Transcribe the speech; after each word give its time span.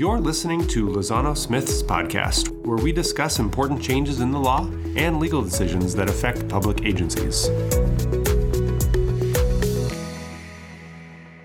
You're 0.00 0.18
listening 0.18 0.66
to 0.68 0.86
Lozano 0.86 1.36
Smith's 1.36 1.82
podcast, 1.82 2.48
where 2.64 2.78
we 2.78 2.90
discuss 2.90 3.38
important 3.38 3.82
changes 3.82 4.20
in 4.20 4.30
the 4.30 4.40
law 4.40 4.66
and 4.96 5.20
legal 5.20 5.42
decisions 5.42 5.94
that 5.94 6.08
affect 6.08 6.48
public 6.48 6.86
agencies. 6.86 7.50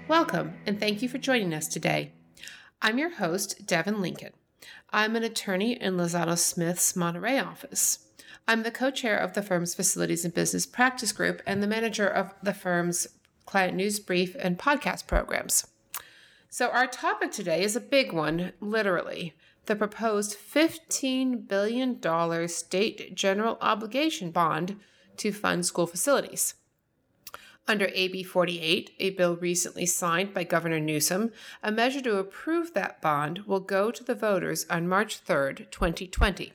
Welcome, 0.08 0.54
and 0.66 0.80
thank 0.80 1.02
you 1.02 1.10
for 1.10 1.18
joining 1.18 1.54
us 1.54 1.68
today. 1.68 2.14
I'm 2.82 2.98
your 2.98 3.16
host, 3.16 3.66
Devin 3.68 4.02
Lincoln. 4.02 4.32
I'm 4.92 5.18
an 5.18 5.24
attorney 5.24 5.74
in 5.74 5.98
Lozano 5.98 6.38
Smith's 6.38 6.96
Monterey 6.96 7.40
office. 7.40 8.06
I'm 8.48 8.64
the 8.64 8.72
co 8.72 8.92
chair 8.92 9.18
of 9.18 9.34
the 9.34 9.42
firm's 9.42 9.76
Facilities 9.76 10.24
and 10.24 10.34
Business 10.34 10.66
Practice 10.66 11.12
Group 11.12 11.42
and 11.46 11.62
the 11.62 11.68
manager 11.68 12.08
of 12.08 12.34
the 12.42 12.54
firm's 12.54 13.08
client 13.46 13.76
news 13.76 14.00
brief 14.00 14.36
and 14.40 14.58
podcast 14.58 15.08
programs. 15.08 15.68
So, 16.50 16.70
our 16.70 16.88
topic 16.88 17.32
today 17.32 17.64
is 17.64 17.76
a 17.76 17.82
big 17.82 18.14
one, 18.14 18.54
literally 18.60 19.34
the 19.66 19.76
proposed 19.76 20.38
$15 20.38 21.48
billion 21.48 22.48
state 22.48 23.16
general 23.16 23.58
obligation 23.62 24.32
bond 24.32 24.80
to 25.18 25.32
fund 25.32 25.66
school 25.66 25.88
facilities. 25.88 26.56
Under 27.68 27.90
AB 27.96 28.24
48, 28.24 28.92
a 29.00 29.10
bill 29.12 29.36
recently 29.38 29.88
signed 29.88 30.36
by 30.36 30.44
Governor 30.44 30.80
Newsom, 30.80 31.32
a 31.64 31.72
measure 31.72 32.02
to 32.02 32.18
approve 32.18 32.74
that 32.74 33.02
bond 33.02 33.40
will 33.48 33.60
go 33.60 33.90
to 33.90 34.04
the 34.04 34.14
voters 34.14 34.68
on 34.70 34.88
March 34.88 35.18
3, 35.18 35.56
2020. 35.72 36.54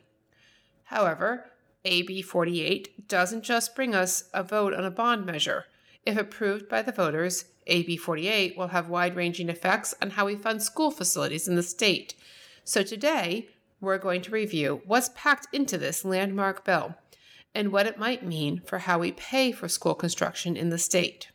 However, 0.85 1.51
AB 1.85 2.23
48 2.23 3.09
doesn't 3.09 3.43
just 3.43 3.75
bring 3.75 3.93
us 3.93 4.25
a 4.33 4.45
vote 4.45 4.73
on 4.73 4.85
a 4.85 4.91
bond 4.91 5.27
measure. 5.27 5.65
If 6.07 6.17
approved 6.17 6.69
by 6.69 6.83
the 6.83 6.93
voters, 6.93 7.45
AB 7.67 7.97
48 7.97 8.57
will 8.57 8.69
have 8.69 8.89
wide 8.89 9.17
ranging 9.17 9.49
effects 9.49 9.95
on 10.01 10.11
how 10.11 10.27
we 10.27 10.37
fund 10.37 10.63
school 10.63 10.91
facilities 10.91 11.47
in 11.47 11.57
the 11.57 11.63
state. 11.63 12.15
So 12.65 12.83
today, 12.83 13.49
we're 13.81 13.99
going 13.99 14.23
to 14.23 14.31
review 14.31 14.83
what's 14.87 15.11
packed 15.15 15.49
into 15.53 15.79
this 15.79 16.05
landmark 16.05 16.65
bill 16.65 16.95
and 17.55 17.73
what 17.73 17.87
it 17.87 17.99
might 17.99 18.25
mean 18.25 18.61
for 18.65 18.81
how 18.81 18.99
we 18.99 19.13
pay 19.13 19.53
for 19.53 19.69
school 19.69 19.95
construction 19.95 20.57
in 20.57 20.71
the 20.71 20.79
state. 20.79 21.31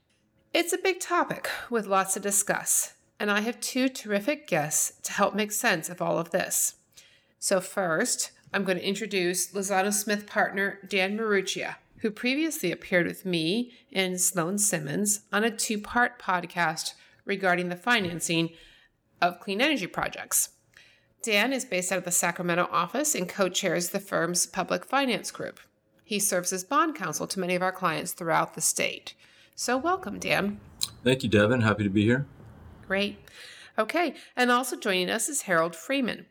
It's 0.53 0.73
a 0.73 0.77
big 0.77 1.00
topic 1.00 1.50
with 1.69 1.88
lots 1.88 2.13
to 2.13 2.19
discuss, 2.19 2.94
and 3.19 3.29
I 3.29 3.41
have 3.41 3.59
two 3.59 3.89
terrific 3.89 4.47
guests 4.47 4.94
to 5.03 5.11
help 5.11 5.35
make 5.35 5.52
sense 5.52 5.89
of 5.89 6.02
all 6.02 6.17
of 6.17 6.31
this. 6.31 6.75
So, 7.39 7.59
first, 7.59 8.31
I'm 8.53 8.63
going 8.63 8.77
to 8.77 8.88
introduce 8.88 9.52
Lozano 9.52 9.94
Smith 9.94 10.25
partner 10.25 10.79
Dan 10.88 11.17
Maruccia 11.17 11.75
who 12.05 12.11
previously 12.11 12.71
appeared 12.71 13.07
with 13.07 13.25
me 13.25 13.71
and 13.91 14.21
Sloan 14.21 14.59
Simmons 14.59 15.21
on 15.33 15.43
a 15.43 15.49
two 15.49 15.79
part 15.79 16.21
podcast 16.21 16.93
regarding 17.25 17.69
the 17.69 17.75
financing 17.75 18.51
of 19.23 19.39
clean 19.39 19.59
energy 19.59 19.87
projects. 19.87 20.49
Dan 21.23 21.51
is 21.51 21.65
based 21.65 21.91
out 21.91 21.97
of 21.97 22.05
the 22.05 22.11
Sacramento 22.11 22.69
office 22.71 23.15
and 23.15 23.27
co 23.27 23.49
chairs 23.49 23.89
the 23.89 23.99
firm's 23.99 24.45
public 24.45 24.85
finance 24.85 25.31
group. 25.31 25.59
He 26.03 26.19
serves 26.19 26.53
as 26.53 26.63
bond 26.63 26.93
counsel 26.93 27.25
to 27.25 27.39
many 27.39 27.55
of 27.55 27.63
our 27.63 27.71
clients 27.71 28.11
throughout 28.11 28.53
the 28.53 28.61
state. 28.61 29.15
So, 29.55 29.75
welcome, 29.75 30.19
Dan. 30.19 30.59
Thank 31.03 31.23
you, 31.23 31.29
Devin. 31.29 31.61
Happy 31.61 31.85
to 31.85 31.89
be 31.89 32.03
here. 32.03 32.27
Great. 32.85 33.17
Okay, 33.79 34.13
and 34.35 34.51
also 34.51 34.77
joining 34.77 35.09
us 35.09 35.27
is 35.27 35.41
Harold 35.41 35.75
Freeman. 35.75 36.27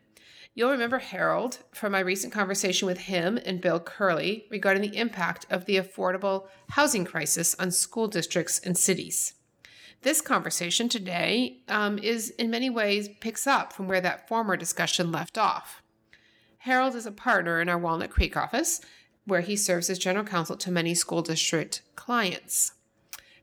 You'll 0.57 0.71
remember 0.71 0.99
Harold 0.99 1.59
from 1.73 1.91
my 1.91 1.99
recent 1.99 2.31
conversation 2.31 2.85
with 2.85 2.97
him 2.97 3.37
and 3.45 3.59
Bill 3.59 3.81
Curley 3.81 4.45
regarding 4.49 4.81
the 4.81 4.97
impact 4.97 5.45
of 5.49 5.65
the 5.65 5.75
affordable 5.75 6.47
housing 6.69 7.03
crisis 7.03 7.55
on 7.59 7.71
school 7.71 8.07
districts 8.07 8.59
and 8.59 8.77
cities. 8.77 9.33
This 10.03 10.21
conversation 10.21 10.87
today 10.87 11.57
um, 11.67 11.97
is 11.97 12.29
in 12.29 12.49
many 12.49 12.69
ways 12.69 13.09
picks 13.19 13.45
up 13.45 13.73
from 13.73 13.89
where 13.89 13.99
that 13.99 14.29
former 14.29 14.55
discussion 14.55 15.11
left 15.11 15.37
off. 15.37 15.81
Harold 16.59 16.95
is 16.95 17.05
a 17.05 17.11
partner 17.11 17.59
in 17.59 17.67
our 17.67 17.77
Walnut 17.77 18.09
Creek 18.09 18.37
office, 18.37 18.79
where 19.25 19.41
he 19.41 19.57
serves 19.57 19.89
as 19.89 19.99
general 19.99 20.23
counsel 20.23 20.55
to 20.55 20.71
many 20.71 20.95
school 20.95 21.21
district 21.21 21.81
clients. 21.97 22.71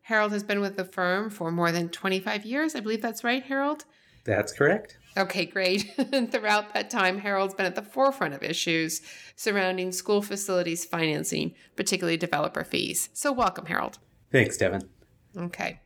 Harold 0.02 0.32
has 0.32 0.42
been 0.42 0.60
with 0.60 0.76
the 0.76 0.84
firm 0.84 1.28
for 1.28 1.52
more 1.52 1.72
than 1.72 1.90
25 1.90 2.46
years. 2.46 2.74
I 2.74 2.80
believe 2.80 3.02
that's 3.02 3.22
right, 3.22 3.42
Harold? 3.42 3.84
That's 4.24 4.52
correct. 4.52 4.96
Okay, 5.16 5.44
great. 5.44 5.92
and 6.12 6.30
throughout 6.32 6.72
that 6.74 6.90
time, 6.90 7.18
Harold's 7.18 7.54
been 7.54 7.66
at 7.66 7.74
the 7.74 7.82
forefront 7.82 8.34
of 8.34 8.42
issues 8.42 9.02
surrounding 9.36 9.92
school 9.92 10.22
facilities 10.22 10.84
financing, 10.84 11.54
particularly 11.76 12.16
developer 12.16 12.64
fees. 12.64 13.08
So, 13.12 13.32
welcome, 13.32 13.66
Harold. 13.66 13.98
Thanks, 14.30 14.56
Devin. 14.56 14.88
Okay. 15.36 15.80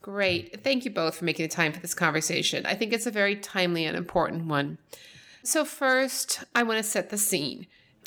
Great. 0.00 0.64
Thank 0.64 0.84
you 0.84 0.90
both 0.90 1.16
for 1.16 1.24
making 1.24 1.44
the 1.44 1.54
time 1.54 1.72
for 1.72 1.80
this 1.80 1.94
conversation. 1.94 2.66
I 2.66 2.74
think 2.74 2.92
it's 2.92 3.06
a 3.06 3.10
very 3.10 3.36
timely 3.36 3.84
and 3.84 3.96
important 3.96 4.46
one. 4.46 4.78
So, 5.44 5.64
first, 5.64 6.42
I 6.54 6.62
want 6.62 6.78
to 6.78 6.82
set 6.82 7.10
the 7.10 7.18
scene. 7.18 7.66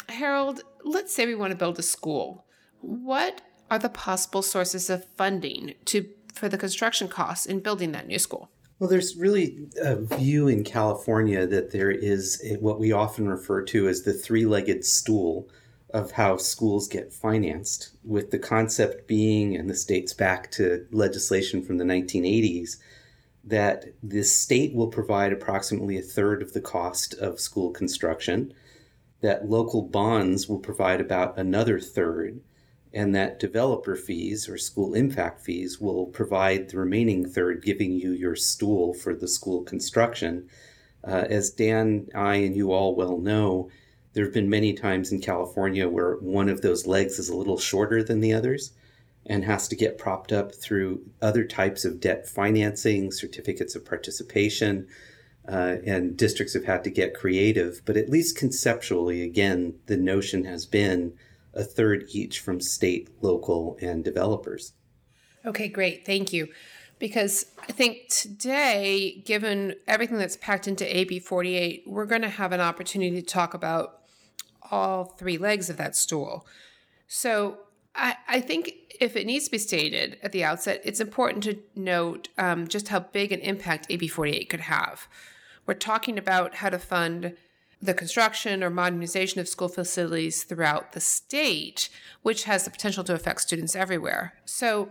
Harold, 0.10 0.62
let's 0.84 1.14
say 1.14 1.26
we 1.26 1.36
want 1.36 1.52
to 1.52 1.58
build 1.58 1.80
a 1.80 1.84
school. 1.84 2.46
What 2.82 3.42
are 3.72 3.80
the 3.80 3.90
possible 3.90 4.42
sources 4.42 4.90
of 4.90 5.06
funding 5.18 5.76
to 5.86 6.08
for 6.34 6.50
the 6.50 6.58
construction 6.58 7.08
costs 7.08 7.46
in 7.46 7.62
building 7.62 7.94
that 7.94 8.08
new 8.08 8.20
school? 8.20 8.50
Well, 8.78 8.90
there's 8.90 9.16
really 9.16 9.70
a 9.82 9.96
view 9.96 10.50
in 10.50 10.66
California 10.66 11.48
that 11.48 11.72
there 11.72 11.92
is 11.92 12.44
what 12.60 12.80
we 12.80 12.92
often 12.92 13.28
refer 13.28 13.64
to 13.64 13.88
as 13.88 14.02
the 14.02 14.14
three 14.14 14.46
legged 14.46 14.84
stool 14.84 15.48
of 15.94 16.12
how 16.12 16.36
schools 16.36 16.90
get 16.90 17.14
financed, 17.14 17.96
with 18.04 18.32
the 18.32 18.40
concept 18.40 19.08
being, 19.08 19.56
and 19.56 19.70
this 19.70 19.86
dates 19.86 20.14
back 20.14 20.52
to 20.52 20.86
legislation 20.92 21.64
from 21.64 21.78
the 21.78 21.86
1980s, 21.86 22.76
that 23.46 23.86
the 24.04 24.24
state 24.24 24.76
will 24.76 24.90
provide 24.90 25.32
approximately 25.32 25.98
a 25.98 26.02
third 26.02 26.42
of 26.42 26.52
the 26.52 26.60
cost 26.60 27.14
of 27.14 27.40
school 27.40 27.72
construction, 27.72 28.54
that 29.22 29.50
local 29.50 29.84
bonds 29.84 30.50
will 30.50 30.60
provide 30.60 31.00
about 31.00 31.38
another 31.38 31.80
third 31.80 32.42
and 32.96 33.14
that 33.14 33.40
developer 33.40 33.98
fees 33.98 34.48
or 34.48 34.58
school 34.58 34.94
impact 34.94 35.42
fees 35.42 35.82
will 35.82 36.06
provide 36.06 36.70
the 36.70 36.80
remaining 36.80 37.28
third, 37.28 37.62
giving 37.62 37.92
you 37.92 38.12
your 38.12 38.38
stool 38.38 38.94
for 38.94 39.14
the 39.14 39.28
school 39.28 39.64
construction. 39.64 40.48
Uh, 41.06 41.26
as 41.30 41.50
Dan, 41.50 42.08
I, 42.16 42.36
and 42.36 42.56
you 42.56 42.72
all 42.72 42.96
well 42.96 43.18
know, 43.18 43.70
there 44.14 44.24
have 44.24 44.34
been 44.34 44.50
many 44.50 44.72
times 44.72 45.12
in 45.12 45.20
California 45.20 45.90
where 45.90 46.16
one 46.16 46.48
of 46.48 46.62
those 46.62 46.88
legs 46.88 47.20
is 47.20 47.28
a 47.28 47.36
little 47.36 47.58
shorter 47.60 48.02
than 48.02 48.22
the 48.22 48.34
others 48.34 48.72
and 49.26 49.44
has 49.44 49.68
to 49.68 49.76
get 49.76 49.98
propped 49.98 50.32
up 50.32 50.56
through 50.56 51.02
other 51.22 51.44
types 51.44 51.84
of 51.84 52.00
debt 52.00 52.26
financing, 52.26 53.12
certificates 53.12 53.76
of 53.76 53.84
participation, 53.84 54.88
uh, 55.50 55.76
and 55.86 56.16
districts 56.16 56.54
have 56.54 56.64
had 56.64 56.84
to 56.86 56.90
get 56.90 57.14
creative. 57.14 57.82
But 57.84 57.98
at 57.98 58.10
least 58.10 58.38
conceptually, 58.38 59.22
again, 59.22 59.74
the 59.88 59.98
notion 59.98 60.46
has 60.46 60.66
been 60.66 61.14
a 61.56 61.64
third 61.64 62.06
each 62.10 62.40
from 62.40 62.60
state, 62.60 63.10
local, 63.22 63.78
and 63.82 64.04
developers. 64.04 64.74
Okay, 65.46 65.68
great. 65.68 66.06
Thank 66.06 66.34
you. 66.34 66.50
Because 66.98 67.46
I 67.68 67.72
think 67.72 68.08
today, 68.10 69.22
given 69.26 69.76
everything 69.88 70.18
that's 70.18 70.38
packed 70.38 70.68
into 70.68 70.98
AB 70.98 71.20
48, 71.20 71.84
we're 71.86 72.06
going 72.06 72.22
to 72.22 72.30
have 72.30 72.52
an 72.52 72.62
opportunity 72.62 73.22
to 73.22 73.26
talk 73.26 73.54
about 73.54 74.02
all 74.72 75.06
three 75.06 75.38
legs 75.38 75.70
of 75.70 75.78
that 75.78 75.96
stool. 75.96 76.48
So 77.08 77.58
I, 77.96 78.16
I 78.28 78.42
think 78.42 78.72
if 79.00 79.16
it 79.16 79.26
needs 79.26 79.46
to 79.46 79.52
be 79.52 79.58
stated 79.58 80.18
at 80.24 80.32
the 80.32 80.44
outset, 80.44 80.82
it's 80.84 81.00
important 81.00 81.44
to 81.44 81.60
note 81.76 82.30
um, 82.38 82.68
just 82.68 82.88
how 82.88 83.00
big 83.00 83.32
an 83.32 83.42
impact 83.42 83.88
AB 83.90 84.08
48 84.08 84.50
could 84.50 84.62
have. 84.62 85.08
We're 85.66 85.74
talking 85.74 86.18
about 86.18 86.56
how 86.56 86.70
to 86.70 86.80
fund 86.80 87.36
the 87.86 87.94
construction 87.94 88.64
or 88.64 88.70
modernization 88.70 89.40
of 89.40 89.48
school 89.48 89.68
facilities 89.68 90.44
throughout 90.44 90.94
the 90.94 91.00
state, 91.00 91.90
which 92.22 92.44
has 92.44 92.66
the 92.66 92.72
potential 92.72 93.04
to 93.04 93.14
affect 93.14 93.42
students 93.42 93.76
everywhere. 93.76 94.34
So, 94.46 94.90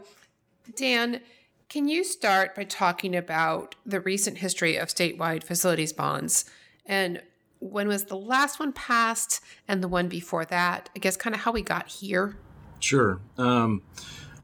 Dan, 0.77 1.21
can 1.69 1.89
you 1.89 2.05
start 2.05 2.55
by 2.55 2.65
talking 2.65 3.17
about 3.17 3.75
the 3.85 4.01
recent 4.01 4.39
history 4.39 4.77
of 4.77 4.89
statewide 4.89 5.43
facilities 5.43 5.93
bonds 5.93 6.45
and 6.87 7.23
when 7.59 7.89
was 7.89 8.05
the 8.05 8.17
last 8.17 8.61
one 8.61 8.73
passed 8.73 9.43
and 9.67 9.83
the 9.83 9.89
one 9.89 10.09
before 10.09 10.45
that? 10.45 10.91
I 10.95 10.99
guess 10.99 11.17
kind 11.17 11.35
of 11.35 11.41
how 11.43 11.53
we 11.53 11.63
got 11.63 11.89
here. 11.89 12.37
Sure. 12.79 13.21
Um, 13.39 13.83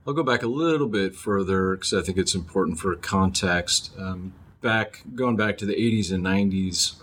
I'll 0.06 0.14
go 0.14 0.22
back 0.22 0.42
a 0.42 0.46
little 0.46 0.88
bit 0.88 1.14
further 1.14 1.76
because 1.76 1.92
I 1.92 2.00
think 2.00 2.16
it's 2.16 2.34
important 2.34 2.78
for 2.78 2.94
context. 2.96 3.92
Um, 3.98 4.32
back 4.62 5.02
going 5.14 5.36
back 5.36 5.58
to 5.58 5.66
the 5.66 5.74
80s 5.74 6.10
and 6.12 6.24
90s, 6.24 6.94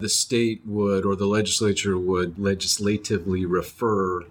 the 0.00 0.08
state 0.08 0.62
would 0.64 1.04
or 1.04 1.14
the 1.14 1.26
legislature 1.26 1.96
would 1.96 2.38
legislatively 2.38 3.44
refer 3.44 4.22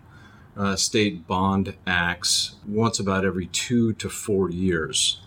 uh, 0.58 0.76
state 0.76 1.26
bond 1.26 1.76
acts 1.88 2.56
once 2.68 3.00
about 3.00 3.24
every 3.24 3.46
two 3.46 3.94
to 3.94 4.10
four 4.10 4.50
years. 4.50 5.22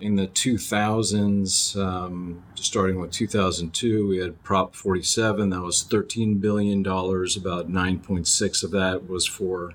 In 0.00 0.16
the 0.16 0.26
2000s, 0.26 1.76
um, 1.76 2.42
starting 2.54 2.98
with 2.98 3.12
2002, 3.12 4.08
we 4.08 4.18
had 4.18 4.42
Prop 4.42 4.74
47. 4.74 5.50
That 5.50 5.60
was 5.60 5.84
$13 5.84 6.40
billion. 6.40 6.80
About 6.80 7.70
9.6 7.70 8.64
of 8.64 8.70
that 8.72 9.08
was 9.08 9.26
for 9.26 9.74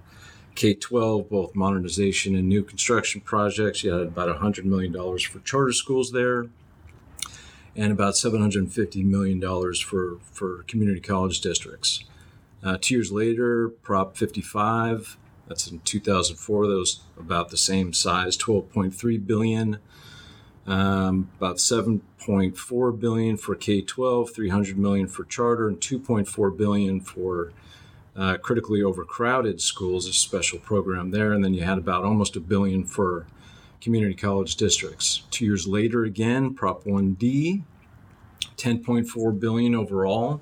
K 0.56 0.74
12, 0.74 1.30
both 1.30 1.56
modernization 1.56 2.36
and 2.36 2.50
new 2.50 2.64
construction 2.64 3.22
projects. 3.22 3.84
You 3.84 3.94
had 3.94 4.08
about 4.08 4.42
$100 4.42 4.66
million 4.66 4.92
for 5.20 5.40
charter 5.40 5.72
schools 5.72 6.12
there 6.12 6.48
and 7.78 7.92
about 7.92 8.16
$750 8.16 9.06
million 9.06 9.40
for, 9.76 10.18
for 10.32 10.64
community 10.64 11.00
college 11.00 11.40
districts. 11.40 12.04
Uh, 12.64 12.78
two 12.82 12.96
years 12.96 13.12
later, 13.12 13.70
Prop 13.70 14.18
55, 14.18 15.16
that's 15.48 15.68
in 15.68 15.80
2004, 15.80 16.68
that 16.68 16.76
was 16.76 17.02
about 17.18 17.50
the 17.50 17.58
same 17.58 17.94
size, 17.94 18.36
12.3 18.36 19.26
billion. 19.26 19.78
Um, 20.66 21.30
about 21.38 21.58
7.4 21.58 23.00
billion 23.00 23.38
for 23.38 23.56
K-12, 23.56 24.34
300 24.34 24.78
million 24.78 25.08
for 25.08 25.24
charter, 25.24 25.70
and 25.70 25.80
2.4 25.80 26.58
billion 26.58 27.00
for 27.00 27.54
uh, 28.18 28.36
critically 28.38 28.84
overcrowded 28.84 29.62
schools, 29.62 30.08
a 30.08 30.14
special 30.14 30.60
program 30.60 31.12
there. 31.12 31.32
And 31.32 31.42
then 31.42 31.54
you 31.54 31.64
had 31.64 31.78
about 31.78 32.04
almost 32.04 32.36
a 32.36 32.42
billion 32.42 32.84
for 32.84 33.28
community 33.82 34.16
college 34.16 34.56
districts. 34.56 35.24
Two 35.32 35.46
years 35.46 35.68
later, 35.68 36.04
again, 36.04 36.54
Prop 36.54 36.84
1D, 36.84 37.64
10.4 38.58 39.40
billion 39.40 39.76
overall, 39.76 40.42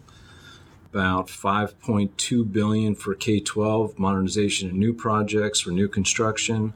about 0.91 1.27
5.2 1.27 2.51
billion 2.51 2.95
for 2.95 3.13
K-12 3.13 3.99
modernization 3.99 4.69
and 4.69 4.79
new 4.79 4.93
projects 4.93 5.59
for 5.59 5.71
new 5.71 5.87
construction, 5.87 6.73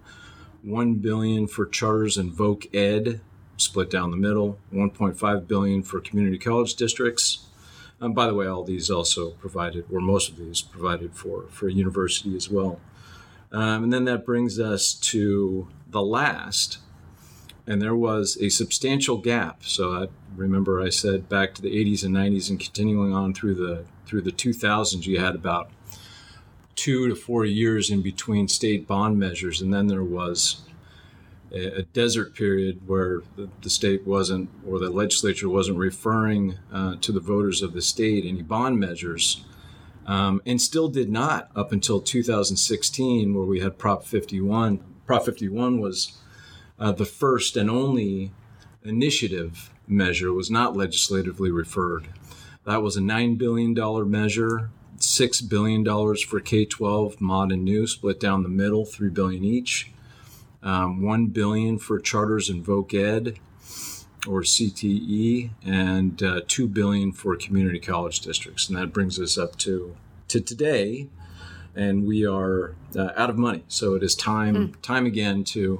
1 0.62 0.96
billion 0.96 1.48
for 1.48 1.66
charters 1.66 2.18
and 2.18 2.32
voc 2.32 2.74
ed, 2.76 3.22
split 3.56 3.90
down 3.90 4.12
the 4.12 4.18
middle, 4.18 4.58
1.5 4.74 5.48
billion 5.48 5.84
for 5.84 6.00
community 6.02 6.38
college 6.38 6.76
districts. 6.76 7.46
Um, 8.02 8.14
by 8.14 8.28
the 8.28 8.34
way, 8.34 8.48
all 8.48 8.64
these 8.64 8.90
also 8.90 9.32
provided, 9.32 9.86
or 9.92 10.00
most 10.00 10.30
of 10.30 10.38
these 10.38 10.62
provided 10.62 11.16
for 11.16 11.46
for 11.50 11.68
university 11.68 12.36
as 12.36 12.50
well. 12.50 12.80
Um, 13.52 13.86
and 13.86 13.94
then 13.94 14.06
that 14.06 14.26
brings 14.26 14.60
us 14.60 14.94
to 14.94 15.68
the 15.90 16.02
last, 16.02 16.80
and 17.68 17.82
there 17.82 17.96
was 17.96 18.38
a 18.42 18.50
substantial 18.50 19.18
gap. 19.18 19.64
So 19.64 19.92
I 19.92 20.08
remember 20.36 20.82
I 20.82 20.90
said 20.90 21.30
back 21.30 21.54
to 21.56 21.62
the 21.62 21.72
80s 21.72 22.04
and 22.04 22.16
90s, 22.16 22.50
and 22.50 22.60
continuing 22.60 23.14
on 23.14 23.34
through 23.34 23.56
the 23.56 23.86
through 24.06 24.22
the 24.22 24.32
2000s, 24.32 25.06
you 25.06 25.20
had 25.20 25.36
about 25.36 25.70
two 26.76 27.10
to 27.10 27.16
four 27.16 27.46
years 27.46 27.92
in 27.92 28.02
between 28.02 28.48
state 28.48 28.88
bond 28.88 29.20
measures, 29.20 29.62
and 29.62 29.74
then 29.74 29.88
there 29.88 30.04
was 30.04 30.62
a, 31.52 31.82
desert 31.94 32.34
period 32.34 32.88
where 32.88 33.22
the, 33.62 33.70
state 33.70 34.06
wasn't, 34.06 34.50
or 34.66 34.80
the 34.80 34.90
legislature 34.90 35.50
wasn't 35.50 35.78
referring 35.78 36.58
uh, 36.72 36.96
to 37.02 37.12
the 37.12 37.20
voters 37.20 37.62
of 37.62 37.74
the 37.74 37.82
state 37.82 38.26
any 38.26 38.42
bond 38.42 38.80
measures, 38.80 39.44
um, 40.06 40.42
and 40.46 40.62
still 40.62 40.88
did 40.88 41.10
not 41.10 41.50
up 41.56 41.72
until 41.72 42.00
2016, 42.00 43.34
where 43.34 43.46
we 43.46 43.60
had 43.60 43.78
Prop 43.78 44.06
51. 44.06 44.80
Prop 45.10 45.26
51 45.26 45.80
was 45.80 46.20
uh, 46.78 46.92
the 46.92 47.04
first 47.04 47.58
and 47.58 47.68
only 47.68 48.32
initiative 48.84 49.72
measure, 49.88 50.32
was 50.32 50.52
not 50.52 50.78
legislatively 50.78 51.50
referred. 51.50 52.10
That 52.64 52.84
was 52.84 52.96
a 52.96 53.00
$9 53.00 53.36
billion 53.36 53.74
measure, 54.08 54.70
$6 55.00 55.50
billion 55.50 55.84
for 56.16 56.40
K 56.40 56.64
12, 56.64 57.20
mod 57.20 57.52
and 57.52 57.66
new, 57.66 57.88
split 57.88 58.20
down 58.20 58.44
the 58.44 58.50
middle, 58.50 58.86
3 58.86 59.10
billion 59.10 59.44
each 59.44 59.92
um, 60.62 61.02
one 61.02 61.26
billion 61.26 61.80
for 61.80 61.98
charters 61.98 62.48
and 62.48 62.64
voc 62.64 62.94
ed 62.94 63.40
or 64.28 64.42
CTE, 64.42 65.50
and 65.66 66.22
uh, 66.22 66.42
two 66.48 66.68
billion 66.68 67.14
for 67.14 67.36
community 67.36 67.80
college 67.80 68.20
districts, 68.20 68.70
and 68.70 68.78
that 68.78 68.94
brings 68.94 69.20
us 69.20 69.40
up 69.40 69.56
to 69.56 69.98
to 70.28 70.40
today, 70.40 71.08
and 71.76 72.06
we 72.06 72.26
are 72.26 72.76
uh, 72.96 73.10
out 73.16 73.30
of 73.30 73.38
money. 73.38 73.64
So 73.68 73.96
it 73.96 74.04
is 74.04 74.16
time 74.16 74.56
mm. 74.56 74.82
time 74.82 75.06
again 75.06 75.44
to 75.46 75.80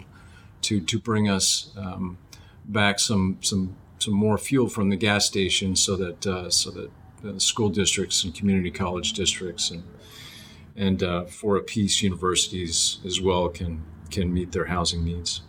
to 0.64 0.80
to 0.82 1.00
bring 1.00 1.30
us 1.30 1.72
um, 1.78 2.18
back 2.66 3.00
some 3.00 3.38
some 3.42 3.76
some 4.00 4.14
more 4.14 4.38
fuel 4.38 4.70
from 4.70 4.90
the 4.90 4.96
gas 4.96 5.26
station, 5.26 5.76
so 5.76 5.96
that 5.96 6.28
uh, 6.28 6.50
so 6.50 6.72
that 6.72 6.92
the 7.22 7.40
school 7.40 7.70
districts 7.70 8.24
and 8.24 8.34
community 8.34 8.72
college 8.72 9.14
districts 9.14 9.72
and 9.72 9.84
and 10.76 11.04
uh, 11.04 11.26
for 11.26 11.58
a 11.58 11.62
piece 11.62 12.02
universities 12.02 13.00
as 13.06 13.20
well 13.20 13.50
can 13.50 13.84
can 14.10 14.34
meet 14.34 14.52
their 14.52 14.66
housing 14.66 15.04
needs. 15.04 15.42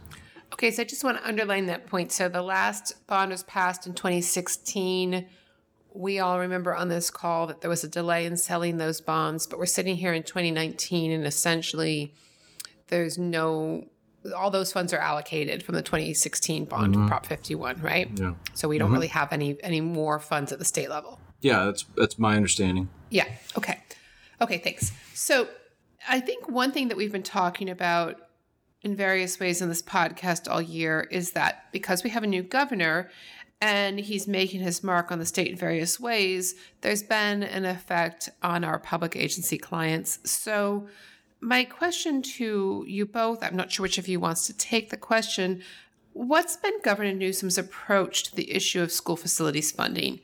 Okay, 0.53 0.71
so 0.71 0.83
I 0.83 0.85
just 0.85 1.05
want 1.05 1.19
to 1.19 1.27
underline 1.27 1.67
that 1.67 1.87
point. 1.87 2.13
So 2.13 2.29
the 2.29 2.43
last 2.43 3.07
bond 3.07 3.31
was 3.31 3.43
passed 3.45 3.87
in 3.87 3.95
2016. 3.95 5.27
We 5.93 6.19
all 6.19 6.39
remember 6.39 6.75
on 6.75 6.89
this 6.89 7.11
call 7.11 7.47
that 7.49 7.61
there 7.61 7.71
was 7.71 7.85
a 7.85 7.89
delay 7.89 8.27
in 8.27 8.37
selling 8.37 8.79
those 8.79 9.01
bonds, 9.01 9.47
but 9.47 9.59
we're 9.59 9.67
sitting 9.67 9.97
here 9.97 10.13
in 10.13 10.23
2019 10.23 11.11
and 11.11 11.27
essentially 11.27 12.15
there's 12.89 13.19
no 13.19 13.85
all 14.37 14.51
those 14.51 14.71
funds 14.71 14.93
are 14.93 14.99
allocated 14.99 15.63
from 15.63 15.75
the 15.75 15.83
2016 15.83 16.67
bond 16.67 16.95
mm-hmm. 16.95 17.09
Prop 17.09 17.25
51, 17.25 17.81
right? 17.81 18.11
Yeah. 18.19 18.35
So 18.53 18.69
we 18.69 18.77
don't 18.77 18.89
mm-hmm. 18.89 18.95
really 18.95 19.07
have 19.09 19.33
any 19.33 19.57
any 19.63 19.81
more 19.81 20.19
funds 20.19 20.53
at 20.53 20.59
the 20.59 20.65
state 20.65 20.91
level. 20.91 21.19
Yeah, 21.41 21.65
that's 21.65 21.85
that's 21.97 22.19
my 22.19 22.37
understanding. 22.37 22.89
Yeah. 23.09 23.27
Okay. 23.57 23.81
Okay, 24.41 24.59
thanks. 24.59 24.93
So 25.15 25.49
I 26.09 26.21
think 26.21 26.49
one 26.49 26.73
thing 26.73 26.89
that 26.89 26.97
we've 26.97 27.13
been 27.13 27.23
talking 27.23 27.69
about 27.71 28.17
in 28.83 28.97
various 28.97 29.39
ways 29.39 29.61
in 29.61 29.69
this 29.69 29.83
podcast 29.83 30.51
all 30.51 30.63
year 30.63 31.07
is 31.11 31.33
that 31.33 31.65
because 31.73 32.03
we 32.03 32.11
have 32.11 32.23
a 32.23 32.27
new 32.27 32.43
governor 32.43 33.11
and 33.61 34.01
he's 34.01 34.27
making 34.27 34.61
his 34.61 34.83
mark 34.83 35.13
on 35.13 35.19
the 35.19 35.27
state 35.27 35.49
in 35.49 35.57
various 35.57 36.01
ways, 36.01 36.55
there's 36.81 37.03
been 37.03 37.43
an 37.43 37.65
effect 37.65 38.31
on 38.43 38.65
our 38.65 38.79
public 38.79 39.17
agency 39.17 39.59
clients. 39.59 40.19
So, 40.25 40.89
my 41.43 41.65
question 41.65 42.21
to 42.21 42.85
you 42.87 43.07
both 43.07 43.43
I'm 43.43 43.57
not 43.57 43.73
sure 43.73 43.83
which 43.83 43.99
of 43.99 44.09
you 44.09 44.21
wants 44.21 44.47
to 44.47 44.57
take 44.57 44.91
the 44.91 44.97
question. 44.97 45.63
What's 46.13 46.57
been 46.57 46.81
Governor 46.83 47.15
Newsom's 47.15 47.57
approach 47.57 48.25
to 48.25 48.37
the 48.37 48.51
issue 48.51 48.83
of 48.83 48.93
school 48.93 49.17
facilities 49.17 49.71
funding? 49.71 50.21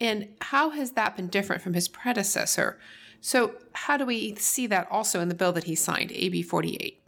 And 0.00 0.28
how 0.40 0.70
has 0.70 0.92
that 0.92 1.16
been 1.16 1.28
different 1.28 1.62
from 1.62 1.74
his 1.74 1.88
predecessor? 1.88 2.78
So, 3.20 3.54
how 3.72 3.96
do 3.96 4.06
we 4.06 4.34
see 4.36 4.66
that 4.68 4.88
also 4.90 5.20
in 5.20 5.28
the 5.28 5.34
bill 5.34 5.52
that 5.52 5.64
he 5.64 5.74
signed, 5.74 6.12
AB 6.12 6.42
48? 6.42 7.02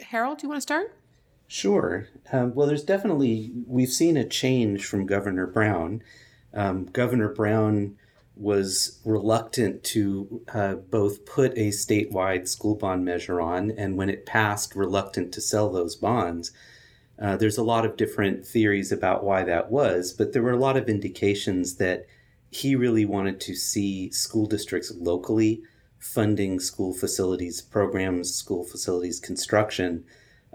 Harold, 0.00 0.38
do 0.38 0.46
you 0.46 0.48
want 0.48 0.58
to 0.58 0.62
start? 0.62 0.94
Sure. 1.52 2.08
Um, 2.32 2.54
well, 2.54 2.66
there's 2.66 2.82
definitely, 2.82 3.52
we've 3.66 3.90
seen 3.90 4.16
a 4.16 4.26
change 4.26 4.86
from 4.86 5.04
Governor 5.04 5.46
Brown. 5.46 6.02
Um, 6.54 6.86
Governor 6.86 7.28
Brown 7.28 7.98
was 8.34 9.00
reluctant 9.04 9.84
to 9.84 10.40
uh, 10.54 10.76
both 10.76 11.26
put 11.26 11.52
a 11.52 11.68
statewide 11.68 12.48
school 12.48 12.74
bond 12.74 13.04
measure 13.04 13.38
on 13.38 13.70
and 13.72 13.98
when 13.98 14.08
it 14.08 14.24
passed, 14.24 14.74
reluctant 14.74 15.30
to 15.34 15.42
sell 15.42 15.70
those 15.70 15.94
bonds. 15.94 16.52
Uh, 17.20 17.36
there's 17.36 17.58
a 17.58 17.62
lot 17.62 17.84
of 17.84 17.98
different 17.98 18.46
theories 18.46 18.90
about 18.90 19.22
why 19.22 19.44
that 19.44 19.70
was, 19.70 20.14
but 20.14 20.32
there 20.32 20.42
were 20.42 20.52
a 20.52 20.56
lot 20.56 20.78
of 20.78 20.88
indications 20.88 21.76
that 21.76 22.06
he 22.50 22.74
really 22.74 23.04
wanted 23.04 23.38
to 23.42 23.54
see 23.54 24.10
school 24.10 24.46
districts 24.46 24.90
locally 24.98 25.60
funding 25.98 26.58
school 26.58 26.94
facilities 26.94 27.60
programs, 27.60 28.34
school 28.34 28.64
facilities 28.64 29.20
construction. 29.20 30.02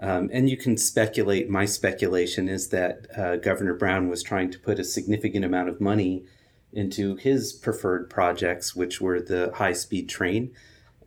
Um, 0.00 0.30
and 0.32 0.48
you 0.48 0.56
can 0.56 0.76
speculate. 0.76 1.50
My 1.50 1.64
speculation 1.64 2.48
is 2.48 2.68
that 2.68 3.06
uh, 3.16 3.36
Governor 3.36 3.74
Brown 3.74 4.08
was 4.08 4.22
trying 4.22 4.50
to 4.52 4.58
put 4.58 4.78
a 4.78 4.84
significant 4.84 5.44
amount 5.44 5.68
of 5.68 5.80
money 5.80 6.24
into 6.72 7.16
his 7.16 7.52
preferred 7.52 8.08
projects, 8.08 8.76
which 8.76 9.00
were 9.00 9.20
the 9.20 9.50
high 9.54 9.72
speed 9.72 10.08
train 10.08 10.52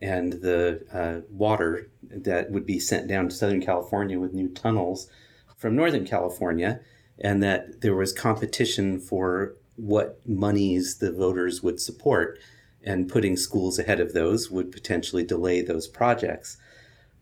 and 0.02 0.34
the 0.34 0.84
uh, 0.92 1.24
water 1.30 1.88
that 2.02 2.50
would 2.50 2.66
be 2.66 2.80
sent 2.80 3.06
down 3.06 3.28
to 3.28 3.34
Southern 3.34 3.62
California 3.62 4.18
with 4.18 4.34
new 4.34 4.48
tunnels 4.48 5.08
from 5.56 5.76
Northern 5.76 6.04
California, 6.04 6.80
and 7.20 7.40
that 7.42 7.82
there 7.82 7.94
was 7.94 8.12
competition 8.12 8.98
for 8.98 9.54
what 9.76 10.20
monies 10.26 10.98
the 10.98 11.12
voters 11.12 11.62
would 11.62 11.80
support 11.80 12.38
and 12.84 13.08
putting 13.08 13.36
schools 13.36 13.78
ahead 13.78 14.00
of 14.00 14.12
those 14.12 14.50
would 14.50 14.72
potentially 14.72 15.22
delay 15.22 15.62
those 15.62 15.86
projects. 15.86 16.56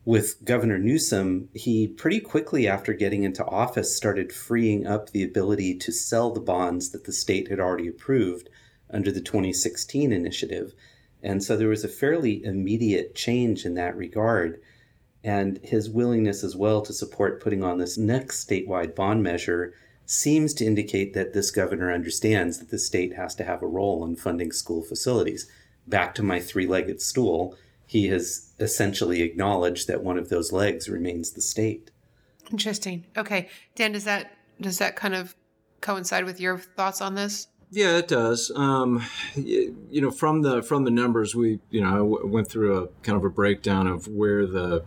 With 0.07 0.45
Governor 0.45 0.79
Newsom, 0.79 1.51
he 1.53 1.87
pretty 1.87 2.21
quickly 2.21 2.67
after 2.67 2.95
getting 2.95 3.23
into 3.23 3.45
office 3.45 3.95
started 3.95 4.33
freeing 4.33 4.87
up 4.87 5.11
the 5.11 5.23
ability 5.23 5.77
to 5.77 5.93
sell 5.93 6.31
the 6.31 6.41
bonds 6.41 6.91
that 6.91 7.05
the 7.05 7.13
state 7.13 7.49
had 7.49 7.61
already 7.61 7.87
approved 7.87 8.49
under 8.89 9.13
the 9.13 9.21
2016 9.21 10.11
initiative. 10.11 10.73
And 11.23 11.45
so 11.45 11.55
there 11.55 11.69
was 11.69 11.85
a 11.85 11.89
fairly 11.89 12.43
immediate 12.43 13.15
change 13.15 13.67
in 13.67 13.75
that 13.75 13.95
regard. 13.95 14.61
And 15.23 15.61
his 15.63 15.91
willingness 15.91 16.43
as 16.43 16.57
well 16.57 16.81
to 16.81 16.95
support 16.95 17.43
putting 17.43 17.63
on 17.63 17.77
this 17.77 17.99
next 17.99 18.49
statewide 18.49 18.95
bond 18.95 19.23
measure 19.23 19.75
seems 20.07 20.55
to 20.55 20.65
indicate 20.65 21.13
that 21.13 21.35
this 21.35 21.51
governor 21.51 21.93
understands 21.93 22.59
that 22.59 22.71
the 22.71 22.79
state 22.79 23.15
has 23.17 23.35
to 23.35 23.45
have 23.45 23.63
a 23.63 23.67
role 23.67 24.03
in 24.07 24.17
funding 24.17 24.51
school 24.51 24.83
facilities. 24.83 25.47
Back 25.87 26.15
to 26.15 26.23
my 26.23 26.41
three 26.41 26.67
legged 26.67 27.03
stool, 27.03 27.55
he 27.91 28.07
has 28.07 28.53
essentially 28.61 29.21
acknowledged 29.21 29.89
that 29.89 30.05
one 30.05 30.17
of 30.17 30.29
those 30.29 30.53
legs 30.53 30.89
remains 30.89 31.33
the 31.33 31.41
state. 31.41 31.91
Interesting. 32.53 33.05
Okay. 33.17 33.49
Dan, 33.75 33.91
does 33.91 34.05
that 34.05 34.31
does 34.61 34.79
that 34.79 34.95
kind 34.95 35.13
of 35.13 35.35
coincide 35.81 36.25
with 36.25 36.41
your 36.41 36.57
thoughts 36.57 37.01
on 37.01 37.17
this? 37.17 37.49
Yeah, 37.73 37.97
it 37.97 38.07
does. 38.07 38.53
Um, 38.55 39.05
you, 39.35 39.77
you 39.91 40.01
know, 40.01 40.13
from 40.13 40.43
the 40.43 40.63
from 40.63 40.85
the 40.85 40.93
numbers, 40.93 41.35
we 41.35 41.59
you 41.71 41.81
know 41.81 41.89
I 41.89 41.97
w- 41.97 42.27
went 42.29 42.47
through 42.47 42.81
a 42.81 42.87
kind 43.03 43.19
of 43.19 43.25
a 43.25 43.29
breakdown 43.29 43.89
of 43.89 44.07
where 44.07 44.47
the 44.47 44.85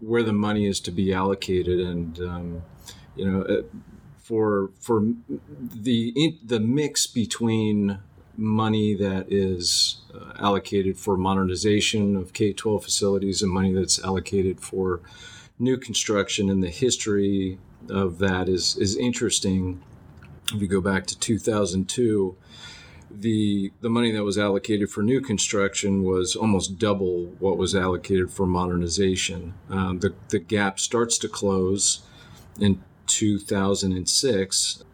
where 0.00 0.22
the 0.22 0.32
money 0.32 0.64
is 0.64 0.80
to 0.80 0.90
be 0.90 1.12
allocated, 1.12 1.80
and 1.80 2.18
um, 2.20 2.62
you 3.14 3.30
know, 3.30 3.42
uh, 3.42 3.62
for 4.16 4.70
for 4.80 5.06
the 5.58 6.38
the 6.42 6.60
mix 6.60 7.06
between 7.06 7.98
money 8.36 8.94
that 8.94 9.26
is 9.32 9.98
uh, 10.14 10.32
allocated 10.38 10.98
for 10.98 11.16
modernization 11.16 12.16
of 12.16 12.32
K 12.32 12.52
twelve 12.52 12.84
facilities 12.84 13.42
and 13.42 13.50
money 13.50 13.72
that's 13.72 14.02
allocated 14.02 14.60
for 14.60 15.00
new 15.58 15.76
construction, 15.76 16.50
and 16.50 16.62
the 16.62 16.70
history 16.70 17.58
of 17.88 18.18
that 18.18 18.48
is 18.48 18.76
is 18.76 18.96
interesting 18.96 19.82
if 20.54 20.60
you 20.60 20.68
go 20.68 20.80
back 20.80 21.06
to 21.06 21.18
2002, 21.18 22.36
the 23.10 23.72
the 23.80 23.88
money 23.88 24.12
that 24.12 24.24
was 24.24 24.38
allocated 24.38 24.90
for 24.90 25.02
new 25.02 25.20
construction 25.20 26.02
was 26.02 26.36
almost 26.36 26.78
double 26.78 27.26
what 27.38 27.56
was 27.56 27.74
allocated 27.74 28.30
for 28.30 28.46
modernization. 28.46 29.54
Um, 29.70 30.00
the 30.00 30.14
the 30.28 30.38
gap 30.38 30.78
starts 30.78 31.18
to 31.18 31.28
close 31.28 32.02
in 32.58 32.82
2006, 33.06 34.84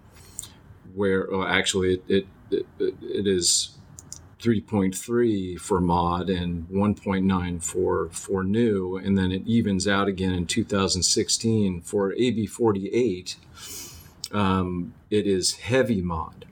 where 0.94 1.32
oh, 1.32 1.46
actually 1.46 1.94
it 1.94 2.04
it, 2.08 2.26
it, 2.52 2.66
it 2.78 3.26
is 3.26 3.76
3.3 4.40 5.59
for 5.59 5.80
mod 5.80 6.28
and 6.28 6.68
1.9 6.68 7.62
for 7.62 8.09
for 8.11 8.42
new, 8.42 8.97
and 8.97 9.16
then 9.16 9.30
it 9.30 9.47
evens 9.47 9.87
out 9.87 10.09
again 10.09 10.32
in 10.32 10.47
2016 10.47 11.80
for 11.82 12.12
AB 12.14 12.47
48 12.47 13.37
um, 14.32 14.94
it 15.11 15.26
is 15.26 15.56
heavy 15.56 16.00
mod. 16.00 16.47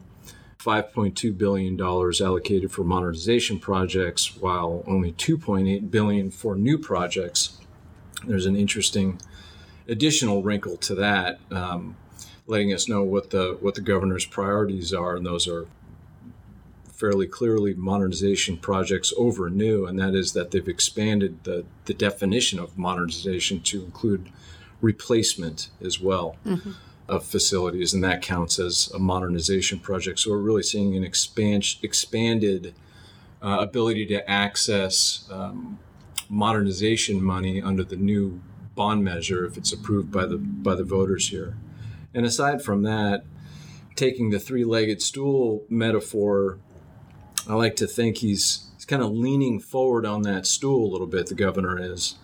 $5.2 0.59 1.37
billion 1.39 1.81
allocated 1.81 2.71
for 2.71 2.85
modernization 2.85 3.59
projects, 3.59 4.37
while 4.37 4.85
only 4.87 5.13
2.8 5.13 5.91
billion 5.91 6.31
for 6.31 6.55
new 6.55 6.77
projects. 6.77 7.59
There's 8.27 8.45
an 8.45 8.57
interesting 8.57 9.19
additional 9.89 10.43
wrinkle 10.43 10.77
to 10.77 10.95
that, 10.97 11.41
um, 11.51 11.97
letting 12.47 12.75
us 12.75 12.89
know 12.89 13.03
what 13.03 13.31
the 13.31 13.57
what 13.61 13.75
the 13.75 13.81
governor's 13.81 14.27
priorities 14.27 14.93
are, 14.93 15.17
and 15.17 15.25
those 15.25 15.49
are 15.49 15.67
fairly 17.01 17.27
clearly 17.27 17.73
modernization 17.75 18.59
projects 18.59 19.13
over 19.17 19.49
new, 19.49 19.87
and 19.87 19.99
that 19.99 20.15
is 20.15 20.35
that 20.35 20.51
they've 20.51 20.69
expanded 20.69 21.43
the, 21.45 21.65
the 21.87 21.95
definition 21.95 22.59
of 22.59 22.77
modernization 22.77 23.61
to 23.61 23.83
include 23.83 24.31
replacement 24.83 25.71
as 25.83 25.99
well. 26.01 26.37
Mm-hmm 26.45 26.73
of 27.11 27.27
facilities, 27.27 27.93
and 27.93 28.05
that 28.05 28.23
counts 28.23 28.61
as 28.61 28.89
a 28.95 28.99
modernization 29.01 29.81
project. 29.81 30.21
So 30.21 30.31
we're 30.31 30.39
really 30.39 30.63
seeing 30.63 30.97
an 30.97 31.03
expand, 31.03 31.67
expanded 31.83 32.73
uh, 33.43 33.59
ability 33.59 34.07
to 34.07 34.31
access 34.31 35.29
um, 35.29 35.81
modernization 36.29 37.21
money 37.21 37.61
under 37.61 37.83
the 37.83 37.97
new 37.97 38.41
bond 38.77 39.03
measure 39.03 39.45
if 39.45 39.57
it's 39.57 39.73
approved 39.73 40.13
by 40.13 40.25
the 40.25 40.39
by 40.39 40.77
the 40.77 40.85
voters 40.85 41.29
here. 41.31 41.57
And 42.15 42.25
aside 42.25 42.63
from 42.63 42.83
that, 42.85 43.25
taking 43.97 44.31
the 44.31 44.39
three-legged 44.39 45.03
stool 45.03 45.65
metaphor, 45.69 46.59
I 47.51 47.55
like 47.55 47.75
to 47.77 47.87
think 47.89 48.19
he's, 48.19 48.69
he's 48.77 48.85
kind 48.85 49.03
of 49.03 49.11
leaning 49.11 49.59
forward 49.59 50.07
on 50.07 50.23
that 50.23 50.47
stool 50.47 50.89
a 50.89 50.91
little 50.93 51.09
bit. 51.09 51.27
The 51.27 51.35
governor 51.35 51.81
is 51.83 52.15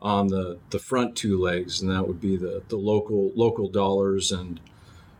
on 0.00 0.28
the, 0.28 0.58
the 0.70 0.78
front 0.78 1.16
two 1.16 1.38
legs, 1.38 1.82
and 1.82 1.90
that 1.90 2.08
would 2.08 2.18
be 2.18 2.36
the, 2.38 2.62
the 2.68 2.78
local 2.78 3.30
local 3.34 3.68
dollars 3.68 4.32
and 4.32 4.58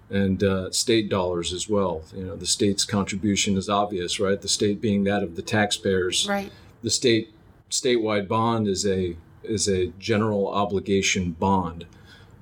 and 0.09 0.43
uh, 0.43 0.71
state 0.71 1.11
dollars 1.11 1.53
as 1.53 1.69
well. 1.69 2.03
You 2.17 2.25
know, 2.25 2.37
the 2.37 2.47
state's 2.47 2.85
contribution 2.85 3.59
is 3.59 3.69
obvious, 3.69 4.19
right? 4.19 4.41
The 4.41 4.49
state 4.49 4.81
being 4.81 5.05
that 5.05 5.23
of 5.23 5.37
the 5.37 5.43
taxpayers. 5.43 6.27
Right. 6.27 6.51
The 6.83 6.91
state 6.91 7.35
statewide 7.71 8.29
bond 8.29 8.67
is 8.67 8.87
a 8.87 9.17
is 9.43 9.69
a 9.69 9.89
general 9.99 10.49
obligation 10.49 11.33
bond. 11.33 11.85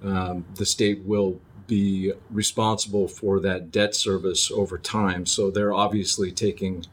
Um, 0.04 0.44
the 0.54 0.66
state 0.66 1.02
will 1.02 1.40
be 1.66 2.12
responsible 2.30 3.08
for 3.08 3.40
that 3.40 3.72
debt 3.72 3.96
service 3.96 4.52
over 4.52 4.78
time, 4.78 5.26
so 5.26 5.50
they're 5.50 5.74
obviously 5.74 6.30
taking 6.30 6.86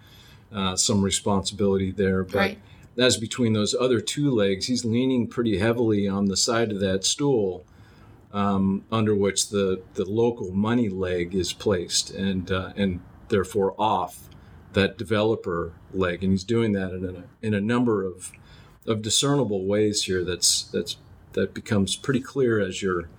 uh, 0.55 0.75
some 0.75 1.03
responsibility 1.03 1.91
there. 1.91 2.23
But 2.23 2.35
right 2.35 2.57
as 2.97 3.17
between 3.17 3.53
those 3.53 3.75
other 3.75 3.99
two 3.99 4.31
legs, 4.31 4.67
he's 4.67 4.85
leaning 4.85 5.27
pretty 5.27 5.57
heavily 5.57 6.07
on 6.07 6.25
the 6.25 6.37
side 6.37 6.71
of 6.71 6.79
that 6.79 7.03
stool 7.03 7.65
um, 8.31 8.83
under 8.91 9.15
which 9.15 9.49
the, 9.49 9.81
the 9.95 10.05
local 10.05 10.51
money 10.51 10.89
leg 10.89 11.35
is 11.35 11.53
placed 11.53 12.11
and, 12.11 12.51
uh, 12.51 12.71
and 12.75 13.01
therefore 13.29 13.75
off 13.77 14.29
that 14.73 14.97
developer 14.97 15.73
leg. 15.93 16.23
And 16.23 16.31
he's 16.31 16.43
doing 16.43 16.73
that 16.73 16.91
in 16.91 17.05
a, 17.05 17.45
in 17.45 17.53
a 17.53 17.61
number 17.61 18.05
of, 18.05 18.31
of 18.85 19.01
discernible 19.01 19.65
ways 19.65 20.03
here 20.03 20.23
that's, 20.23 20.63
that's, 20.63 20.97
that 21.33 21.53
becomes 21.53 21.95
pretty 21.95 22.21
clear 22.21 22.59
as 22.61 22.81
you're, 22.81 23.09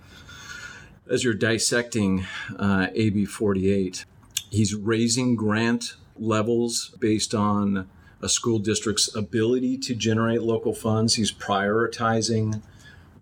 as 1.09 1.23
you're 1.23 1.33
dissecting 1.33 2.25
uh, 2.57 2.87
AB 2.93 3.25
48. 3.25 4.05
He's 4.49 4.73
raising 4.73 5.35
grant 5.35 5.95
levels 6.19 6.95
based 6.99 7.33
on 7.33 7.89
a 8.21 8.29
school 8.29 8.59
district's 8.59 9.15
ability 9.15 9.77
to 9.77 9.95
generate 9.95 10.41
local 10.41 10.73
funds. 10.73 11.15
He's 11.15 11.31
prioritizing 11.31 12.61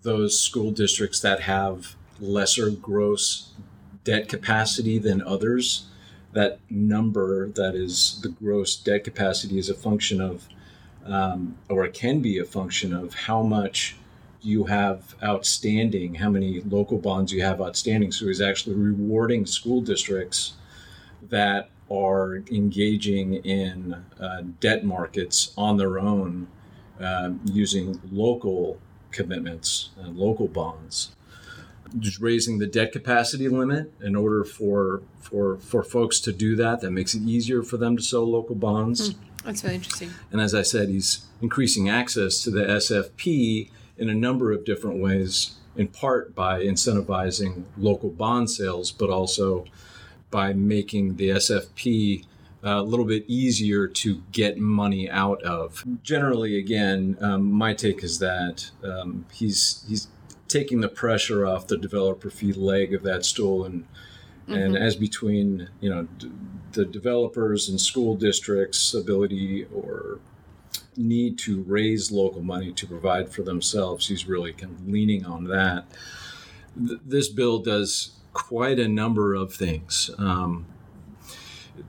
those 0.04 0.40
school 0.40 0.72
districts 0.72 1.20
that 1.22 1.42
have 1.42 1.96
lesser 2.20 2.70
gross 2.70 3.52
debt 4.04 4.30
capacity 4.30 4.98
than 5.00 5.22
others. 5.22 5.88
That 6.34 6.60
number, 6.70 7.50
that 7.50 7.76
is 7.76 8.20
the 8.22 8.30
gross 8.30 8.76
debt 8.76 9.04
capacity, 9.04 9.58
is 9.58 9.70
a 9.70 9.74
function 9.74 10.22
of, 10.22 10.48
um, 11.06 11.58
or 11.70 11.86
it 11.86 11.94
can 11.94 12.22
be 12.22 12.38
a 12.40 12.46
function 12.46 12.94
of 12.94 13.14
how 13.14 13.42
much 13.42 13.96
you 14.42 14.66
have 14.66 15.16
outstanding, 15.24 16.16
how 16.16 16.30
many 16.30 16.62
local 16.62 17.00
bonds 17.00 17.34
you 17.34 17.42
have 17.42 17.60
outstanding. 17.60 18.12
So 18.12 18.28
he's 18.28 18.42
actually 18.42 18.76
rewarding 18.76 19.46
school 19.46 19.82
districts 19.82 20.54
that 21.30 21.70
are 21.90 22.38
engaging 22.52 23.36
in 23.36 23.94
uh, 24.20 24.42
debt 24.60 24.84
markets 24.84 25.54
on 25.58 25.78
their 25.78 26.00
own 26.00 26.48
uh, 27.00 27.32
using 27.46 28.02
local 28.12 28.80
commitments 29.12 29.90
and 29.98 30.18
local 30.18 30.48
bonds. 30.48 31.16
Just 32.00 32.20
raising 32.20 32.60
the 32.60 32.68
debt 32.68 32.92
capacity 32.92 33.48
limit 33.48 33.94
in 34.02 34.16
order 34.16 34.44
for 34.44 35.04
for 35.20 35.58
for 35.58 35.84
folks 35.84 36.20
to 36.22 36.34
do 36.34 36.56
that. 36.56 36.82
That 36.82 36.92
makes 36.92 37.14
it 37.14 37.22
easier 37.22 37.64
for 37.64 37.78
them 37.78 37.96
to 37.96 38.04
sell 38.04 38.30
local 38.30 38.56
bonds. 38.56 39.12
Mm, 39.12 39.18
that's 39.44 39.64
really 39.64 39.76
interesting. 39.76 40.10
And 40.32 40.42
as 40.42 40.54
I 40.54 40.64
said, 40.64 40.90
he's 40.90 41.26
increasing 41.42 41.88
access 41.88 42.42
to 42.44 42.52
the 42.52 42.62
SFP 42.64 43.70
in 43.98 44.10
a 44.10 44.16
number 44.16 44.52
of 44.52 44.66
different 44.66 45.02
ways. 45.02 45.56
In 45.78 45.90
part 45.90 46.34
by 46.34 46.64
incentivizing 46.64 47.66
local 47.78 48.10
bond 48.10 48.50
sales, 48.50 48.92
but 48.92 49.10
also 49.10 49.66
by 50.36 50.52
making 50.52 51.16
the 51.16 51.30
SFP 51.30 52.26
uh, 52.62 52.82
a 52.82 52.82
little 52.82 53.06
bit 53.06 53.24
easier 53.26 53.88
to 53.88 54.22
get 54.34 54.58
money 54.58 55.10
out 55.10 55.42
of. 55.44 55.86
Generally, 56.04 56.60
again, 56.60 57.18
um, 57.22 57.50
my 57.50 57.74
take 57.74 58.04
is 58.04 58.20
that 58.20 58.70
um, 58.84 59.26
he's 59.32 59.86
he's 59.88 60.10
taking 60.50 60.82
the 60.82 60.90
pressure 60.90 61.48
off 61.48 61.68
the 61.68 61.78
developer 61.78 62.30
fee 62.30 62.52
leg 62.52 62.94
of 62.94 63.02
that 63.04 63.24
stool, 63.24 63.64
and 63.64 63.84
mm-hmm. 63.84 64.56
and 64.56 64.78
as 64.78 64.98
between 64.98 65.70
you 65.80 65.90
know 65.90 66.04
d- 66.18 66.30
the 66.74 66.84
developers 66.84 67.70
and 67.70 67.80
school 67.80 68.18
districts' 68.18 68.94
ability 68.94 69.66
or 69.74 70.20
need 70.98 71.38
to 71.38 71.62
raise 71.62 72.12
local 72.12 72.42
money 72.42 72.74
to 72.74 72.86
provide 72.86 73.32
for 73.32 73.44
themselves, 73.44 74.10
he's 74.10 74.28
really 74.28 74.52
kind 74.52 74.74
of 74.74 74.86
leaning 74.86 75.26
on 75.26 75.46
that. 75.46 75.86
Th- 76.78 77.00
this 77.06 77.30
bill 77.30 77.60
does 77.60 78.15
quite 78.36 78.78
a 78.80 78.88
number 78.88 79.34
of 79.34 79.54
things. 79.54 80.12
Um, 80.20 80.68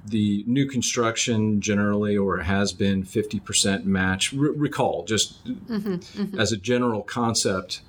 the 0.07 0.45
new 0.47 0.67
construction 0.67 1.61
generally 1.61 2.17
or 2.17 2.39
has 2.39 2.73
been 2.73 3.03
50% 3.05 3.85
match. 3.85 4.33
recall, 4.33 5.05
just 5.05 5.45
mm-hmm, 5.45 5.95
mm-hmm. 5.95 6.41
as 6.41 6.53
a 6.53 6.57
general 6.57 7.03
concept, 7.03 7.83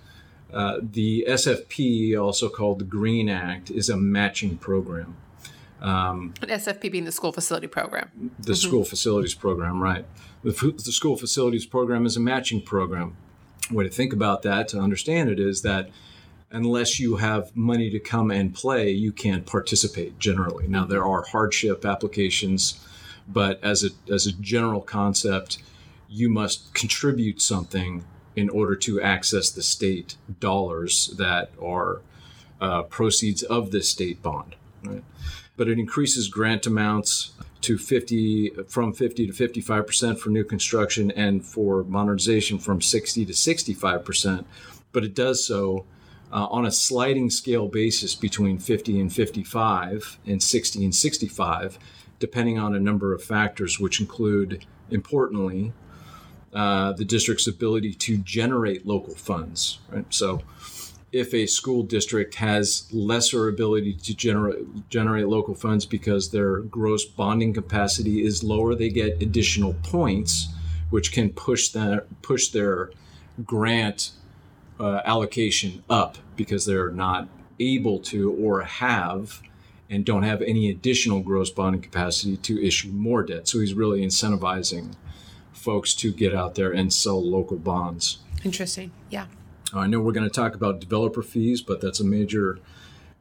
uh, 0.51 0.79
the 0.81 1.25
SFP, 1.27 2.19
also 2.19 2.49
called 2.49 2.79
the 2.79 2.85
Greene 2.85 3.29
Act, 3.29 3.69
is 3.71 3.89
a 3.89 3.97
matching 3.97 4.57
program. 4.57 5.15
Um, 5.81 6.33
SFP 6.41 6.91
being 6.91 7.05
the 7.05 7.11
school 7.11 7.31
facility 7.31 7.67
program. 7.67 8.09
The 8.39 8.53
mm-hmm. 8.53 8.53
school 8.53 8.83
facilities 8.83 9.35
program, 9.35 9.81
right. 9.81 10.05
The, 10.43 10.51
the 10.51 10.91
school 10.91 11.17
facilities 11.17 11.65
program 11.65 12.05
is 12.05 12.17
a 12.17 12.19
matching 12.19 12.61
program. 12.61 13.15
way 13.69 13.83
to 13.83 13.89
think 13.89 14.13
about 14.13 14.41
that, 14.43 14.67
to 14.69 14.79
understand 14.79 15.29
it, 15.29 15.39
is 15.39 15.61
that 15.61 15.89
unless 16.51 16.99
you 16.99 17.17
have 17.17 17.55
money 17.55 17.89
to 17.89 17.99
come 17.99 18.31
and 18.31 18.53
play, 18.53 18.89
you 18.91 19.11
can't 19.11 19.45
participate 19.45 20.17
generally. 20.19 20.67
Now, 20.67 20.85
there 20.85 21.05
are 21.05 21.23
hardship 21.23 21.85
applications, 21.85 22.85
but 23.27 23.61
as 23.63 23.83
a, 23.83 23.89
as 24.11 24.25
a 24.25 24.31
general 24.33 24.81
concept, 24.81 25.57
you 26.09 26.29
must 26.29 26.73
contribute 26.73 27.41
something 27.41 28.05
in 28.35 28.49
order 28.49 28.75
to 28.75 29.01
access 29.01 29.49
the 29.49 29.63
state 29.63 30.15
dollars 30.39 31.13
that 31.17 31.51
are 31.61 32.01
uh, 32.61 32.83
proceeds 32.83 33.43
of 33.43 33.71
the 33.71 33.81
state 33.81 34.21
bond. 34.21 34.55
Right? 34.83 35.03
but 35.57 35.67
it 35.67 35.79
increases 35.79 36.29
grant 36.29 36.65
amounts 36.65 37.31
to 37.61 37.77
50 37.77 38.51
from 38.69 38.93
50 38.93 39.27
to 39.27 39.33
55 39.33 39.87
percent 39.87 40.19
for 40.19 40.29
new 40.29 40.43
construction 40.43 41.11
and 41.11 41.43
for 41.43 41.83
modernization 41.83 42.59
from 42.59 42.81
60 42.81 43.25
to 43.25 43.33
65 43.33 44.05
percent. 44.05 44.47
But 44.93 45.03
it 45.03 45.15
does 45.15 45.45
so 45.45 45.85
uh, 46.31 46.47
on 46.49 46.65
a 46.65 46.71
sliding 46.71 47.29
scale 47.29 47.67
basis 47.67 48.15
between 48.15 48.57
50 48.57 48.99
and 48.99 49.13
55 49.13 50.19
and 50.25 50.41
60 50.41 50.83
and 50.83 50.95
65, 50.95 51.79
depending 52.19 52.59
on 52.59 52.75
a 52.75 52.79
number 52.79 53.13
of 53.13 53.23
factors, 53.23 53.79
which 53.79 53.99
include, 53.99 54.65
importantly, 54.89 55.73
uh, 56.53 56.93
the 56.93 57.05
district's 57.05 57.47
ability 57.47 57.93
to 57.93 58.17
generate 58.17 58.85
local 58.85 59.15
funds. 59.15 59.79
Right, 59.89 60.05
so 60.13 60.41
if 61.11 61.33
a 61.33 61.45
school 61.45 61.83
district 61.83 62.35
has 62.35 62.87
lesser 62.91 63.47
ability 63.47 63.93
to 63.93 64.13
generate 64.13 64.89
generate 64.89 65.27
local 65.27 65.55
funds 65.55 65.85
because 65.85 66.31
their 66.31 66.59
gross 66.61 67.05
bonding 67.05 67.53
capacity 67.53 68.25
is 68.25 68.43
lower, 68.43 68.75
they 68.75 68.89
get 68.89 69.21
additional 69.21 69.73
points, 69.83 70.49
which 70.89 71.11
can 71.11 71.29
push 71.29 71.69
that 71.69 72.05
push 72.21 72.49
their 72.49 72.91
grant 73.45 74.11
uh, 74.79 75.01
allocation 75.05 75.83
up 75.89 76.17
because 76.35 76.65
they're 76.65 76.91
not 76.91 77.27
able 77.59 77.99
to 77.99 78.31
or 78.33 78.61
have 78.61 79.41
and 79.89 80.05
don't 80.05 80.23
have 80.23 80.41
any 80.41 80.69
additional 80.69 81.21
gross 81.21 81.49
bonding 81.49 81.81
capacity 81.81 82.37
to 82.37 82.63
issue 82.65 82.89
more 82.89 83.23
debt. 83.23 83.47
So 83.47 83.59
he's 83.59 83.73
really 83.73 84.01
incentivizing 84.01 84.95
folks 85.53 85.95
to 85.95 86.11
get 86.11 86.35
out 86.35 86.55
there 86.55 86.71
and 86.71 86.93
sell 86.93 87.23
local 87.23 87.57
bonds. 87.57 88.19
Interesting. 88.43 88.91
Yeah. 89.09 89.27
I 89.73 89.87
know 89.87 89.99
we're 89.99 90.11
going 90.13 90.29
to 90.29 90.33
talk 90.33 90.55
about 90.55 90.79
developer 90.79 91.21
fees, 91.21 91.61
but 91.61 91.81
that's 91.81 91.99
a 91.99 92.03
major, 92.03 92.59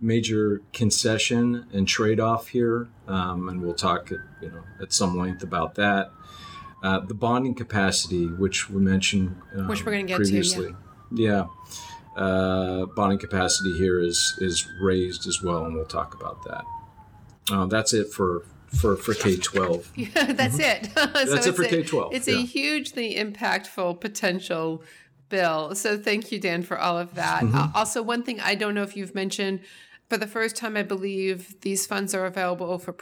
major 0.00 0.60
concession 0.72 1.66
and 1.72 1.88
trade-off 1.88 2.48
here, 2.48 2.88
um, 3.08 3.48
and 3.48 3.62
we'll 3.62 3.74
talk, 3.74 4.12
at, 4.12 4.18
you 4.40 4.50
know, 4.50 4.62
at 4.80 4.92
some 4.92 5.16
length 5.16 5.42
about 5.42 5.74
that. 5.76 6.12
Uh, 6.82 7.00
the 7.00 7.14
bonding 7.14 7.54
capacity, 7.54 8.26
which 8.26 8.70
we 8.70 8.80
mentioned, 8.80 9.34
um, 9.56 9.66
which 9.66 9.84
we're 9.84 9.92
going 9.92 10.06
to 10.06 10.12
get 10.12 10.18
previously. 10.18 10.66
to, 10.66 10.70
yeah. 10.70 10.76
Yeah. 11.12 11.46
Uh, 12.16 12.86
bonding 12.86 13.18
capacity 13.18 13.76
here 13.76 14.00
is 14.00 14.38
is 14.40 14.66
raised 14.80 15.26
as 15.26 15.42
well, 15.42 15.66
and 15.66 15.74
we'll 15.74 15.84
talk 15.84 16.14
about 16.14 16.42
that. 16.44 16.64
Uh, 17.50 17.66
that's 17.66 17.92
it 17.92 18.10
for 18.12 18.44
for 18.74 18.96
for 18.96 19.14
K 19.22 19.36
twelve. 19.36 19.90
Yeah, 19.94 20.08
that's 20.32 20.56
mm-hmm. 20.56 20.84
it. 20.86 20.92
so 21.28 21.34
that's 21.34 21.46
it 21.46 21.54
for 21.54 21.64
K 21.64 21.82
twelve. 21.82 22.14
It's 22.14 22.26
yeah. 22.26 22.38
a 22.38 22.40
hugely 22.40 23.14
impactful 23.14 24.00
potential 24.00 24.82
bill. 25.28 25.74
So 25.74 25.98
thank 25.98 26.32
you, 26.32 26.38
Dan, 26.38 26.62
for 26.62 26.78
all 26.78 26.98
of 26.98 27.14
that. 27.14 27.42
Mm-hmm. 27.42 27.56
Uh, 27.56 27.68
also, 27.74 28.02
one 28.02 28.22
thing 28.22 28.40
I 28.40 28.54
don't 28.54 28.74
know 28.74 28.82
if 28.82 28.96
you've 28.96 29.14
mentioned, 29.14 29.60
for 30.08 30.16
the 30.16 30.26
first 30.26 30.56
time, 30.56 30.76
I 30.76 30.82
believe 30.82 31.60
these 31.60 31.86
funds 31.86 32.14
are 32.14 32.24
available 32.24 32.78
for 32.78 32.92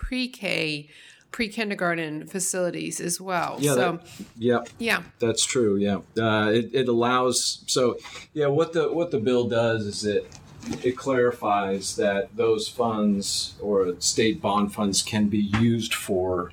pre-K, 1.35 1.53
pre-kindergarten 1.53 2.27
facilities 2.29 3.01
as 3.01 3.21
well. 3.21 3.57
Yeah, 3.59 3.75
so, 3.75 3.93
that, 3.93 4.27
yeah, 4.39 4.61
yeah, 4.79 5.03
that's 5.19 5.45
true. 5.45 5.77
Yeah, 5.77 5.99
uh, 6.17 6.51
it, 6.51 6.71
it 6.73 6.89
allows. 6.89 7.65
So, 7.67 7.99
yeah, 8.33 8.47
what 8.47 8.73
the 8.73 8.93
what 8.93 9.11
the 9.11 9.19
bill 9.19 9.49
does 9.49 9.85
is 9.85 10.05
it 10.05 10.39
it 10.83 10.97
clarifies 10.97 11.97
that 11.97 12.37
those 12.37 12.69
funds 12.69 13.55
or 13.61 14.01
state 14.01 14.41
bond 14.41 14.73
funds 14.73 15.03
can 15.03 15.29
be 15.29 15.51
used 15.61 15.93
for 15.93 16.53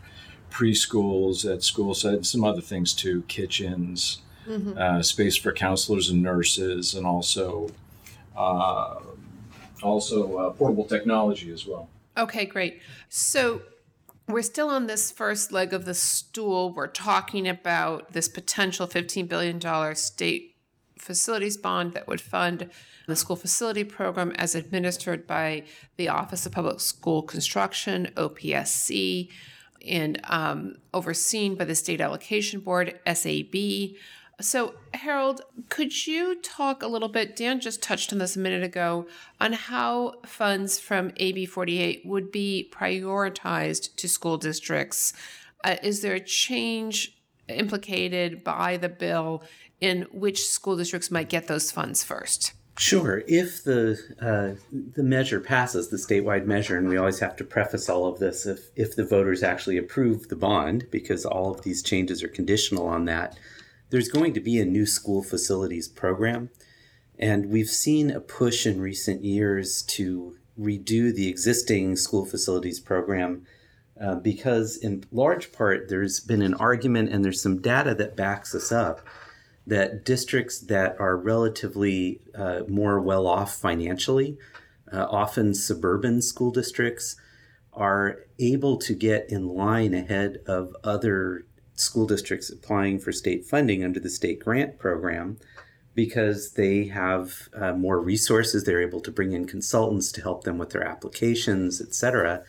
preschools 0.49 1.51
at 1.51 1.63
school 1.63 1.93
sites, 1.93 2.31
some 2.31 2.43
other 2.43 2.61
things 2.61 2.91
too, 2.93 3.21
kitchens, 3.27 4.21
mm-hmm. 4.47 4.77
uh, 4.77 5.01
space 5.01 5.37
for 5.37 5.53
counselors 5.53 6.09
and 6.09 6.23
nurses, 6.23 6.95
and 6.95 7.05
also 7.05 7.69
uh, 8.35 8.95
also 9.83 10.37
uh, 10.37 10.49
portable 10.51 10.85
technology 10.85 11.51
as 11.51 11.67
well. 11.67 11.87
Okay, 12.17 12.45
great. 12.45 12.81
So 13.09 13.61
we're 14.27 14.41
still 14.41 14.69
on 14.69 14.87
this 14.87 15.11
first 15.11 15.51
leg 15.51 15.73
of 15.73 15.85
the 15.85 15.93
stool. 15.93 16.73
We're 16.73 16.87
talking 16.87 17.47
about 17.47 18.13
this 18.13 18.27
potential 18.27 18.87
$15 18.87 19.27
billion 19.27 19.95
state 19.95 20.55
facilities 20.97 21.57
bond 21.57 21.93
that 21.93 22.07
would 22.07 22.21
fund 22.21 22.69
the 23.07 23.15
school 23.15 23.35
facility 23.35 23.83
program 23.83 24.31
as 24.35 24.55
administered 24.55 25.25
by 25.27 25.63
the 25.97 26.07
Office 26.07 26.45
of 26.45 26.51
Public 26.51 26.79
School 26.79 27.23
Construction, 27.23 28.11
OPSC, 28.15 29.29
and 29.85 30.21
um, 30.25 30.75
overseen 30.93 31.55
by 31.55 31.65
the 31.65 31.75
State 31.75 31.99
Allocation 31.99 32.59
Board, 32.59 32.99
SAB. 33.11 33.55
So, 34.41 34.73
Harold, 34.93 35.41
could 35.69 36.07
you 36.07 36.35
talk 36.41 36.81
a 36.81 36.87
little 36.87 37.09
bit? 37.09 37.35
Dan 37.35 37.59
just 37.59 37.81
touched 37.81 38.11
on 38.11 38.19
this 38.19 38.35
a 38.35 38.39
minute 38.39 38.63
ago 38.63 39.07
on 39.39 39.53
how 39.53 40.15
funds 40.25 40.79
from 40.79 41.11
AB 41.17 41.45
48 41.45 42.03
would 42.05 42.31
be 42.31 42.69
prioritized 42.73 43.95
to 43.95 44.07
school 44.07 44.37
districts. 44.37 45.13
Uh, 45.63 45.75
is 45.83 46.01
there 46.01 46.15
a 46.15 46.19
change 46.19 47.17
implicated 47.47 48.43
by 48.43 48.77
the 48.77 48.89
bill 48.89 49.43
in 49.79 50.07
which 50.11 50.45
school 50.45 50.75
districts 50.75 51.11
might 51.11 51.29
get 51.29 51.47
those 51.47 51.71
funds 51.71 52.03
first? 52.03 52.53
Sure. 52.77 53.21
If 53.27 53.63
the 53.63 53.99
uh, 54.19 54.59
the 54.71 55.03
measure 55.03 55.39
passes, 55.39 55.89
the 55.89 55.97
statewide 55.97 56.45
measure, 56.45 56.77
and 56.77 56.87
we 56.87 56.97
always 56.97 57.19
have 57.19 57.35
to 57.35 57.43
preface 57.43 57.89
all 57.89 58.05
of 58.05 58.17
this 58.17 58.45
if 58.45 58.69
if 58.75 58.95
the 58.95 59.05
voters 59.05 59.43
actually 59.43 59.77
approve 59.77 60.29
the 60.29 60.35
bond, 60.35 60.87
because 60.89 61.25
all 61.25 61.51
of 61.51 61.61
these 61.61 61.83
changes 61.83 62.23
are 62.23 62.29
conditional 62.29 62.87
on 62.87 63.05
that 63.05 63.37
there's 63.91 64.09
going 64.09 64.33
to 64.33 64.39
be 64.39 64.59
a 64.59 64.65
new 64.65 64.85
school 64.85 65.21
facilities 65.21 65.87
program. 65.87 66.49
And 67.19 67.47
we've 67.47 67.69
seen 67.69 68.09
a 68.09 68.19
push 68.19 68.65
in 68.65 68.81
recent 68.81 69.23
years 69.23 69.83
to 69.83 70.37
redo 70.59 71.13
the 71.13 71.27
existing 71.27 71.97
school 71.97 72.25
facilities 72.25 72.79
program 72.79 73.45
uh, 73.99 74.15
because, 74.15 74.77
in 74.77 75.03
large 75.11 75.51
part, 75.51 75.89
there's 75.89 76.19
been 76.19 76.41
an 76.41 76.55
argument 76.55 77.09
and 77.09 77.23
there's 77.23 77.41
some 77.41 77.61
data 77.61 77.93
that 77.95 78.15
backs 78.15 78.55
us 78.55 78.71
up 78.71 79.01
that 79.67 80.03
districts 80.03 80.59
that 80.59 80.95
are 80.99 81.15
relatively 81.15 82.19
uh, 82.33 82.61
more 82.67 82.99
well 82.99 83.27
off 83.27 83.55
financially, 83.55 84.37
uh, 84.91 85.05
often 85.09 85.53
suburban 85.53 86.21
school 86.21 86.49
districts, 86.49 87.15
are 87.73 88.25
able 88.39 88.77
to 88.77 88.95
get 88.95 89.29
in 89.29 89.47
line 89.47 89.93
ahead 89.93 90.39
of 90.47 90.75
other 90.83 91.45
school 91.75 92.05
districts 92.05 92.49
applying 92.49 92.99
for 92.99 93.11
state 93.11 93.45
funding 93.45 93.83
under 93.83 93.99
the 93.99 94.09
state 94.09 94.39
grant 94.39 94.77
program 94.77 95.37
because 95.95 96.53
they 96.53 96.85
have 96.85 97.49
uh, 97.53 97.73
more 97.73 97.99
resources. 97.99 98.63
They're 98.63 98.81
able 98.81 99.01
to 99.01 99.11
bring 99.11 99.33
in 99.33 99.45
consultants 99.45 100.11
to 100.13 100.21
help 100.21 100.43
them 100.43 100.57
with 100.57 100.69
their 100.69 100.83
applications, 100.83 101.81
et 101.81 101.93
cetera. 101.93 102.43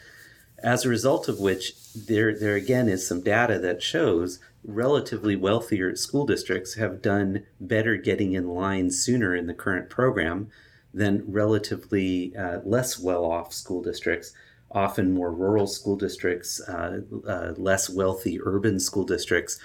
As 0.63 0.85
a 0.85 0.89
result 0.89 1.29
of 1.29 1.41
which, 1.41 1.73
there, 1.93 2.39
there 2.39 2.55
again 2.55 2.89
is 2.89 3.07
some 3.07 3.21
data 3.21 3.59
that 3.59 3.83
shows 3.83 4.39
relatively 4.65 5.35
wealthier 5.35 5.97
school 5.97 6.25
districts 6.25 6.75
have 6.75 7.03
done 7.03 7.45
better 7.61 7.97
getting 7.97 8.33
in 8.33 8.49
line 8.49 8.91
sooner 8.91 9.35
in 9.35 9.49
the 9.49 9.55
current 9.55 9.91
program 9.91 10.49
than 10.95 11.25
relatively 11.27 12.37
uh, 12.37 12.61
less 12.65 12.99
well 12.99 13.25
off 13.25 13.53
school 13.53 13.83
districts 13.83 14.33
often 14.75 15.13
more 15.13 15.33
rural 15.33 15.67
school 15.67 15.97
districts, 15.97 16.61
uh, 16.69 17.01
uh, 17.27 17.53
less 17.57 17.91
wealthy 17.91 18.41
urban 18.43 18.81
school 18.81 19.05
districts 19.05 19.59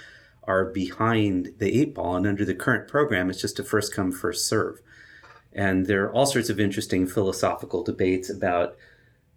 are 0.44 0.66
behind 0.66 1.54
the 1.58 1.80
eight 1.80 1.94
ball. 1.94 2.16
And 2.16 2.26
under 2.26 2.46
the 2.46 2.56
current 2.56 2.88
program, 2.88 3.30
it's 3.30 3.42
just 3.42 3.60
a 3.60 3.64
first 3.64 3.94
come, 3.94 4.12
first 4.12 4.48
serve. 4.48 4.82
And 5.54 5.88
there 5.88 6.06
are 6.06 6.14
all 6.14 6.26
sorts 6.26 6.50
of 6.50 6.60
interesting 6.60 7.08
philosophical 7.08 7.84
debates 7.84 8.30
about 8.30 8.78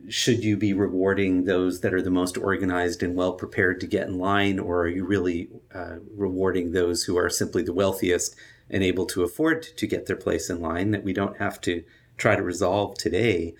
should 0.08 0.42
you 0.42 0.56
be 0.56 0.72
rewarding 0.72 1.44
those 1.44 1.80
that 1.80 1.92
are 1.92 2.02
the 2.02 2.10
most 2.10 2.38
organized 2.38 3.02
and 3.02 3.14
well 3.14 3.32
prepared 3.32 3.80
to 3.80 3.86
get 3.86 4.08
in 4.08 4.18
line, 4.18 4.58
or 4.58 4.82
are 4.82 4.88
you 4.88 5.04
really 5.04 5.48
uh, 5.74 5.96
rewarding 6.16 6.72
those 6.72 7.04
who 7.04 7.18
are 7.18 7.28
simply 7.28 7.62
the 7.62 7.72
wealthiest 7.72 8.34
and 8.70 8.82
able 8.82 9.04
to 9.06 9.22
afford 9.22 9.62
to 9.62 9.86
get 9.86 10.06
their 10.06 10.16
place 10.16 10.48
in 10.48 10.60
line 10.60 10.90
that 10.92 11.04
we 11.04 11.12
don't 11.12 11.38
have 11.38 11.60
to 11.62 11.84
try 12.16 12.34
to 12.34 12.42
resolve 12.42 12.96
today? 12.96 13.54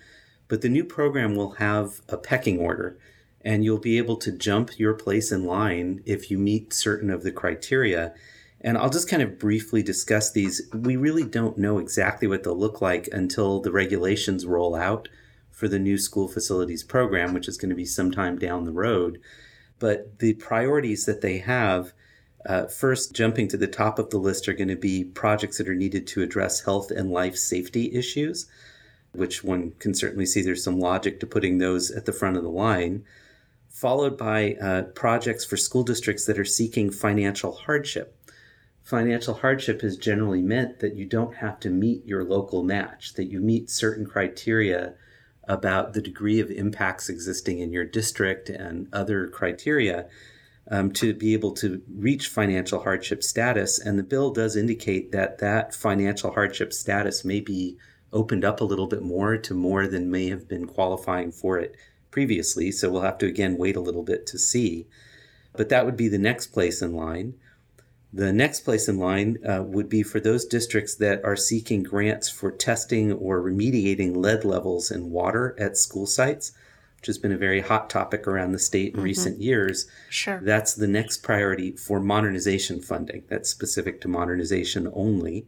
But 0.51 0.59
the 0.59 0.67
new 0.67 0.83
program 0.83 1.33
will 1.33 1.51
have 1.51 2.01
a 2.09 2.17
pecking 2.17 2.59
order, 2.59 2.97
and 3.39 3.63
you'll 3.63 3.77
be 3.77 3.97
able 3.97 4.17
to 4.17 4.33
jump 4.33 4.77
your 4.77 4.93
place 4.93 5.31
in 5.31 5.45
line 5.45 6.03
if 6.05 6.29
you 6.29 6.37
meet 6.37 6.73
certain 6.73 7.09
of 7.09 7.23
the 7.23 7.31
criteria. 7.31 8.13
And 8.59 8.77
I'll 8.77 8.89
just 8.89 9.07
kind 9.07 9.23
of 9.23 9.39
briefly 9.39 9.81
discuss 9.81 10.29
these. 10.29 10.61
We 10.73 10.97
really 10.97 11.23
don't 11.23 11.57
know 11.57 11.77
exactly 11.77 12.27
what 12.27 12.43
they'll 12.43 12.53
look 12.53 12.81
like 12.81 13.07
until 13.13 13.61
the 13.61 13.71
regulations 13.71 14.45
roll 14.45 14.75
out 14.75 15.07
for 15.51 15.69
the 15.69 15.79
new 15.79 15.97
school 15.97 16.27
facilities 16.27 16.83
program, 16.83 17.33
which 17.33 17.47
is 17.47 17.55
going 17.55 17.69
to 17.69 17.75
be 17.75 17.85
sometime 17.85 18.37
down 18.37 18.65
the 18.65 18.73
road. 18.73 19.21
But 19.79 20.19
the 20.19 20.33
priorities 20.33 21.05
that 21.05 21.21
they 21.21 21.37
have 21.37 21.93
uh, 22.45 22.65
first, 22.65 23.13
jumping 23.13 23.47
to 23.47 23.57
the 23.57 23.67
top 23.67 23.99
of 23.99 24.09
the 24.09 24.17
list 24.17 24.49
are 24.49 24.53
going 24.53 24.67
to 24.67 24.75
be 24.75 25.05
projects 25.05 25.59
that 25.59 25.69
are 25.69 25.75
needed 25.75 26.07
to 26.07 26.21
address 26.21 26.65
health 26.65 26.91
and 26.91 27.09
life 27.09 27.37
safety 27.37 27.95
issues 27.95 28.47
which 29.13 29.43
one 29.43 29.73
can 29.79 29.93
certainly 29.93 30.25
see 30.25 30.41
there's 30.41 30.63
some 30.63 30.79
logic 30.79 31.19
to 31.19 31.27
putting 31.27 31.57
those 31.57 31.91
at 31.91 32.05
the 32.05 32.13
front 32.13 32.37
of 32.37 32.43
the 32.43 32.49
line, 32.49 33.03
followed 33.67 34.17
by 34.17 34.55
uh, 34.55 34.83
projects 34.83 35.45
for 35.45 35.57
school 35.57 35.83
districts 35.83 36.25
that 36.25 36.39
are 36.39 36.45
seeking 36.45 36.91
financial 36.91 37.51
hardship. 37.51 38.17
Financial 38.83 39.35
hardship 39.35 39.81
has 39.81 39.95
generally 39.95 40.41
meant 40.41 40.79
that 40.79 40.95
you 40.95 41.05
don't 41.05 41.35
have 41.35 41.59
to 41.59 41.69
meet 41.69 42.05
your 42.05 42.23
local 42.23 42.63
match, 42.63 43.13
that 43.13 43.25
you 43.25 43.39
meet 43.39 43.69
certain 43.69 44.05
criteria 44.05 44.95
about 45.47 45.93
the 45.93 46.01
degree 46.01 46.39
of 46.39 46.49
impacts 46.49 47.09
existing 47.09 47.59
in 47.59 47.71
your 47.71 47.85
district 47.85 48.49
and 48.49 48.87
other 48.93 49.27
criteria 49.27 50.07
um, 50.69 50.91
to 50.91 51.13
be 51.13 51.33
able 51.33 51.51
to 51.51 51.81
reach 51.93 52.27
financial 52.27 52.81
hardship 52.81 53.23
status. 53.23 53.79
And 53.79 53.99
the 53.99 54.03
bill 54.03 54.31
does 54.31 54.55
indicate 54.55 55.11
that 55.11 55.39
that 55.39 55.73
financial 55.73 56.31
hardship 56.31 56.71
status 56.73 57.25
may 57.25 57.41
be 57.41 57.77
opened 58.13 58.43
up 58.43 58.61
a 58.61 58.65
little 58.65 58.87
bit 58.87 59.01
more 59.01 59.37
to 59.37 59.53
more 59.53 59.87
than 59.87 60.11
may 60.11 60.29
have 60.29 60.47
been 60.47 60.65
qualifying 60.65 61.31
for 61.31 61.57
it 61.57 61.75
previously. 62.11 62.71
So 62.71 62.89
we'll 62.89 63.01
have 63.01 63.17
to 63.19 63.25
again 63.25 63.57
wait 63.57 63.75
a 63.75 63.81
little 63.81 64.03
bit 64.03 64.27
to 64.27 64.37
see. 64.37 64.87
But 65.53 65.69
that 65.69 65.85
would 65.85 65.97
be 65.97 66.07
the 66.07 66.17
next 66.17 66.47
place 66.47 66.81
in 66.81 66.93
line. 66.93 67.35
The 68.13 68.33
next 68.33 68.61
place 68.61 68.89
in 68.89 68.97
line 68.97 69.37
uh, 69.47 69.63
would 69.63 69.87
be 69.87 70.03
for 70.03 70.19
those 70.19 70.45
districts 70.45 70.95
that 70.95 71.23
are 71.23 71.37
seeking 71.37 71.81
grants 71.81 72.29
for 72.29 72.51
testing 72.51 73.11
or 73.13 73.41
remediating 73.41 74.17
lead 74.17 74.43
levels 74.43 74.91
in 74.91 75.11
water 75.11 75.55
at 75.57 75.77
school 75.77 76.05
sites, 76.05 76.51
which 76.97 77.07
has 77.07 77.17
been 77.17 77.31
a 77.31 77.37
very 77.37 77.61
hot 77.61 77.89
topic 77.89 78.27
around 78.27 78.51
the 78.51 78.59
state 78.59 78.87
in 78.87 78.93
mm-hmm. 78.95 79.03
recent 79.03 79.39
years. 79.39 79.87
Sure. 80.09 80.41
That's 80.43 80.73
the 80.73 80.89
next 80.89 81.23
priority 81.23 81.71
for 81.71 82.01
modernization 82.01 82.81
funding. 82.81 83.23
That's 83.29 83.49
specific 83.49 84.01
to 84.01 84.09
modernization 84.09 84.91
only. 84.93 85.47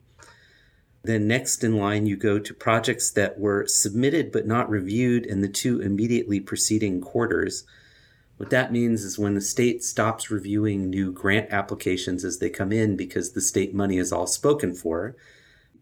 Then, 1.04 1.28
next 1.28 1.64
in 1.64 1.78
line, 1.78 2.06
you 2.06 2.16
go 2.16 2.40
to 2.40 2.54
projects 2.54 3.12
that 3.12 3.38
were 3.38 3.68
submitted 3.68 4.32
but 4.32 4.48
not 4.48 4.70
reviewed 4.70 5.26
in 5.26 5.42
the 5.42 5.50
two 5.50 5.82
immediately 5.82 6.40
preceding 6.40 7.02
quarters. 7.02 7.66
What 8.38 8.50
that 8.52 8.72
means 8.72 9.04
is 9.04 9.20
when 9.20 9.36
the 9.36 9.42
state 9.42 9.84
stops 9.84 10.32
reviewing 10.32 10.90
new 10.90 11.12
grant 11.12 11.52
applications 11.52 12.24
as 12.24 12.40
they 12.40 12.50
come 12.50 12.72
in 12.72 12.96
because 12.96 13.32
the 13.32 13.42
state 13.42 13.76
money 13.76 13.98
is 13.98 14.14
all 14.14 14.28
spoken 14.28 14.74
for, 14.74 15.16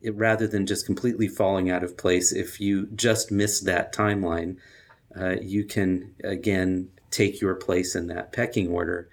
it, 0.01 0.15
rather 0.15 0.47
than 0.47 0.65
just 0.65 0.85
completely 0.85 1.27
falling 1.27 1.69
out 1.69 1.83
of 1.83 1.97
place, 1.97 2.31
if 2.31 2.59
you 2.59 2.87
just 2.87 3.31
miss 3.31 3.59
that 3.61 3.93
timeline, 3.93 4.57
uh, 5.19 5.35
you 5.41 5.63
can 5.63 6.15
again 6.23 6.89
take 7.11 7.41
your 7.41 7.55
place 7.55 7.95
in 7.95 8.07
that 8.07 8.31
pecking 8.31 8.69
order. 8.69 9.09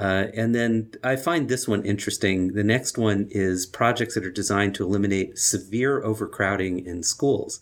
Uh, 0.00 0.28
and 0.34 0.54
then 0.54 0.90
I 1.04 1.16
find 1.16 1.48
this 1.48 1.68
one 1.68 1.84
interesting. 1.84 2.54
The 2.54 2.64
next 2.64 2.96
one 2.96 3.28
is 3.30 3.66
projects 3.66 4.14
that 4.14 4.24
are 4.24 4.30
designed 4.30 4.74
to 4.76 4.84
eliminate 4.84 5.38
severe 5.38 6.02
overcrowding 6.02 6.86
in 6.86 7.02
schools. 7.02 7.60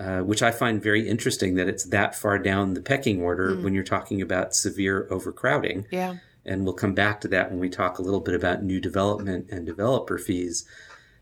Uh, 0.00 0.20
which 0.20 0.42
I 0.42 0.50
find 0.50 0.82
very 0.82 1.06
interesting 1.06 1.54
that 1.56 1.68
it's 1.68 1.84
that 1.84 2.14
far 2.14 2.38
down 2.38 2.72
the 2.72 2.80
pecking 2.80 3.20
order 3.20 3.50
mm. 3.50 3.62
when 3.62 3.74
you're 3.74 3.84
talking 3.84 4.22
about 4.22 4.54
severe 4.54 5.06
overcrowding. 5.10 5.86
Yeah. 5.90 6.16
And 6.46 6.64
we'll 6.64 6.72
come 6.72 6.94
back 6.94 7.20
to 7.20 7.28
that 7.28 7.50
when 7.50 7.60
we 7.60 7.68
talk 7.68 7.98
a 7.98 8.02
little 8.02 8.20
bit 8.20 8.34
about 8.34 8.64
new 8.64 8.80
development 8.80 9.50
and 9.50 9.66
developer 9.66 10.16
fees. 10.16 10.64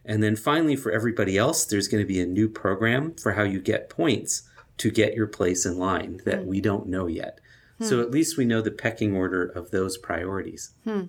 And 0.04 0.22
then 0.22 0.36
finally, 0.36 0.76
for 0.76 0.92
everybody 0.92 1.36
else, 1.36 1.64
there's 1.64 1.88
going 1.88 2.02
to 2.02 2.08
be 2.08 2.20
a 2.20 2.26
new 2.26 2.48
program 2.48 3.14
for 3.16 3.32
how 3.32 3.42
you 3.42 3.60
get 3.60 3.90
points 3.90 4.44
to 4.78 4.90
get 4.90 5.14
your 5.14 5.26
place 5.26 5.66
in 5.66 5.76
line 5.76 6.20
that 6.24 6.40
mm. 6.40 6.46
we 6.46 6.60
don't 6.60 6.86
know 6.86 7.06
yet. 7.06 7.40
Hmm. 7.80 7.86
So 7.86 8.00
at 8.00 8.10
least 8.10 8.36
we 8.36 8.44
know 8.44 8.60
the 8.60 8.70
pecking 8.70 9.16
order 9.16 9.42
of 9.42 9.70
those 9.70 9.96
priorities. 9.96 10.72
Hmm. 10.84 11.04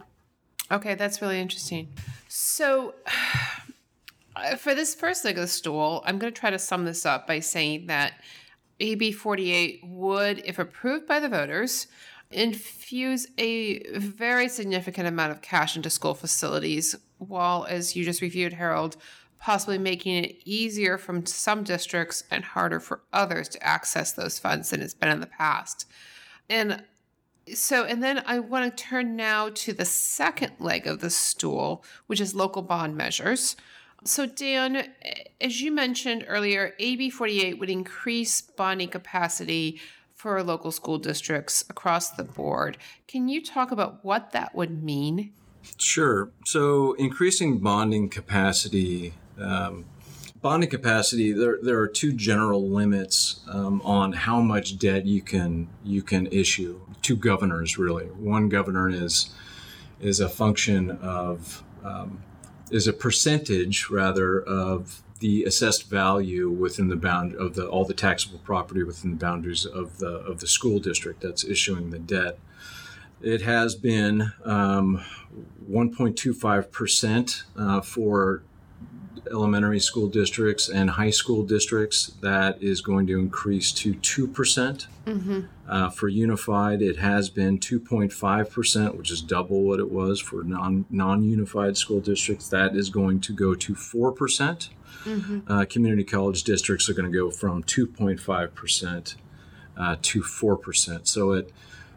Okay, 0.72 0.96
that's 0.96 1.22
really 1.22 1.40
interesting. 1.40 1.90
So 2.30 2.96
for 4.58 4.74
this 4.74 4.96
first 4.96 5.26
leg 5.26 5.36
of 5.38 5.42
the 5.42 5.48
stool, 5.48 6.02
I'm 6.06 6.18
going 6.18 6.34
to 6.34 6.40
try 6.40 6.50
to 6.50 6.58
sum 6.58 6.86
this 6.86 7.06
up 7.06 7.28
by 7.28 7.42
saying 7.42 7.88
that 7.88 8.14
AB 8.80 9.12
48 9.12 9.82
would, 9.84 10.40
if 10.46 10.58
approved 10.58 11.08
by 11.08 11.20
the 11.20 11.28
voters, 11.28 11.88
infuse 12.32 13.28
a 13.38 13.86
very 13.98 14.48
significant 14.48 15.10
amount 15.10 15.34
of 15.34 15.42
cash 15.42 15.76
into 15.76 15.90
school 15.90 16.14
facilities, 16.14 16.96
while, 17.18 17.66
as 17.66 17.98
you 17.98 18.06
just 18.06 18.22
reviewed, 18.22 18.54
Harold, 18.54 18.96
possibly 19.40 19.78
making 19.78 20.24
it 20.24 20.38
easier 20.46 20.98
from 20.98 21.26
some 21.26 21.64
districts 21.64 22.24
and 22.32 22.46
harder 22.46 22.80
for 22.80 23.02
others 23.12 23.50
to 23.50 23.62
access 23.62 24.14
those 24.14 24.40
funds 24.40 24.70
than 24.70 24.82
it's 24.82 24.94
been 24.94 25.10
in 25.10 25.20
the 25.20 25.28
past. 25.28 25.86
And 26.52 26.84
so, 27.54 27.86
and 27.86 28.04
then 28.04 28.22
I 28.26 28.40
want 28.40 28.78
to 28.78 28.84
turn 28.84 29.16
now 29.16 29.50
to 29.56 29.72
the 29.72 29.86
second 29.86 30.52
leg 30.60 30.86
of 30.86 31.00
the 31.00 31.10
stool, 31.10 31.84
which 32.08 32.20
is 32.20 32.36
local 32.36 32.62
bond 32.62 32.98
measures. 32.98 33.56
So, 34.04 34.26
Dan, 34.26 34.90
as 35.40 35.62
you 35.62 35.72
mentioned 35.72 36.26
earlier, 36.28 36.74
AB 36.78 37.10
48 37.10 37.58
would 37.58 37.70
increase 37.70 38.42
bonding 38.42 38.90
capacity 38.90 39.80
for 40.14 40.44
local 40.44 40.72
school 40.72 40.98
districts 40.98 41.64
across 41.70 42.12
the 42.12 42.24
board. 42.26 42.78
Can 43.08 43.30
you 43.30 43.42
talk 43.42 43.72
about 43.72 44.04
what 44.04 44.32
that 44.32 44.54
would 44.54 44.84
mean? 44.84 45.32
Sure. 45.78 46.32
So, 46.46 46.94
increasing 46.94 47.60
bonding 47.60 48.10
capacity, 48.10 49.14
um, 49.40 49.86
bonding 50.42 50.70
capacity, 50.70 51.32
there, 51.32 51.58
there 51.62 51.80
are 51.80 51.88
two 51.88 52.14
general 52.14 52.68
limits 52.68 53.42
um, 53.48 53.82
on 53.84 54.14
how 54.14 54.42
much 54.42 54.78
debt 54.78 55.06
you 55.06 55.22
can 55.22 55.68
you 55.84 56.02
can 56.02 56.28
issue. 56.28 56.82
Two 57.02 57.16
governors, 57.16 57.78
really. 57.78 58.06
One 58.06 58.50
governor 58.50 58.90
is 58.90 59.34
is 60.00 60.20
a 60.20 60.30
function 60.30 60.92
of 60.92 61.64
um, 61.84 62.24
is 62.72 62.88
a 62.88 62.94
percentage 62.94 63.90
rather 63.90 64.42
of 64.42 65.04
the 65.20 65.44
assessed 65.44 65.88
value 65.88 66.50
within 66.50 66.88
the 66.90 66.96
bound 66.96 67.36
of 67.36 67.54
the 67.54 67.68
all 67.68 67.86
the 67.86 67.94
taxable 67.94 68.40
property 68.40 68.84
within 68.84 69.12
the 69.12 69.18
boundaries 69.18 69.66
of 69.66 70.00
the 70.00 70.10
of 70.10 70.40
the 70.40 70.48
school 70.48 70.80
district 70.80 71.22
that's 71.22 71.44
issuing 71.44 71.92
the 71.92 72.00
debt. 72.00 72.40
It 73.22 73.44
has 73.44 73.76
been 73.76 74.34
um, 74.46 75.04
1.25 75.70 76.72
percent 76.72 77.44
uh, 77.56 77.82
for 77.82 78.42
elementary 79.30 79.80
school 79.80 80.08
districts 80.08 80.70
and 80.70 80.92
high 80.92 81.10
school 81.10 81.44
districts, 81.44 82.08
that 82.22 82.62
is 82.62 82.82
going 82.82 83.08
to 83.08 83.20
increase 83.20 83.72
to 83.72 83.94
2%. 83.94 84.34
percent 84.34 84.88
mm-hmm. 85.06 85.42
uh, 85.68 85.90
for 85.90 86.08
unified, 86.08 86.82
it 86.82 86.98
has 86.98 87.30
been 87.30 87.60
2.5%, 87.60 88.96
which 88.96 89.12
is 89.12 89.22
double 89.22 89.64
what 89.64 89.80
it 89.80 89.92
was 89.92 90.20
for 90.20 90.44
non, 90.44 90.86
non-unified 90.90 91.78
school 91.78 92.00
districts. 92.00 92.50
That 92.50 92.76
is 92.76 92.90
going 92.90 93.22
to 93.22 93.34
go 93.34 93.56
to 93.56 93.74
4%. 93.74 94.70
Mm-hmm. 95.04 95.40
Uh, 95.52 95.66
community 95.66 96.04
college 96.04 96.44
districts 96.44 96.90
are 96.90 96.94
going 96.94 97.12
to 97.12 97.18
go 97.18 97.32
from 97.32 97.64
2.5% 97.64 99.16
uh, 99.78 99.96
to 100.02 100.22
4%. 100.22 101.08
So 101.08 101.32
it, 101.32 101.52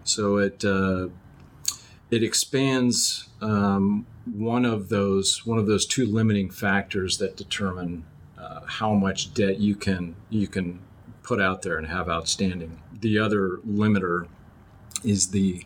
so 0.04 0.38
it, 0.38 0.64
uh, 0.64 1.08
it 2.10 2.22
expands 2.22 3.28
um, 3.44 4.06
one 4.24 4.64
of 4.64 4.88
those 4.88 5.44
one 5.44 5.58
of 5.58 5.66
those 5.66 5.84
two 5.84 6.06
limiting 6.06 6.50
factors 6.50 7.18
that 7.18 7.36
determine 7.36 8.04
uh, 8.38 8.60
how 8.66 8.94
much 8.94 9.34
debt 9.34 9.58
you 9.58 9.76
can 9.76 10.16
you 10.30 10.48
can 10.48 10.80
put 11.22 11.40
out 11.40 11.62
there 11.62 11.76
and 11.76 11.86
have 11.86 12.08
outstanding. 12.08 12.80
The 13.00 13.18
other 13.18 13.58
limiter 13.68 14.28
is 15.04 15.28
the 15.28 15.64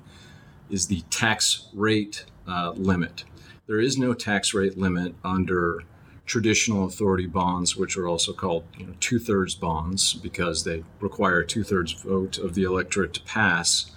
is 0.69 0.88
the 0.88 1.03
tax 1.03 1.69
rate 1.73 2.25
uh, 2.49 2.73
limit. 2.73 3.25
There 3.69 3.81
is 3.81 3.97
no 3.97 4.12
tax 4.12 4.53
rate 4.55 4.77
limit 4.77 5.14
under 5.25 5.85
traditional 6.27 6.85
authority 6.85 7.27
bonds, 7.27 7.77
which 7.77 7.97
are 7.97 8.09
also 8.09 8.33
called 8.33 8.64
you 8.77 8.87
know, 8.87 8.95
two 8.99 9.19
thirds 9.19 9.55
bonds 9.55 10.14
because 10.14 10.64
they 10.64 10.83
require 11.01 11.45
two 11.45 11.62
thirds 11.62 11.93
vote 11.93 12.38
of 12.38 12.55
the 12.55 12.64
electorate 12.64 13.14
to 13.14 13.23
pass. 13.23 13.91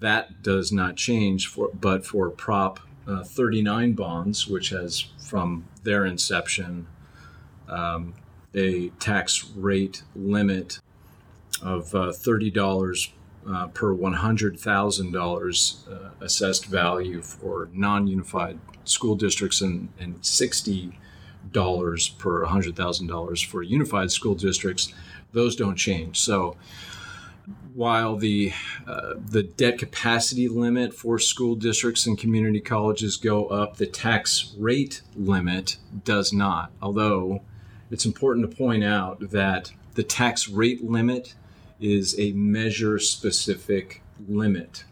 That 0.00 0.42
does 0.42 0.72
not 0.72 0.96
change 0.96 1.46
for, 1.46 1.70
but 1.72 2.04
for 2.04 2.28
Prop 2.28 2.80
uh, 3.06 3.22
39 3.22 3.92
bonds, 3.92 4.46
which 4.48 4.70
has 4.70 5.06
from 5.18 5.66
their 5.82 6.04
inception 6.06 6.86
um, 7.68 8.14
a 8.54 8.88
tax 9.00 9.50
rate 9.56 10.02
limit 10.14 10.78
of 11.62 11.94
uh, 11.94 12.12
$30 12.12 13.10
uh, 13.46 13.66
per 13.68 13.94
$100,000 13.94 15.88
uh, 15.88 16.10
assessed 16.20 16.66
value 16.66 17.20
for 17.20 17.68
non 17.72 18.06
unified 18.06 18.58
school 18.84 19.14
districts 19.14 19.60
and, 19.60 19.88
and 19.98 20.20
$60 20.22 20.92
per 22.18 22.46
$100,000 22.46 23.46
for 23.46 23.62
unified 23.62 24.10
school 24.10 24.34
districts. 24.34 24.92
Those 25.32 25.56
don't 25.56 25.76
change. 25.76 26.20
So 26.20 26.56
while 27.74 28.16
the 28.16 28.52
uh, 28.86 29.14
the 29.18 29.42
debt 29.42 29.78
capacity 29.78 30.48
limit 30.48 30.94
for 30.94 31.18
school 31.18 31.56
districts 31.56 32.06
and 32.06 32.16
community 32.16 32.60
colleges 32.60 33.16
go 33.16 33.46
up, 33.46 33.76
the 33.76 33.86
tax 33.86 34.54
rate 34.56 35.02
limit 35.16 35.76
does 36.04 36.32
not. 36.32 36.70
Although 36.80 37.42
it's 37.90 38.06
important 38.06 38.48
to 38.48 38.56
point 38.56 38.84
out 38.84 39.30
that 39.30 39.72
the 39.94 40.04
tax 40.04 40.48
rate 40.48 40.84
limit 40.84 41.34
is 41.80 42.18
a 42.18 42.32
measure 42.32 42.98
specific 42.98 44.02
limit. 44.28 44.84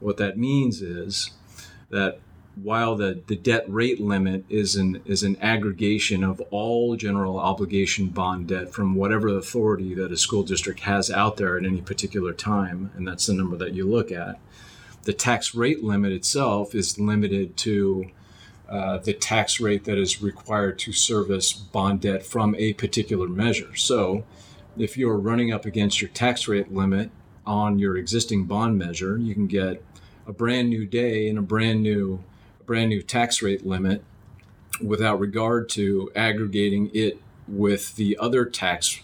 What 0.00 0.16
that 0.16 0.36
means 0.36 0.82
is 0.82 1.30
that 1.90 2.18
while 2.54 2.96
the, 2.96 3.22
the 3.26 3.36
debt 3.36 3.64
rate 3.66 4.00
limit 4.00 4.44
is 4.48 4.76
an 4.76 5.00
is 5.06 5.22
an 5.22 5.36
aggregation 5.40 6.22
of 6.22 6.40
all 6.50 6.96
general 6.96 7.38
obligation 7.38 8.08
bond 8.08 8.48
debt 8.48 8.70
from 8.72 8.94
whatever 8.94 9.28
authority 9.28 9.94
that 9.94 10.12
a 10.12 10.16
school 10.16 10.42
district 10.42 10.80
has 10.80 11.10
out 11.10 11.38
there 11.38 11.56
at 11.56 11.64
any 11.64 11.80
particular 11.80 12.32
time, 12.32 12.90
and 12.94 13.08
that's 13.08 13.26
the 13.26 13.32
number 13.32 13.56
that 13.56 13.72
you 13.72 13.88
look 13.88 14.12
at. 14.12 14.38
The 15.04 15.14
tax 15.14 15.54
rate 15.54 15.82
limit 15.82 16.12
itself 16.12 16.74
is 16.74 16.98
limited 16.98 17.56
to 17.58 18.10
uh, 18.68 18.98
the 18.98 19.12
tax 19.14 19.60
rate 19.60 19.84
that 19.84 19.98
is 19.98 20.22
required 20.22 20.78
to 20.80 20.92
service 20.92 21.52
bond 21.52 22.02
debt 22.02 22.24
from 22.24 22.54
a 22.56 22.74
particular 22.74 23.28
measure. 23.28 23.74
So, 23.76 24.24
if 24.76 24.96
you're 24.96 25.18
running 25.18 25.52
up 25.52 25.64
against 25.64 26.00
your 26.00 26.10
tax 26.10 26.48
rate 26.48 26.72
limit 26.72 27.10
on 27.46 27.78
your 27.78 27.96
existing 27.96 28.44
bond 28.44 28.78
measure, 28.78 29.16
you 29.16 29.34
can 29.34 29.46
get 29.46 29.82
a 30.26 30.32
brand 30.32 30.68
new 30.68 30.86
day 30.86 31.28
and 31.28 31.38
a 31.38 31.42
brand 31.42 31.82
new 31.82 32.22
brand 32.66 32.90
new 32.90 33.02
tax 33.02 33.42
rate 33.42 33.66
limit 33.66 34.02
without 34.82 35.20
regard 35.20 35.68
to 35.70 36.10
aggregating 36.14 36.90
it 36.92 37.20
with 37.46 37.96
the 37.96 38.16
other 38.18 38.44
tax 38.44 39.00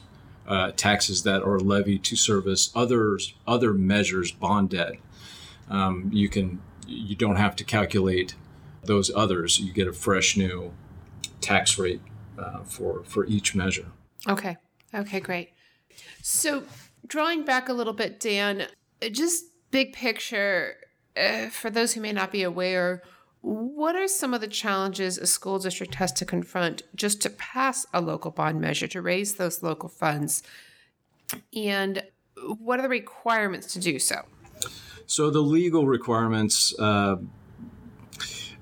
uh, 0.47 0.73
taxes 0.77 1.25
that 1.25 1.43
are 1.43 1.61
levied 1.61 2.03
to 2.03 2.17
service 2.17 2.71
others 2.75 3.35
other 3.47 3.75
measures 3.75 4.33
bond 4.33 4.71
debt. 4.71 4.93
Um, 5.69 6.11
you 6.13 6.29
can 6.29 6.63
you 6.87 7.15
don't 7.15 7.37
have 7.37 7.55
to 7.57 7.65
calculate 7.65 8.35
those 8.83 9.11
others. 9.15 9.61
You 9.61 9.73
get 9.73 9.87
a 9.87 9.93
fresh 9.93 10.37
new 10.37 10.73
tax 11.41 11.79
rate 11.79 12.01
uh, 12.39 12.63
for 12.65 13.05
for 13.05 13.27
each 13.27 13.55
measure. 13.55 13.87
Okay. 14.27 14.57
Okay. 14.95 15.21
Great. 15.21 15.51
So 16.23 16.65
drawing 17.07 17.45
back 17.45 17.69
a 17.69 17.73
little 17.73 17.93
bit, 17.93 18.21
Dan, 18.21 18.67
just 19.13 19.45
big 19.71 19.93
picture 19.93 20.77
uh, 21.17 21.49
for 21.49 21.71
those 21.71 21.93
who 21.93 22.01
may 22.01 22.13
not 22.13 22.33
be 22.33 22.43
aware 22.43 23.03
what 23.41 23.95
are 23.95 24.09
some 24.09 24.35
of 24.35 24.41
the 24.41 24.49
challenges 24.49 25.17
a 25.19 25.27
school 25.27 25.59
district 25.59 25.95
has 25.97 26.13
to 26.15 26.25
confront 26.25 26.83
just 26.95 27.23
to 27.23 27.31
pass 27.31 27.87
a 27.95 28.01
local 28.01 28.31
bond 28.31 28.61
measure 28.61 28.89
to 28.89 29.01
raise 29.01 29.35
those 29.35 29.63
local 29.63 29.89
funds? 29.89 30.43
And 31.55 32.03
what 32.59 32.79
are 32.79 32.83
the 32.83 32.89
requirements 32.89 33.73
to 33.75 33.81
do 33.81 33.99
so? 33.99 34.23
So, 35.07 35.31
the 35.31 35.41
legal 35.41 35.87
requirements. 35.87 36.75
Uh, 36.79 37.17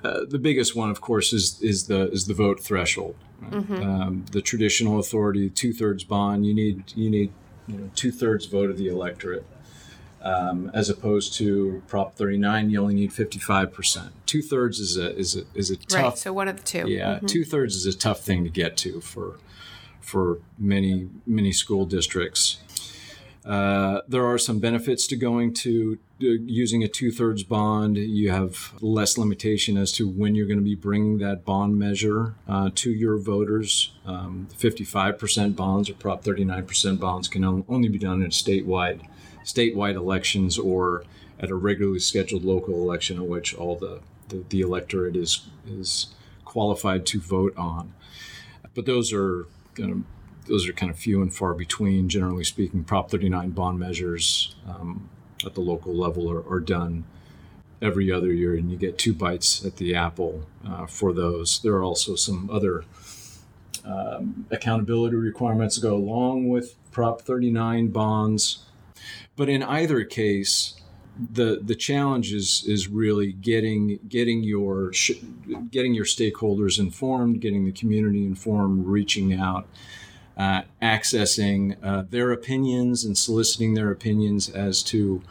uh, 0.04 0.20
the 0.28 0.38
biggest 0.38 0.76
one, 0.76 0.90
of 0.90 1.00
course, 1.00 1.32
is 1.32 1.60
is 1.62 1.86
the 1.86 2.10
is 2.12 2.26
the 2.26 2.34
vote 2.34 2.60
threshold. 2.60 3.16
Right? 3.40 3.52
Mm-hmm. 3.52 3.82
Um, 3.82 4.24
the 4.30 4.40
traditional 4.40 5.00
authority, 5.00 5.50
two 5.50 5.72
thirds 5.72 6.04
bond. 6.04 6.46
You 6.46 6.54
need 6.54 6.92
you 6.94 7.10
need 7.10 7.32
you 7.66 7.76
know 7.78 7.90
two 7.94 8.12
thirds 8.12 8.46
vote 8.46 8.70
of 8.70 8.78
the 8.78 8.88
electorate 8.88 9.44
um, 10.22 10.70
as 10.74 10.90
opposed 10.90 11.34
to 11.34 11.82
Prop 11.86 12.14
39, 12.14 12.70
you 12.70 12.80
only 12.80 12.94
need 12.94 13.10
55%. 13.10 14.10
Two 14.24 14.42
thirds 14.42 14.80
is 14.80 14.96
a 14.96 15.16
is 15.16 15.36
a 15.36 15.42
is 15.54 15.70
a 15.70 15.76
tough. 15.76 16.02
Right. 16.02 16.18
So 16.18 16.32
one 16.32 16.48
of 16.48 16.56
the 16.56 16.62
two. 16.62 16.88
Yeah, 16.88 17.16
mm-hmm. 17.16 17.26
two 17.26 17.44
thirds 17.44 17.76
is 17.76 17.86
a 17.86 17.96
tough 17.96 18.20
thing 18.20 18.44
to 18.44 18.50
get 18.50 18.76
to 18.78 19.00
for 19.00 19.38
for 20.00 20.40
many 20.58 21.08
many 21.26 21.52
school 21.52 21.86
districts. 21.86 22.58
Uh, 23.44 24.00
there 24.08 24.26
are 24.26 24.38
some 24.38 24.58
benefits 24.58 25.06
to 25.06 25.14
going 25.14 25.54
to 25.54 25.98
uh, 26.20 26.26
using 26.26 26.82
a 26.82 26.88
two 26.88 27.12
thirds 27.12 27.44
bond. 27.44 27.96
You 27.96 28.32
have 28.32 28.72
less 28.80 29.16
limitation 29.16 29.76
as 29.76 29.92
to 29.92 30.08
when 30.08 30.34
you're 30.34 30.48
going 30.48 30.58
to 30.58 30.64
be 30.64 30.74
bringing 30.74 31.18
that 31.18 31.44
bond 31.44 31.78
measure 31.78 32.34
uh, 32.48 32.70
to 32.74 32.90
your 32.90 33.18
voters. 33.18 33.92
Um, 34.04 34.48
55% 34.58 35.54
bonds 35.54 35.88
or 35.88 35.94
Prop 35.94 36.24
39% 36.24 36.98
bonds 36.98 37.28
can 37.28 37.44
only 37.44 37.88
be 37.88 37.98
done 37.98 38.22
in 38.22 38.26
a 38.26 38.30
statewide 38.30 39.02
statewide 39.46 39.94
elections 39.94 40.58
or 40.58 41.04
at 41.40 41.50
a 41.50 41.54
regularly 41.54 42.00
scheduled 42.00 42.44
local 42.44 42.74
election 42.74 43.16
in 43.16 43.28
which 43.28 43.54
all 43.54 43.76
the, 43.76 44.00
the, 44.28 44.44
the 44.48 44.60
electorate 44.60 45.16
is 45.16 45.46
is 45.66 46.08
qualified 46.44 47.06
to 47.06 47.20
vote 47.20 47.56
on. 47.56 47.94
But 48.74 48.86
those 48.86 49.12
are 49.12 49.46
kind 49.74 49.92
of 49.92 50.02
those 50.48 50.68
are 50.68 50.72
kind 50.72 50.90
of 50.90 50.98
few 50.98 51.22
and 51.22 51.32
far 51.32 51.54
between. 51.54 52.08
Generally 52.08 52.44
speaking, 52.44 52.84
Prop 52.84 53.10
39 53.10 53.50
bond 53.50 53.78
measures 53.78 54.54
um, 54.68 55.08
at 55.44 55.54
the 55.54 55.60
local 55.60 55.94
level 55.94 56.30
are, 56.30 56.46
are, 56.48 56.60
done 56.60 57.04
every 57.82 58.12
other 58.12 58.32
year, 58.32 58.54
and 58.54 58.70
you 58.70 58.76
get 58.76 58.96
two 58.96 59.12
bites 59.12 59.64
at 59.64 59.76
the 59.76 59.94
apple 59.94 60.46
uh, 60.66 60.86
for 60.86 61.12
those. 61.12 61.60
There 61.60 61.74
are 61.74 61.82
also 61.82 62.14
some 62.14 62.48
other 62.50 62.84
um, 63.84 64.46
accountability 64.50 65.16
requirements 65.16 65.76
that 65.76 65.82
go 65.82 65.94
along 65.94 66.48
with 66.48 66.74
Prop 66.90 67.22
39 67.22 67.88
bonds. 67.88 68.65
But 69.36 69.50
in 69.50 69.62
either 69.62 70.02
case, 70.04 70.74
the 71.18 71.60
the 71.62 71.74
challenge 71.74 72.32
is 72.32 72.64
is 72.66 72.88
really 72.88 73.32
getting 73.32 73.98
getting 74.08 74.42
your 74.42 74.92
getting 75.70 75.94
your 75.94 76.04
stakeholders 76.04 76.78
informed, 76.78 77.40
getting 77.40 77.64
the 77.64 77.72
community 77.72 78.24
informed, 78.24 78.86
reaching 78.86 79.34
out, 79.34 79.66
uh, 80.36 80.62
accessing 80.82 81.76
uh, 81.82 82.04
their 82.08 82.32
opinions 82.32 83.04
and 83.04 83.16
soliciting 83.16 83.74
their 83.74 83.90
opinions 83.90 84.48
as 84.48 84.82
to 84.84 85.22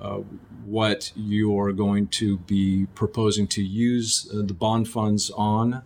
uh, 0.00 0.18
what 0.64 1.12
you 1.14 1.58
are 1.58 1.72
going 1.72 2.06
to 2.08 2.38
be 2.38 2.86
proposing 2.94 3.46
to 3.46 3.62
use 3.62 4.28
uh, 4.32 4.42
the 4.42 4.54
bond 4.54 4.88
funds 4.88 5.30
on. 5.30 5.82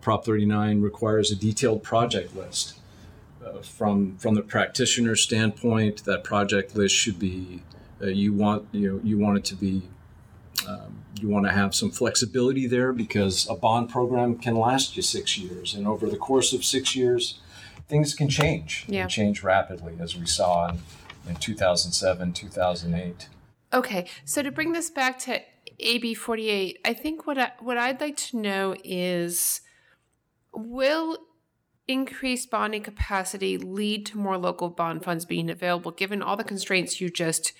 Prop 0.00 0.24
39 0.24 0.82
requires 0.82 1.32
a 1.32 1.36
detailed 1.36 1.82
project 1.82 2.36
list 2.36 2.79
from 3.62 4.16
from 4.18 4.34
the 4.34 4.42
practitioner 4.42 5.16
standpoint, 5.16 6.04
that 6.04 6.24
project 6.24 6.74
list 6.74 6.94
should 6.94 7.18
be 7.18 7.62
uh, 8.02 8.06
you 8.06 8.32
want 8.32 8.66
you 8.72 8.88
know, 8.88 9.00
you 9.04 9.18
want 9.18 9.38
it 9.38 9.44
to 9.44 9.54
be 9.54 9.82
um, 10.68 11.04
you 11.20 11.28
want 11.28 11.46
to 11.46 11.52
have 11.52 11.74
some 11.74 11.90
flexibility 11.90 12.66
there 12.66 12.92
because 12.92 13.48
a 13.48 13.54
bond 13.54 13.88
program 13.88 14.36
can 14.36 14.56
last 14.56 14.96
you 14.96 15.02
six 15.02 15.38
years, 15.38 15.74
and 15.74 15.86
over 15.86 16.08
the 16.08 16.16
course 16.16 16.52
of 16.52 16.64
six 16.64 16.94
years, 16.94 17.40
things 17.88 18.14
can 18.14 18.28
change. 18.28 18.84
Yeah. 18.88 19.02
And 19.02 19.10
change 19.10 19.42
rapidly, 19.42 19.96
as 20.00 20.16
we 20.16 20.26
saw 20.26 20.68
in, 20.68 20.78
in 21.28 21.36
2007, 21.36 22.32
2008. 22.32 23.28
Okay, 23.72 24.06
so 24.24 24.42
to 24.42 24.50
bring 24.50 24.72
this 24.72 24.90
back 24.90 25.18
to 25.20 25.40
AB 25.78 26.14
48, 26.14 26.78
I 26.84 26.92
think 26.92 27.26
what 27.26 27.38
I, 27.38 27.52
what 27.60 27.78
I'd 27.78 28.00
like 28.00 28.16
to 28.16 28.36
know 28.36 28.74
is 28.84 29.60
will 30.52 31.18
increased 31.90 32.50
bonding 32.50 32.82
capacity 32.82 33.58
lead 33.58 34.06
to 34.06 34.18
more 34.18 34.38
local 34.38 34.68
bond 34.68 35.02
funds 35.02 35.24
being 35.24 35.50
available, 35.50 35.90
given 35.90 36.22
all 36.22 36.36
the 36.36 36.44
constraints 36.44 37.00
you 37.00 37.10
just 37.10 37.52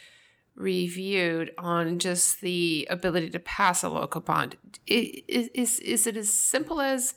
reviewed 0.55 1.53
on 1.59 1.99
just 1.99 2.41
the 2.41 2.87
ability 2.91 3.31
to 3.31 3.39
pass 3.39 3.83
a 3.83 3.89
local 3.89 4.21
bond? 4.21 4.57
Is, 4.87 5.49
is, 5.55 5.81
is 5.81 6.07
it 6.07 6.17
as 6.17 6.33
simple 6.33 6.81
as 6.81 7.15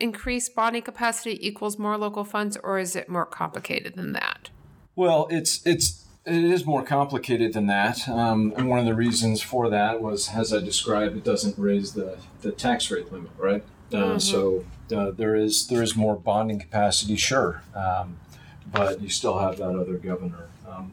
increased 0.00 0.54
bonding 0.54 0.82
capacity 0.82 1.46
equals 1.46 1.78
more 1.78 1.96
local 1.96 2.24
funds, 2.24 2.58
or 2.62 2.78
is 2.78 2.96
it 2.96 3.08
more 3.08 3.26
complicated 3.26 3.94
than 3.94 4.12
that? 4.12 4.50
Well, 4.94 5.28
it's 5.30 5.64
it's 5.64 6.04
it 6.26 6.44
is 6.44 6.66
more 6.66 6.82
complicated 6.82 7.54
than 7.54 7.66
that, 7.66 8.08
um, 8.08 8.52
and 8.56 8.68
one 8.68 8.78
of 8.78 8.84
the 8.84 8.94
reasons 8.94 9.40
for 9.40 9.70
that 9.70 10.02
was, 10.02 10.30
as 10.34 10.52
I 10.52 10.60
described, 10.60 11.16
it 11.16 11.24
doesn't 11.24 11.58
raise 11.58 11.94
the 11.94 12.18
the 12.42 12.52
tax 12.52 12.90
rate 12.90 13.10
limit, 13.12 13.30
right? 13.38 13.64
Uh, 13.92 13.96
mm-hmm. 13.96 14.18
So 14.18 14.64
uh, 14.92 15.10
there 15.10 15.34
is 15.34 15.66
there 15.68 15.82
is 15.82 15.96
more 15.96 16.16
bonding 16.16 16.58
capacity, 16.58 17.16
sure, 17.16 17.62
um, 17.74 18.18
but 18.70 19.00
you 19.00 19.08
still 19.08 19.38
have 19.38 19.58
that 19.58 19.76
other 19.76 19.96
governor. 19.96 20.48
Um, 20.68 20.92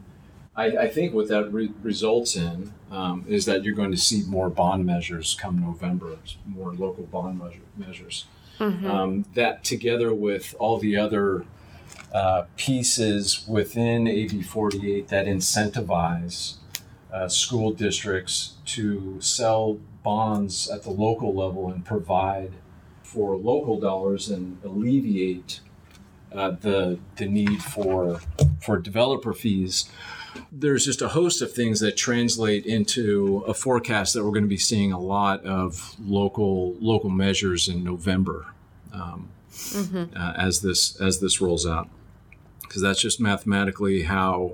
I, 0.56 0.64
I, 0.76 0.88
think 0.88 1.14
what 1.14 1.28
that 1.28 1.52
re- 1.52 1.72
results 1.82 2.36
in 2.36 2.72
um, 2.90 3.24
is 3.28 3.46
that 3.46 3.64
you're 3.64 3.74
going 3.74 3.92
to 3.92 3.96
see 3.96 4.24
more 4.26 4.50
bond 4.50 4.84
measures 4.84 5.36
come 5.40 5.60
November, 5.60 6.16
more 6.46 6.72
local 6.74 7.04
bond 7.04 7.38
measure, 7.38 7.60
measures. 7.76 8.26
Mm-hmm. 8.58 8.86
Um, 8.86 9.24
that 9.34 9.64
together 9.64 10.12
with 10.12 10.54
all 10.58 10.78
the 10.78 10.96
other 10.96 11.46
uh, 12.12 12.44
pieces 12.56 13.44
within 13.48 14.06
AB 14.06 14.42
48 14.42 15.08
that 15.08 15.26
incentivize 15.26 16.56
uh, 17.12 17.28
school 17.28 17.72
districts 17.72 18.54
to 18.66 19.20
sell 19.20 19.78
bonds 20.02 20.68
at 20.68 20.82
the 20.82 20.90
local 20.90 21.34
level 21.34 21.70
and 21.70 21.84
provide 21.84 22.52
for 23.12 23.36
local 23.36 23.80
dollars 23.80 24.28
and 24.30 24.58
alleviate 24.62 25.60
uh, 26.32 26.50
the 26.50 26.98
the 27.16 27.26
need 27.26 27.62
for 27.62 28.20
for 28.62 28.78
developer 28.78 29.32
fees. 29.32 29.90
There's 30.52 30.84
just 30.84 31.02
a 31.02 31.08
host 31.08 31.42
of 31.42 31.52
things 31.52 31.80
that 31.80 31.96
translate 31.96 32.64
into 32.64 33.42
a 33.48 33.54
forecast 33.54 34.14
that 34.14 34.24
we're 34.24 34.30
going 34.30 34.44
to 34.44 34.48
be 34.48 34.56
seeing 34.56 34.92
a 34.92 35.00
lot 35.00 35.44
of 35.44 35.96
local 36.00 36.76
local 36.80 37.10
measures 37.10 37.68
in 37.68 37.82
November 37.82 38.46
um, 38.92 39.28
mm-hmm. 39.50 40.16
uh, 40.16 40.34
as 40.36 40.60
this 40.60 41.00
as 41.00 41.18
this 41.18 41.40
rolls 41.40 41.66
out, 41.66 41.88
because 42.62 42.80
that's 42.80 43.00
just 43.00 43.20
mathematically 43.20 44.02
how 44.02 44.52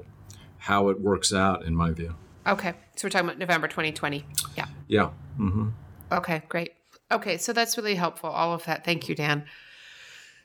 how 0.59 0.88
it 0.88 0.99
works 0.99 1.33
out 1.33 1.62
in 1.62 1.77
my 1.77 1.90
view. 1.90 2.14
Okay, 2.47 2.73
so 2.95 3.05
we're 3.05 3.11
talking 3.11 3.29
about 3.29 3.38
November 3.38 3.69
2020. 3.69 4.25
Yeah. 4.57 4.66
Yeah. 4.88 5.11
Mm-hmm. 5.38 5.69
Okay, 6.12 6.42
great. 6.49 6.73
Okay, 7.11 7.37
so 7.37 7.53
that's 7.53 7.77
really 7.77 7.95
helpful, 7.95 8.31
all 8.31 8.53
of 8.53 8.64
that. 8.64 8.85
Thank 8.85 9.09
you, 9.09 9.14
Dan. 9.14 9.45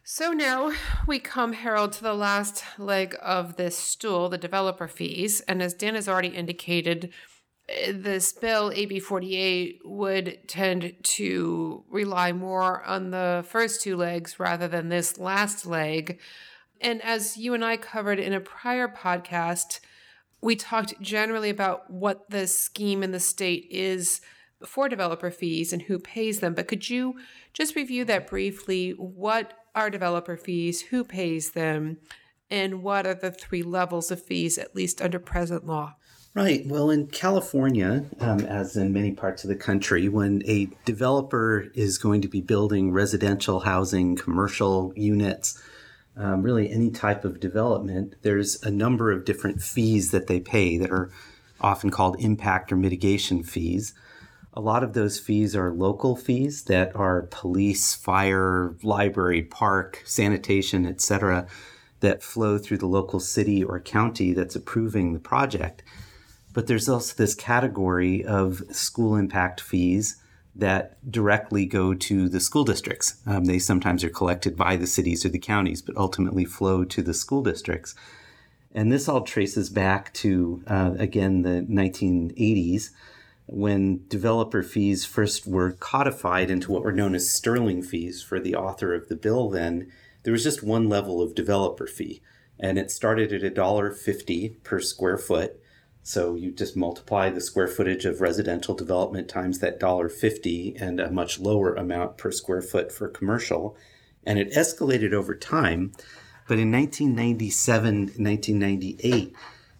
So 0.03 0.31
now 0.31 0.73
we 1.07 1.19
come, 1.19 1.53
Harold, 1.53 1.93
to 1.93 2.03
the 2.03 2.13
last 2.13 2.63
leg 2.77 3.15
of 3.21 3.55
this 3.55 3.77
stool, 3.77 4.29
the 4.29 4.37
developer 4.37 4.87
fees. 4.87 5.41
And 5.41 5.61
as 5.61 5.73
Dan 5.73 5.95
has 5.95 6.07
already 6.07 6.29
indicated, 6.29 7.11
eh, 7.69 7.93
this 7.95 8.33
bill, 8.33 8.71
AB 8.73 8.99
48, 8.99 9.81
would 9.85 10.47
tend 10.47 10.95
to 11.03 11.83
rely 11.89 12.31
more 12.31 12.83
on 12.83 13.11
the 13.11 13.45
first 13.47 13.81
two 13.81 13.95
legs 13.95 14.39
rather 14.39 14.67
than 14.67 14.89
this 14.89 15.19
last 15.19 15.65
leg. 15.65 16.19
And 16.79 17.01
as 17.03 17.37
you 17.37 17.53
and 17.53 17.63
I 17.63 17.77
covered 17.77 18.19
in 18.19 18.33
a 18.33 18.39
prior 18.39 18.87
podcast, 18.87 19.79
we 20.41 20.55
talked 20.55 20.99
generally 20.99 21.51
about 21.51 21.91
what 21.91 22.29
the 22.29 22.47
scheme 22.47 23.03
in 23.03 23.11
the 23.11 23.19
state 23.19 23.67
is 23.69 24.21
for 24.65 24.89
developer 24.89 25.31
fees 25.31 25.73
and 25.73 25.83
who 25.83 25.99
pays 25.99 26.39
them. 26.39 26.53
But 26.53 26.67
could 26.67 26.89
you 26.89 27.15
just 27.53 27.75
review 27.75 28.05
that 28.05 28.27
briefly? 28.27 28.91
What 28.91 29.53
are 29.75 29.89
developer 29.89 30.37
fees? 30.37 30.81
Who 30.83 31.03
pays 31.03 31.51
them? 31.51 31.97
And 32.49 32.83
what 32.83 33.07
are 33.07 33.13
the 33.13 33.31
three 33.31 33.63
levels 33.63 34.11
of 34.11 34.21
fees, 34.21 34.57
at 34.57 34.75
least 34.75 35.01
under 35.01 35.19
present 35.19 35.65
law? 35.65 35.95
Right. 36.33 36.65
Well, 36.65 36.89
in 36.89 37.07
California, 37.07 38.05
um, 38.21 38.39
as 38.41 38.77
in 38.77 38.93
many 38.93 39.11
parts 39.11 39.43
of 39.43 39.49
the 39.49 39.55
country, 39.55 40.07
when 40.07 40.41
a 40.45 40.69
developer 40.85 41.67
is 41.73 41.97
going 41.97 42.21
to 42.21 42.29
be 42.29 42.39
building 42.39 42.93
residential 42.93 43.61
housing, 43.61 44.15
commercial 44.15 44.93
units, 44.95 45.61
um, 46.15 46.41
really 46.41 46.71
any 46.71 46.89
type 46.89 47.25
of 47.25 47.41
development, 47.41 48.15
there's 48.21 48.61
a 48.63 48.71
number 48.71 49.11
of 49.11 49.25
different 49.25 49.61
fees 49.61 50.11
that 50.11 50.27
they 50.27 50.39
pay 50.39 50.77
that 50.77 50.91
are 50.91 51.09
often 51.59 51.89
called 51.89 52.15
impact 52.19 52.71
or 52.71 52.77
mitigation 52.77 53.43
fees. 53.43 53.93
A 54.53 54.59
lot 54.59 54.83
of 54.83 54.93
those 54.93 55.17
fees 55.17 55.55
are 55.55 55.71
local 55.71 56.15
fees 56.15 56.63
that 56.63 56.93
are 56.95 57.27
police, 57.31 57.95
fire, 57.95 58.75
library, 58.83 59.43
park, 59.43 60.01
sanitation, 60.05 60.85
etc., 60.85 61.47
that 62.01 62.23
flow 62.23 62.57
through 62.57 62.79
the 62.79 62.87
local 62.87 63.19
city 63.19 63.63
or 63.63 63.79
county 63.79 64.33
that's 64.33 64.55
approving 64.55 65.13
the 65.13 65.19
project. 65.19 65.83
But 66.51 66.67
there's 66.67 66.89
also 66.89 67.15
this 67.15 67.35
category 67.35 68.25
of 68.25 68.61
school 68.71 69.15
impact 69.15 69.61
fees 69.61 70.17
that 70.53 70.97
directly 71.09 71.65
go 71.65 71.93
to 71.93 72.27
the 72.27 72.39
school 72.41 72.65
districts. 72.65 73.21
Um, 73.25 73.45
they 73.45 73.59
sometimes 73.59 74.03
are 74.03 74.09
collected 74.09 74.57
by 74.57 74.75
the 74.75 74.87
cities 74.87 75.25
or 75.25 75.29
the 75.29 75.39
counties, 75.39 75.81
but 75.81 75.95
ultimately 75.95 76.43
flow 76.43 76.83
to 76.83 77.01
the 77.01 77.13
school 77.13 77.41
districts. 77.41 77.95
And 78.73 78.91
this 78.91 79.07
all 79.07 79.21
traces 79.21 79.69
back 79.69 80.13
to, 80.15 80.61
uh, 80.67 80.95
again, 80.97 81.43
the 81.43 81.65
1980s 81.69 82.89
when 83.51 84.07
developer 84.07 84.63
fees 84.63 85.05
first 85.05 85.45
were 85.45 85.73
codified 85.73 86.49
into 86.49 86.71
what 86.71 86.83
were 86.83 86.91
known 86.91 87.13
as 87.13 87.29
Stirling 87.29 87.83
fees 87.83 88.23
for 88.23 88.39
the 88.39 88.55
author 88.55 88.93
of 88.93 89.09
the 89.09 89.15
bill 89.15 89.49
then 89.49 89.91
there 90.23 90.33
was 90.33 90.43
just 90.43 90.63
one 90.63 90.87
level 90.87 91.21
of 91.21 91.35
developer 91.35 91.85
fee 91.85 92.21
and 92.59 92.77
it 92.77 92.91
started 92.91 93.33
at 93.33 93.55
$1.50 93.55 94.63
per 94.63 94.79
square 94.79 95.17
foot. 95.17 95.59
So 96.03 96.35
you 96.35 96.51
just 96.51 96.77
multiply 96.77 97.29
the 97.29 97.41
square 97.41 97.67
footage 97.67 98.05
of 98.05 98.21
residential 98.21 98.75
development 98.75 99.27
times 99.27 99.59
that 99.59 99.79
$1.50 99.79 100.79
and 100.79 100.99
a 100.99 101.11
much 101.11 101.39
lower 101.39 101.73
amount 101.73 102.17
per 102.17 102.31
square 102.31 102.61
foot 102.61 102.91
for 102.91 103.07
commercial 103.07 103.75
and 104.25 104.37
it 104.37 104.53
escalated 104.53 105.13
over 105.13 105.35
time. 105.35 105.91
But 106.47 106.59
in 106.59 106.71
1997 106.71 107.99
1998 108.17 109.35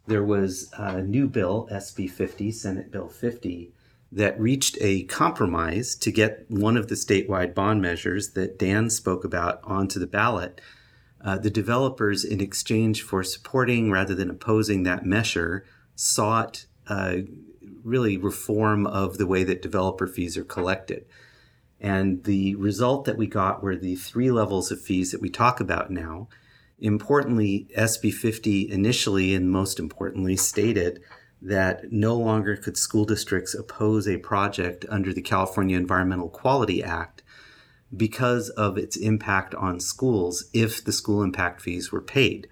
there 0.08 0.24
was 0.24 0.70
a 0.78 1.02
new 1.02 1.28
bill, 1.28 1.68
SB 1.72 2.10
50, 2.10 2.52
Senate 2.52 2.92
Bill 2.92 3.08
50, 3.08 3.72
that 4.12 4.40
reached 4.40 4.78
a 4.82 5.04
compromise 5.04 5.96
to 5.96 6.12
get 6.12 6.46
one 6.50 6.76
of 6.76 6.88
the 6.88 6.96
statewide 6.96 7.54
bond 7.54 7.82
measures 7.82 8.32
that 8.32 8.60
Dan 8.60 8.90
spoke 8.90 9.24
about 9.24 9.62
onto 9.64 10.00
the 10.00 10.08
ballot. 10.08 10.60
Uh, 11.24 11.38
the 11.38 11.50
developers, 11.50 12.24
in 12.24 12.42
exchange 12.42 13.04
for 13.04 13.24
supporting 13.24 13.92
rather 13.92 14.16
than 14.16 14.30
opposing 14.30 14.84
that 14.84 15.06
measure, 15.06 15.64
sought 15.96 16.66
uh, 16.88 17.18
really 17.84 18.18
reform 18.18 18.86
of 18.86 19.18
the 19.18 19.28
way 19.28 19.44
that 19.44 19.62
developer 19.62 20.08
fees 20.08 20.38
are 20.38 20.44
collected. 20.44 21.06
And 21.80 22.24
the 22.26 22.56
result 22.56 23.06
that 23.06 23.18
we 23.18 23.28
got 23.28 23.64
were 23.64 23.76
the 23.76 23.96
three 23.96 24.30
levels 24.30 24.72
of 24.72 24.82
fees 24.82 25.12
that 25.12 25.22
we 25.22 25.30
talk 25.30 25.60
about 25.60 25.90
now. 25.90 26.28
Importantly, 26.82 27.67
SB 27.78 28.12
50 28.12 28.72
initially 28.72 29.36
and 29.36 29.52
most 29.52 29.80
importantly 29.80 30.36
stated 30.36 31.02
that 31.39 31.91
no 31.91 32.15
longer 32.15 32.58
could 32.58 32.76
school 32.76 33.06
districts 33.06 33.54
oppose 33.54 34.08
a 34.08 34.17
project 34.17 34.86
under 34.89 35.13
the 35.13 35.22
California 35.22 35.78
Environmental 35.78 36.30
Quality 36.30 36.84
Act 36.84 37.22
because 37.96 38.50
of 38.50 38.78
its 38.78 38.96
impact 38.96 39.54
on 39.56 39.80
schools 39.80 40.46
if 40.54 40.84
the 40.84 40.91
school 40.91 41.22
impact 41.22 41.62
fees 41.62 41.91
were 41.91 42.02
paid. 42.02 42.48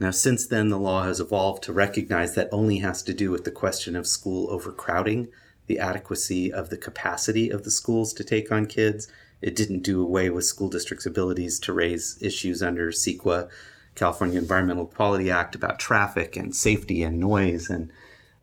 Now, 0.00 0.10
since 0.10 0.46
then, 0.46 0.68
the 0.68 0.78
law 0.78 1.04
has 1.04 1.20
evolved 1.20 1.62
to 1.64 1.72
recognize 1.72 2.34
that 2.34 2.48
only 2.50 2.78
has 2.78 3.02
to 3.04 3.14
do 3.14 3.30
with 3.30 3.44
the 3.44 3.52
question 3.52 3.94
of 3.94 4.08
school 4.08 4.50
overcrowding, 4.50 5.28
the 5.68 5.78
adequacy 5.78 6.52
of 6.52 6.70
the 6.70 6.76
capacity 6.76 7.50
of 7.50 7.62
the 7.62 7.70
schools 7.70 8.12
to 8.14 8.24
take 8.24 8.50
on 8.50 8.66
kids, 8.66 9.06
it 9.42 9.56
didn't 9.56 9.82
do 9.82 10.00
away 10.00 10.30
with 10.30 10.44
school 10.44 10.68
districts' 10.68 11.04
abilities 11.04 11.58
to 11.60 11.72
raise 11.72 12.16
issues 12.22 12.62
under 12.62 12.92
CEQA, 12.92 13.50
California 13.94 14.38
Environmental 14.38 14.86
Quality 14.86 15.30
Act, 15.30 15.54
about 15.54 15.80
traffic 15.80 16.36
and 16.36 16.54
safety 16.54 17.02
and 17.02 17.18
noise 17.18 17.68
and 17.68 17.90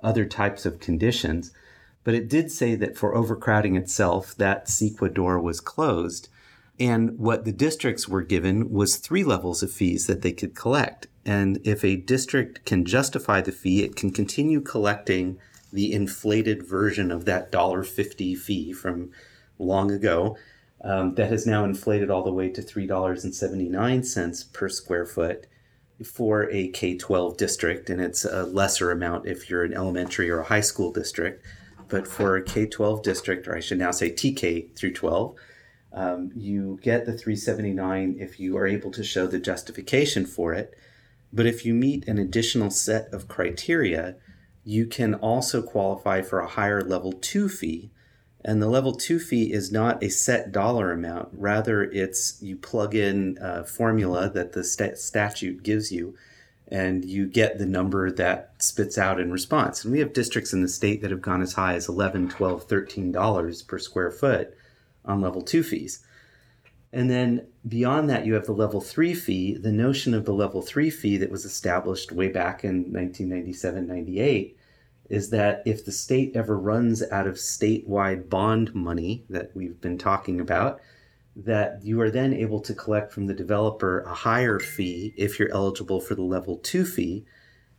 other 0.03 0.25
types 0.25 0.65
of 0.65 0.79
conditions. 0.79 1.51
But 2.03 2.13
it 2.13 2.29
did 2.29 2.51
say 2.51 2.75
that 2.75 2.97
for 2.97 3.15
overcrowding 3.15 3.75
itself, 3.75 4.35
that 4.35 4.67
CEQA 4.67 5.13
door 5.13 5.39
was 5.39 5.61
closed. 5.61 6.27
And 6.79 7.17
what 7.17 7.45
the 7.45 7.51
districts 7.51 8.07
were 8.07 8.21
given 8.21 8.71
was 8.71 8.97
three 8.97 9.23
levels 9.23 9.63
of 9.63 9.71
fees 9.71 10.07
that 10.07 10.21
they 10.21 10.31
could 10.31 10.55
collect. 10.55 11.07
And 11.25 11.59
if 11.63 11.83
a 11.83 11.97
district 11.97 12.65
can 12.65 12.85
justify 12.85 13.41
the 13.41 13.51
fee, 13.51 13.83
it 13.83 13.95
can 13.95 14.11
continue 14.11 14.61
collecting 14.61 15.37
the 15.71 15.93
inflated 15.93 16.65
version 16.65 17.11
of 17.11 17.25
that 17.25 17.51
$1.50 17.51 18.37
fee 18.37 18.73
from 18.73 19.11
long 19.57 19.91
ago 19.91 20.37
um, 20.83 21.15
that 21.15 21.29
has 21.29 21.45
now 21.45 21.65
inflated 21.65 22.09
all 22.09 22.23
the 22.23 22.31
way 22.31 22.49
to 22.49 22.61
$3.79 22.61 24.53
per 24.53 24.69
square 24.69 25.05
foot 25.05 25.47
for 26.03 26.49
a 26.51 26.69
K 26.69 26.97
12 26.97 27.35
district, 27.35 27.89
and 27.89 28.01
it's 28.01 28.23
a 28.23 28.43
lesser 28.43 28.91
amount 28.91 29.27
if 29.27 29.49
you're 29.49 29.65
an 29.65 29.73
elementary 29.73 30.29
or 30.29 30.39
a 30.39 30.45
high 30.45 30.61
school 30.61 30.91
district. 30.91 31.45
But 31.89 32.07
for 32.07 32.37
a 32.37 32.43
K 32.43 32.65
12 32.67 33.03
district, 33.03 33.47
or 33.47 33.55
I 33.55 33.59
should 33.59 33.79
now 33.79 33.91
say 33.91 34.11
TK 34.11 34.75
through 34.75 34.93
12, 34.93 35.35
um, 35.91 36.31
you 36.35 36.79
get 36.81 37.05
the 37.05 37.17
379 37.17 38.15
if 38.19 38.39
you 38.39 38.55
are 38.57 38.67
able 38.67 38.91
to 38.91 39.03
show 39.03 39.27
the 39.27 39.39
justification 39.39 40.25
for 40.25 40.53
it. 40.53 40.75
But 41.33 41.45
if 41.45 41.65
you 41.65 41.73
meet 41.73 42.07
an 42.07 42.17
additional 42.17 42.69
set 42.69 43.13
of 43.13 43.27
criteria, 43.27 44.15
you 44.63 44.85
can 44.85 45.15
also 45.15 45.61
qualify 45.61 46.21
for 46.21 46.39
a 46.39 46.47
higher 46.47 46.81
level 46.81 47.11
two 47.11 47.49
fee 47.49 47.91
and 48.43 48.61
the 48.61 48.69
level 48.69 48.93
two 48.93 49.19
fee 49.19 49.51
is 49.51 49.71
not 49.71 50.01
a 50.01 50.09
set 50.09 50.51
dollar 50.51 50.91
amount. 50.91 51.29
Rather, 51.33 51.83
it's 51.83 52.41
you 52.41 52.55
plug 52.55 52.95
in 52.95 53.37
a 53.41 53.65
formula 53.65 54.29
that 54.29 54.53
the 54.53 54.63
st- 54.63 54.97
statute 54.97 55.61
gives 55.61 55.91
you, 55.91 56.15
and 56.69 57.03
you 57.03 57.25
get 57.25 57.57
the 57.57 57.65
number 57.65 58.09
that 58.11 58.53
spits 58.59 58.97
out 58.97 59.19
in 59.19 59.31
response. 59.31 59.83
And 59.83 59.91
we 59.91 59.99
have 59.99 60.13
districts 60.13 60.53
in 60.53 60.61
the 60.61 60.69
state 60.69 61.01
that 61.01 61.11
have 61.11 61.21
gone 61.21 61.41
as 61.41 61.53
high 61.53 61.73
as 61.73 61.89
11 61.89 62.29
12 62.29 62.67
$13 62.67 63.67
per 63.67 63.79
square 63.79 64.11
foot 64.11 64.55
on 65.03 65.21
level 65.21 65.41
two 65.41 65.63
fees. 65.63 66.05
And 66.93 67.09
then 67.09 67.45
beyond 67.67 68.09
that, 68.09 68.25
you 68.25 68.33
have 68.33 68.45
the 68.45 68.53
level 68.53 68.81
three 68.81 69.13
fee. 69.13 69.55
The 69.55 69.71
notion 69.71 70.13
of 70.13 70.25
the 70.25 70.33
level 70.33 70.61
three 70.61 70.89
fee 70.89 71.17
that 71.17 71.29
was 71.29 71.45
established 71.45 72.11
way 72.11 72.29
back 72.29 72.63
in 72.63 72.91
1997 72.93 73.85
98 73.85 74.58
is 75.09 75.31
that 75.31 75.63
if 75.65 75.83
the 75.83 75.91
state 75.91 76.31
ever 76.35 76.57
runs 76.57 77.03
out 77.11 77.27
of 77.27 77.35
statewide 77.35 78.29
bond 78.29 78.73
money 78.75 79.25
that 79.29 79.51
we've 79.55 79.81
been 79.81 79.97
talking 79.97 80.39
about, 80.39 80.79
that 81.35 81.79
you 81.83 81.99
are 82.01 82.11
then 82.11 82.33
able 82.33 82.59
to 82.59 82.73
collect 82.73 83.11
from 83.11 83.27
the 83.27 83.33
developer 83.33 84.01
a 84.01 84.13
higher 84.13 84.59
fee 84.59 85.13
if 85.17 85.39
you're 85.39 85.51
eligible 85.51 85.99
for 85.99 86.15
the 86.15 86.21
level 86.21 86.57
two 86.57 86.85
fee. 86.85 87.25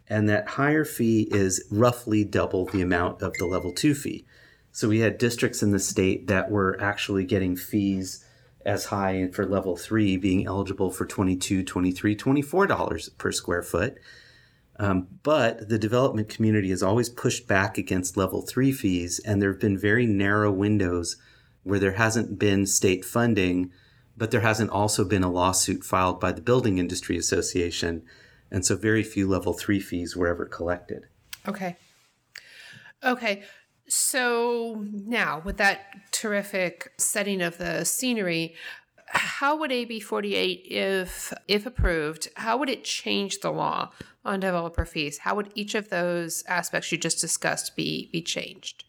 And 0.08 0.28
that 0.28 0.48
higher 0.48 0.84
fee 0.84 1.28
is 1.30 1.64
roughly 1.70 2.24
double 2.24 2.66
the 2.66 2.82
amount 2.82 3.22
of 3.22 3.32
the 3.34 3.46
level 3.46 3.72
two 3.72 3.94
fee. 3.94 4.26
So 4.72 4.88
we 4.88 5.00
had 5.00 5.18
districts 5.18 5.62
in 5.62 5.70
the 5.70 5.78
state 5.78 6.26
that 6.26 6.50
were 6.50 6.76
actually 6.80 7.24
getting 7.24 7.54
fees 7.54 8.24
as 8.64 8.86
high 8.86 9.28
for 9.32 9.46
level 9.46 9.76
three 9.76 10.16
being 10.16 10.46
eligible 10.46 10.90
for 10.90 11.06
22 11.06 11.64
23 11.64 12.14
$24 12.14 13.18
per 13.18 13.32
square 13.32 13.62
foot 13.62 13.96
um, 14.80 15.08
but 15.22 15.68
the 15.68 15.78
development 15.78 16.30
community 16.30 16.70
has 16.70 16.82
always 16.82 17.10
pushed 17.10 17.46
back 17.46 17.76
against 17.76 18.16
level 18.16 18.40
three 18.40 18.72
fees, 18.72 19.20
and 19.26 19.40
there 19.40 19.52
have 19.52 19.60
been 19.60 19.76
very 19.76 20.06
narrow 20.06 20.50
windows 20.50 21.18
where 21.64 21.78
there 21.78 21.92
hasn't 21.92 22.38
been 22.38 22.64
state 22.64 23.04
funding, 23.04 23.70
but 24.16 24.30
there 24.30 24.40
hasn't 24.40 24.70
also 24.70 25.04
been 25.04 25.22
a 25.22 25.30
lawsuit 25.30 25.84
filed 25.84 26.18
by 26.18 26.32
the 26.32 26.40
Building 26.40 26.78
Industry 26.78 27.18
Association. 27.18 28.02
And 28.50 28.64
so 28.64 28.74
very 28.74 29.02
few 29.02 29.28
level 29.28 29.52
three 29.52 29.80
fees 29.80 30.16
were 30.16 30.28
ever 30.28 30.46
collected. 30.46 31.08
Okay. 31.46 31.76
Okay. 33.04 33.42
So 33.86 34.86
now, 34.90 35.42
with 35.44 35.58
that 35.58 36.10
terrific 36.10 36.90
setting 36.96 37.42
of 37.42 37.58
the 37.58 37.84
scenery, 37.84 38.54
how 39.08 39.58
would 39.58 39.72
AB 39.72 40.00
48, 40.00 40.66
if 40.70 41.34
if 41.48 41.66
approved, 41.66 42.28
how 42.36 42.56
would 42.56 42.70
it 42.70 42.84
change 42.84 43.40
the 43.40 43.50
law 43.50 43.90
on 44.24 44.40
developer 44.40 44.84
fees? 44.84 45.18
How 45.18 45.34
would 45.36 45.52
each 45.54 45.74
of 45.74 45.88
those 45.88 46.44
aspects 46.46 46.90
you 46.92 46.98
just 46.98 47.20
discussed 47.20 47.76
be 47.76 48.08
be 48.12 48.22
changed? 48.22 48.84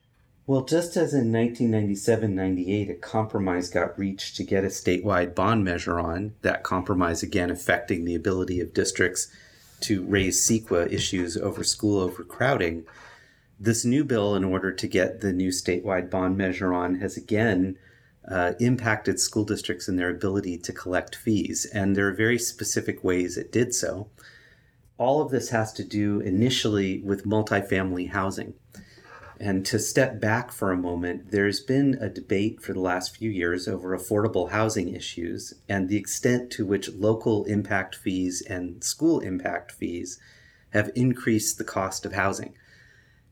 Well, 0.47 0.65
just 0.65 0.97
as 0.97 1.13
in 1.13 1.31
1997 1.31 2.35
98, 2.35 2.89
a 2.89 2.95
compromise 2.95 3.69
got 3.69 3.97
reached 3.97 4.35
to 4.37 4.43
get 4.43 4.63
a 4.63 4.67
statewide 4.67 5.35
bond 5.35 5.63
measure 5.63 5.99
on, 5.99 6.33
that 6.41 6.63
compromise 6.63 7.23
again 7.23 7.49
affecting 7.49 8.05
the 8.05 8.15
ability 8.15 8.59
of 8.59 8.73
districts 8.73 9.27
to 9.81 10.03
raise 10.03 10.45
CEQA 10.45 10.91
issues 10.91 11.37
over 11.37 11.63
school 11.63 11.99
overcrowding. 11.99 12.85
This 13.59 13.85
new 13.85 14.03
bill, 14.03 14.35
in 14.35 14.43
order 14.43 14.71
to 14.71 14.87
get 14.87 15.21
the 15.21 15.31
new 15.31 15.49
statewide 15.49 16.09
bond 16.09 16.37
measure 16.37 16.73
on, 16.73 16.95
has 16.95 17.15
again 17.15 17.77
uh, 18.27 18.53
impacted 18.59 19.19
school 19.19 19.43
districts 19.43 19.87
in 19.87 19.95
their 19.95 20.09
ability 20.09 20.57
to 20.57 20.73
collect 20.73 21.15
fees. 21.15 21.65
And 21.73 21.95
there 21.95 22.07
are 22.07 22.13
very 22.13 22.39
specific 22.39 23.03
ways 23.03 23.37
it 23.37 23.51
did 23.51 23.73
so. 23.73 24.09
All 25.01 25.19
of 25.19 25.31
this 25.31 25.49
has 25.49 25.73
to 25.73 25.83
do 25.83 26.19
initially 26.19 26.99
with 26.99 27.25
multifamily 27.25 28.11
housing. 28.11 28.53
And 29.39 29.65
to 29.65 29.79
step 29.79 30.21
back 30.21 30.51
for 30.51 30.71
a 30.71 30.77
moment, 30.77 31.31
there's 31.31 31.59
been 31.59 31.97
a 31.99 32.07
debate 32.07 32.61
for 32.61 32.73
the 32.73 32.81
last 32.81 33.17
few 33.17 33.31
years 33.31 33.67
over 33.67 33.97
affordable 33.97 34.51
housing 34.51 34.93
issues 34.93 35.55
and 35.67 35.89
the 35.89 35.97
extent 35.97 36.51
to 36.51 36.67
which 36.67 36.93
local 36.93 37.45
impact 37.45 37.95
fees 37.95 38.43
and 38.47 38.83
school 38.83 39.21
impact 39.21 39.71
fees 39.71 40.19
have 40.69 40.91
increased 40.93 41.57
the 41.57 41.63
cost 41.63 42.05
of 42.05 42.13
housing. 42.13 42.53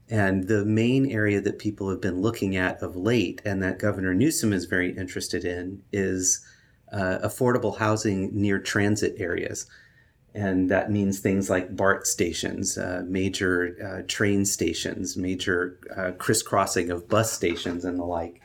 And 0.09 0.47
the 0.47 0.65
main 0.65 1.11
area 1.11 1.39
that 1.39 1.59
people 1.59 1.91
have 1.91 2.01
been 2.01 2.19
looking 2.19 2.55
at 2.55 2.81
of 2.81 2.95
late, 2.95 3.43
and 3.45 3.61
that 3.61 3.77
Governor 3.77 4.15
Newsom 4.15 4.53
is 4.53 4.65
very 4.65 4.97
interested 4.97 5.45
in, 5.45 5.83
is 5.93 6.43
uh, 6.91 7.19
affordable 7.23 7.77
housing 7.77 8.31
near 8.33 8.57
transit 8.57 9.13
areas. 9.19 9.67
And 10.35 10.69
that 10.69 10.91
means 10.91 11.19
things 11.19 11.49
like 11.49 11.75
BART 11.75 12.05
stations, 12.05 12.77
uh, 12.77 13.03
major 13.07 13.75
uh, 13.83 14.07
train 14.07 14.45
stations, 14.45 15.17
major 15.17 15.79
uh, 15.95 16.11
crisscrossing 16.11 16.91
of 16.91 17.09
bus 17.09 17.33
stations, 17.33 17.83
and 17.83 17.97
the 17.97 18.05
like. 18.05 18.41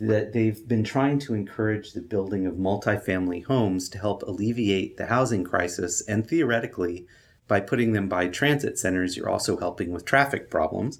That 0.00 0.32
they've 0.32 0.66
been 0.66 0.84
trying 0.84 1.18
to 1.20 1.34
encourage 1.34 1.92
the 1.92 2.00
building 2.00 2.46
of 2.46 2.54
multifamily 2.54 3.44
homes 3.44 3.88
to 3.90 3.98
help 3.98 4.22
alleviate 4.22 4.96
the 4.96 5.06
housing 5.06 5.44
crisis. 5.44 6.02
And 6.08 6.26
theoretically, 6.26 7.06
by 7.46 7.60
putting 7.60 7.92
them 7.92 8.08
by 8.08 8.28
transit 8.28 8.78
centers, 8.78 9.16
you're 9.16 9.28
also 9.28 9.58
helping 9.58 9.92
with 9.92 10.04
traffic 10.04 10.50
problems. 10.50 10.98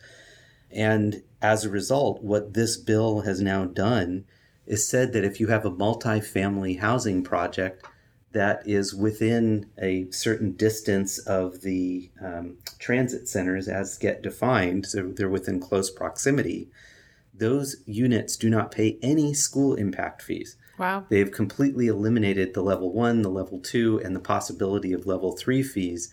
And 0.70 1.22
as 1.40 1.64
a 1.64 1.70
result, 1.70 2.22
what 2.22 2.54
this 2.54 2.76
bill 2.76 3.22
has 3.22 3.40
now 3.40 3.64
done 3.64 4.24
is 4.66 4.86
said 4.86 5.12
that 5.12 5.24
if 5.24 5.40
you 5.40 5.48
have 5.48 5.64
a 5.64 5.70
multifamily 5.70 6.80
housing 6.80 7.22
project, 7.22 7.84
that 8.32 8.66
is 8.66 8.94
within 8.94 9.66
a 9.80 10.10
certain 10.10 10.52
distance 10.52 11.18
of 11.18 11.60
the 11.62 12.10
um, 12.22 12.56
transit 12.78 13.28
centers 13.28 13.68
as 13.68 13.98
get 13.98 14.22
defined, 14.22 14.86
so 14.86 15.02
they're 15.02 15.28
within 15.28 15.60
close 15.60 15.90
proximity, 15.90 16.68
those 17.34 17.76
units 17.86 18.36
do 18.36 18.50
not 18.50 18.70
pay 18.70 18.98
any 19.02 19.32
school 19.34 19.74
impact 19.74 20.22
fees. 20.22 20.56
Wow. 20.78 21.04
They've 21.08 21.30
completely 21.30 21.86
eliminated 21.86 22.54
the 22.54 22.62
level 22.62 22.92
one, 22.92 23.22
the 23.22 23.28
level 23.30 23.58
two, 23.60 24.00
and 24.04 24.16
the 24.16 24.20
possibility 24.20 24.92
of 24.92 25.06
level 25.06 25.32
three 25.32 25.62
fees. 25.62 26.10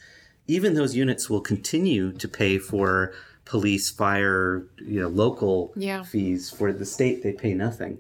Even 0.48 0.74
those 0.74 0.96
units 0.96 1.30
will 1.30 1.42
continue 1.42 2.12
to 2.14 2.28
pay 2.28 2.58
for 2.58 3.14
police, 3.46 3.90
fire, 3.90 4.66
you 4.78 5.00
know, 5.02 5.08
local 5.08 5.74
Yeah. 5.76 6.04
fees. 6.04 6.50
For 6.50 6.72
the 6.74 6.86
state, 6.86 7.24
they 7.24 7.32
pay 7.34 7.54
nothing. 7.54 8.00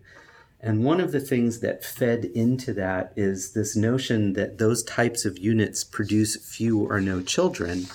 And 0.61 0.83
one 0.83 0.99
of 0.99 1.11
the 1.13 1.21
things 1.21 1.61
that 1.61 1.85
fed 1.85 2.25
into 2.25 2.73
that 2.73 3.13
is 3.15 3.53
this 3.53 3.75
notion 3.75 4.33
that 4.33 4.57
those 4.57 4.83
types 4.83 5.23
of 5.23 5.37
units 5.37 5.83
produce 5.85 6.35
few 6.35 6.79
or 6.79 6.99
no 6.99 7.21
children. 7.21 7.85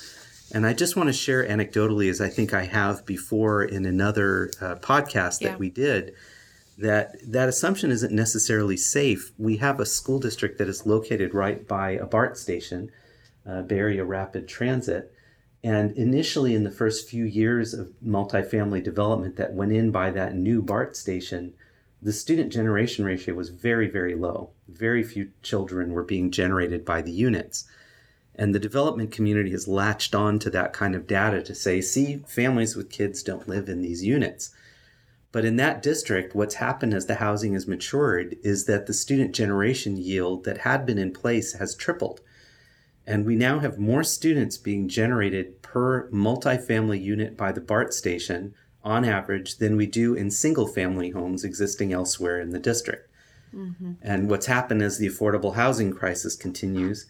And 0.53 0.67
I 0.67 0.73
just 0.73 0.97
want 0.97 1.09
to 1.09 1.13
share 1.13 1.47
anecdotally, 1.47 2.09
as 2.09 2.21
I 2.21 2.29
think 2.31 2.55
I 2.55 2.65
have 2.65 3.05
before 3.05 3.63
in 3.65 3.85
another 3.85 4.51
uh, 4.61 4.77
podcast 4.77 5.41
that 5.41 5.53
Yeah. 5.53 5.57
we 5.57 5.69
did, 5.69 6.15
that 6.79 7.17
that 7.31 7.49
assumption 7.49 7.91
isn't 7.91 8.13
necessarily 8.13 8.77
safe. 8.77 9.33
We 9.37 9.59
have 9.59 9.79
a 9.79 9.87
school 9.87 10.19
district 10.19 10.59
that 10.59 10.69
is 10.69 10.87
located 10.87 11.35
right 11.35 11.67
by 11.69 11.91
a 11.91 12.07
BART 12.07 12.39
station, 12.39 12.91
uh, 13.47 13.63
Bay 13.63 13.79
Area 13.79 14.05
Rapid 14.05 14.49
Transit. 14.49 15.13
And 15.63 15.93
initially, 15.97 16.55
in 16.55 16.65
the 16.65 16.71
first 16.71 17.09
few 17.09 17.25
years 17.25 17.75
of 17.75 17.93
multifamily 18.05 18.83
development 18.83 19.37
that 19.37 19.55
went 19.55 19.73
in 19.73 19.91
by 19.91 20.11
that 20.11 20.35
new 20.35 20.63
BART 20.63 20.97
station, 20.97 21.55
the 22.05 22.13
student 22.13 22.53
generation 22.53 23.03
ratio 23.03 23.35
was 23.35 23.49
very, 23.49 23.89
very 23.89 24.15
low. 24.15 24.51
Very 24.69 25.03
few 25.03 25.31
children 25.43 25.93
were 25.93 26.03
being 26.03 26.31
generated 26.31 26.85
by 26.85 27.01
the 27.01 27.11
units. 27.11 27.65
And 28.35 28.55
the 28.55 28.59
development 28.59 29.11
community 29.11 29.53
has 29.53 29.67
latched 29.67 30.15
on 30.15 30.39
to 30.41 30.51
that 30.51 30.75
kind 30.75 30.95
of 30.95 31.07
data 31.07 31.43
to 31.43 31.55
say, 31.55 31.81
see, 31.81 32.23
families 32.29 32.77
with 32.77 32.91
kids 32.91 33.23
don't 33.23 33.49
live 33.49 33.71
in 33.71 33.81
these 33.81 34.05
units. 34.05 34.51
But 35.33 35.47
in 35.47 35.57
that 35.57 35.83
district, 35.83 36.35
what's 36.35 36.57
happened 36.57 36.93
as 36.93 37.07
the 37.07 37.17
housing 37.17 37.55
has 37.55 37.67
matured 37.67 38.37
is 38.43 38.67
that 38.67 38.85
the 38.85 38.93
student 38.93 39.35
generation 39.35 39.97
yield 39.97 40.45
that 40.45 40.59
had 40.59 40.85
been 40.85 40.99
in 40.99 41.11
place 41.11 41.55
has 41.55 41.75
tripled. 41.75 42.21
And 43.07 43.25
we 43.25 43.35
now 43.35 43.61
have 43.61 43.79
more 43.79 44.05
students 44.05 44.59
being 44.59 44.89
generated 44.89 45.63
per 45.63 46.11
multifamily 46.11 47.03
unit 47.03 47.35
by 47.35 47.51
the 47.51 47.63
BART 47.63 47.95
station 47.95 48.55
on 48.85 49.05
average 49.05 49.57
than 49.57 49.77
we 49.77 49.87
do 49.87 50.15
in 50.15 50.31
single 50.31 50.67
family 50.67 51.11
homes 51.11 51.43
existing 51.43 51.93
elsewhere 51.93 52.41
in 52.41 52.51
the 52.51 52.59
district. 52.59 53.09
And 54.03 54.29
what's 54.29 54.47
happened 54.47 54.83
as 54.83 54.99
the 54.99 55.09
affordable 55.09 55.55
housing 55.55 55.93
crisis 55.93 56.37
continues, 56.37 57.07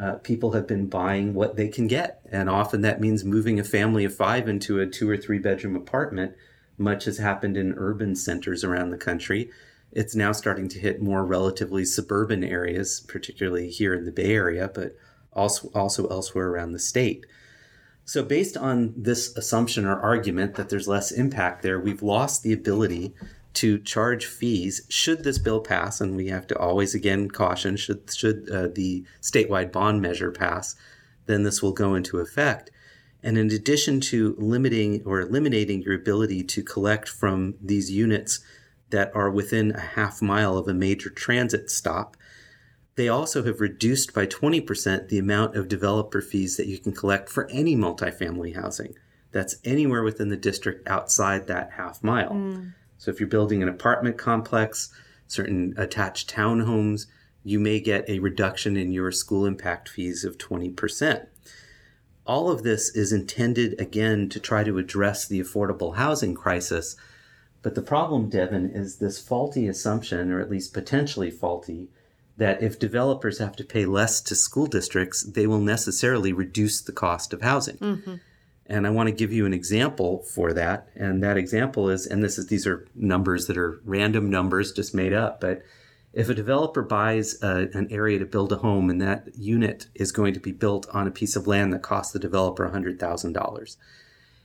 uh, 0.00 0.14
people 0.14 0.52
have 0.52 0.66
been 0.66 0.86
buying 0.86 1.34
what 1.34 1.56
they 1.56 1.68
can 1.68 1.86
get. 1.86 2.20
And 2.30 2.48
often 2.48 2.80
that 2.82 3.00
means 3.00 3.24
moving 3.24 3.60
a 3.60 3.64
family 3.64 4.04
of 4.04 4.14
five 4.14 4.48
into 4.48 4.80
a 4.80 4.86
two 4.86 5.10
or 5.10 5.16
three 5.16 5.38
bedroom 5.38 5.76
apartment, 5.76 6.34
much 6.78 7.04
has 7.04 7.18
happened 7.18 7.56
in 7.56 7.74
urban 7.76 8.16
centers 8.16 8.64
around 8.64 8.90
the 8.90 8.96
country. 8.96 9.50
It's 9.92 10.14
now 10.14 10.32
starting 10.32 10.68
to 10.68 10.78
hit 10.78 11.02
more 11.02 11.26
relatively 11.26 11.84
suburban 11.84 12.44
areas, 12.44 13.00
particularly 13.00 13.68
here 13.68 13.92
in 13.92 14.04
the 14.04 14.12
Bay 14.12 14.32
Area, 14.32 14.70
but 14.72 14.96
also, 15.32 15.68
also 15.74 16.06
elsewhere 16.06 16.48
around 16.48 16.72
the 16.72 16.78
state. 16.78 17.26
So, 18.10 18.24
based 18.24 18.56
on 18.56 18.92
this 18.96 19.36
assumption 19.36 19.86
or 19.86 19.96
argument 20.00 20.56
that 20.56 20.68
there's 20.68 20.88
less 20.88 21.12
impact 21.12 21.62
there, 21.62 21.78
we've 21.78 22.02
lost 22.02 22.42
the 22.42 22.52
ability 22.52 23.14
to 23.52 23.78
charge 23.78 24.26
fees 24.26 24.84
should 24.88 25.22
this 25.22 25.38
bill 25.38 25.60
pass. 25.60 26.00
And 26.00 26.16
we 26.16 26.26
have 26.26 26.44
to 26.48 26.58
always 26.58 26.92
again 26.92 27.30
caution 27.30 27.76
should, 27.76 28.12
should 28.12 28.50
uh, 28.50 28.66
the 28.74 29.04
statewide 29.22 29.70
bond 29.70 30.02
measure 30.02 30.32
pass, 30.32 30.74
then 31.26 31.44
this 31.44 31.62
will 31.62 31.70
go 31.70 31.94
into 31.94 32.18
effect. 32.18 32.72
And 33.22 33.38
in 33.38 33.48
addition 33.52 34.00
to 34.00 34.34
limiting 34.38 35.04
or 35.04 35.20
eliminating 35.20 35.82
your 35.82 35.94
ability 35.94 36.42
to 36.42 36.64
collect 36.64 37.08
from 37.08 37.54
these 37.62 37.92
units 37.92 38.40
that 38.88 39.14
are 39.14 39.30
within 39.30 39.70
a 39.70 39.80
half 39.80 40.20
mile 40.20 40.58
of 40.58 40.66
a 40.66 40.74
major 40.74 41.10
transit 41.10 41.70
stop, 41.70 42.16
they 43.00 43.08
also 43.08 43.42
have 43.44 43.62
reduced 43.62 44.12
by 44.12 44.26
20% 44.26 45.08
the 45.08 45.18
amount 45.18 45.56
of 45.56 45.68
developer 45.68 46.20
fees 46.20 46.58
that 46.58 46.66
you 46.66 46.78
can 46.78 46.92
collect 46.92 47.30
for 47.30 47.48
any 47.50 47.74
multifamily 47.74 48.54
housing. 48.54 48.94
That's 49.32 49.56
anywhere 49.64 50.02
within 50.02 50.28
the 50.28 50.36
district 50.36 50.86
outside 50.86 51.46
that 51.46 51.70
half 51.78 52.04
mile. 52.04 52.34
Hmm. 52.34 52.68
So 52.98 53.10
if 53.10 53.18
you're 53.18 53.26
building 53.26 53.62
an 53.62 53.70
apartment 53.70 54.18
complex, 54.18 54.92
certain 55.26 55.72
attached 55.78 56.30
townhomes, 56.30 57.06
you 57.42 57.58
may 57.58 57.80
get 57.80 58.06
a 58.06 58.18
reduction 58.18 58.76
in 58.76 58.92
your 58.92 59.12
school 59.12 59.46
impact 59.46 59.88
fees 59.88 60.22
of 60.22 60.36
20%. 60.36 61.26
All 62.26 62.50
of 62.50 62.64
this 62.64 62.94
is 62.94 63.14
intended 63.14 63.80
again 63.80 64.28
to 64.28 64.38
try 64.38 64.62
to 64.62 64.76
address 64.76 65.26
the 65.26 65.40
affordable 65.40 65.96
housing 65.96 66.34
crisis. 66.34 66.96
But 67.62 67.74
the 67.74 67.80
problem, 67.80 68.28
Devin, 68.28 68.72
is 68.74 68.96
this 68.96 69.18
faulty 69.18 69.66
assumption, 69.68 70.30
or 70.30 70.38
at 70.38 70.50
least 70.50 70.74
potentially 70.74 71.30
faulty, 71.30 71.88
that 72.40 72.62
if 72.62 72.78
developers 72.78 73.36
have 73.36 73.54
to 73.54 73.62
pay 73.62 73.84
less 73.84 74.18
to 74.22 74.34
school 74.34 74.64
districts, 74.64 75.22
they 75.22 75.46
will 75.46 75.60
necessarily 75.60 76.32
reduce 76.32 76.80
the 76.80 76.90
cost 76.90 77.34
of 77.34 77.42
housing. 77.42 77.76
Mm-hmm. 77.76 78.14
And 78.64 78.86
I 78.86 78.90
want 78.90 79.08
to 79.10 79.14
give 79.14 79.30
you 79.30 79.44
an 79.44 79.52
example 79.52 80.22
for 80.22 80.54
that. 80.54 80.88
And 80.96 81.22
that 81.22 81.36
example 81.36 81.90
is, 81.90 82.06
and 82.06 82.24
this 82.24 82.38
is 82.38 82.46
these 82.46 82.66
are 82.66 82.88
numbers 82.94 83.46
that 83.46 83.58
are 83.58 83.82
random 83.84 84.30
numbers 84.30 84.72
just 84.72 84.94
made 84.94 85.12
up, 85.12 85.38
but 85.38 85.60
if 86.14 86.30
a 86.30 86.34
developer 86.34 86.82
buys 86.82 87.40
a, 87.42 87.68
an 87.74 87.88
area 87.90 88.18
to 88.18 88.24
build 88.24 88.52
a 88.52 88.56
home 88.56 88.88
and 88.88 89.02
that 89.02 89.28
unit 89.36 89.88
is 89.94 90.10
going 90.10 90.32
to 90.32 90.40
be 90.40 90.50
built 90.50 90.86
on 90.94 91.06
a 91.06 91.10
piece 91.10 91.36
of 91.36 91.46
land 91.46 91.74
that 91.74 91.82
costs 91.82 92.14
the 92.14 92.18
developer 92.18 92.66
$100,000, 92.66 93.76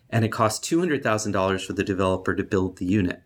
and 0.09 0.25
it 0.25 0.33
costs 0.33 0.69
$200,000 0.69 1.65
for 1.65 1.71
the 1.71 1.83
developer 1.83 2.35
to 2.35 2.43
build 2.43 2.77
the 2.77 2.85
unit, 2.85 3.23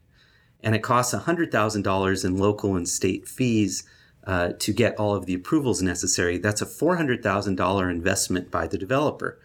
and 0.61 0.76
it 0.76 0.84
costs 0.84 1.15
$100,000 1.15 2.26
in 2.26 2.38
local 2.38 2.76
and 2.76 2.88
state 2.88 3.28
fees 3.28 3.84
uh, 4.26 4.49
to 4.59 4.74
get 4.74 4.97
all 4.97 5.15
of 5.15 5.26
the 5.26 5.34
approvals 5.34 5.82
necessary, 5.82 6.38
that's 6.38 6.61
a 6.61 6.65
$400,000 6.65 7.91
investment 7.91 8.51
by 8.51 8.67
the 8.67 8.78
developer. 8.78 9.39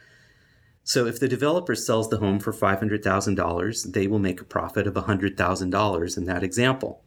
So 0.83 1.07
if 1.07 1.19
the 1.19 1.29
developer 1.29 1.75
sells 1.75 2.11
the 2.11 2.19
home 2.19 2.39
for 2.39 2.53
$500,000, 2.53 3.93
they 3.93 4.07
will 4.07 4.19
make 4.19 4.41
a 4.41 4.45
profit 4.45 4.87
of 4.87 4.95
$100,000 4.95 6.17
in 6.17 6.25
that 6.27 6.43
example. 6.43 7.03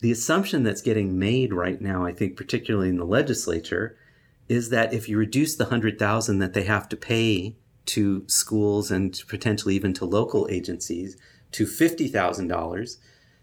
The 0.00 0.10
assumption 0.10 0.64
that's 0.64 0.82
getting 0.82 1.18
made 1.18 1.52
right 1.54 1.80
now, 1.80 2.04
I 2.04 2.12
think 2.12 2.36
particularly 2.36 2.88
in 2.88 2.96
the 2.96 3.04
legislature, 3.04 3.96
is 4.48 4.70
that 4.70 4.92
if 4.92 5.08
you 5.08 5.16
reduce 5.16 5.56
the 5.56 5.64
100,000 5.64 6.38
that 6.38 6.52
they 6.52 6.64
have 6.64 6.88
to 6.88 6.96
pay 6.96 7.56
to 7.86 8.24
schools 8.26 8.90
and 8.90 9.20
potentially 9.28 9.74
even 9.74 9.94
to 9.94 10.04
local 10.04 10.46
agencies 10.50 11.16
to 11.52 11.64
$50,000, 11.64 12.96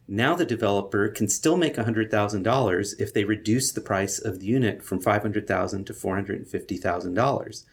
now 0.08 0.36
the 0.36 0.46
developer 0.46 1.08
can 1.08 1.28
still 1.28 1.58
make 1.58 1.76
$100,000 1.76 3.00
if 3.00 3.14
they 3.14 3.24
reduce 3.24 3.72
the 3.72 3.82
price 3.82 4.20
of 4.20 4.40
the 4.40 4.46
unit 4.46 4.84
from 4.84 5.02
$500,000 5.02 5.86
to 5.86 5.94
$450,000. 5.94 7.64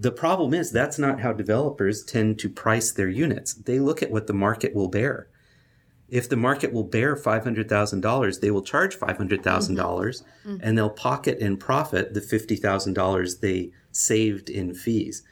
The 0.00 0.12
problem 0.12 0.54
is 0.54 0.70
that's 0.70 0.98
not 0.98 1.20
how 1.20 1.32
developers 1.32 2.04
tend 2.04 2.38
to 2.38 2.48
price 2.48 2.92
their 2.92 3.08
units. 3.08 3.54
They 3.54 3.80
look 3.80 4.02
at 4.02 4.12
what 4.12 4.28
the 4.28 4.32
market 4.32 4.74
will 4.74 4.88
bear. 4.88 5.28
if 6.08 6.28
the 6.28 6.36
market 6.36 6.72
will 6.72 6.84
bear 6.84 7.14
$500,000, 7.16 8.40
they 8.40 8.50
will 8.50 8.62
charge 8.62 8.96
$500,000 8.96 10.22
and 10.62 10.78
they'll 10.78 10.90
pocket 10.90 11.38
in 11.38 11.56
profit 11.56 12.14
the 12.14 12.20
$50,000 12.20 13.40
they 13.40 13.72
saved 13.92 14.48
in 14.48 14.74
fees. 14.74 15.22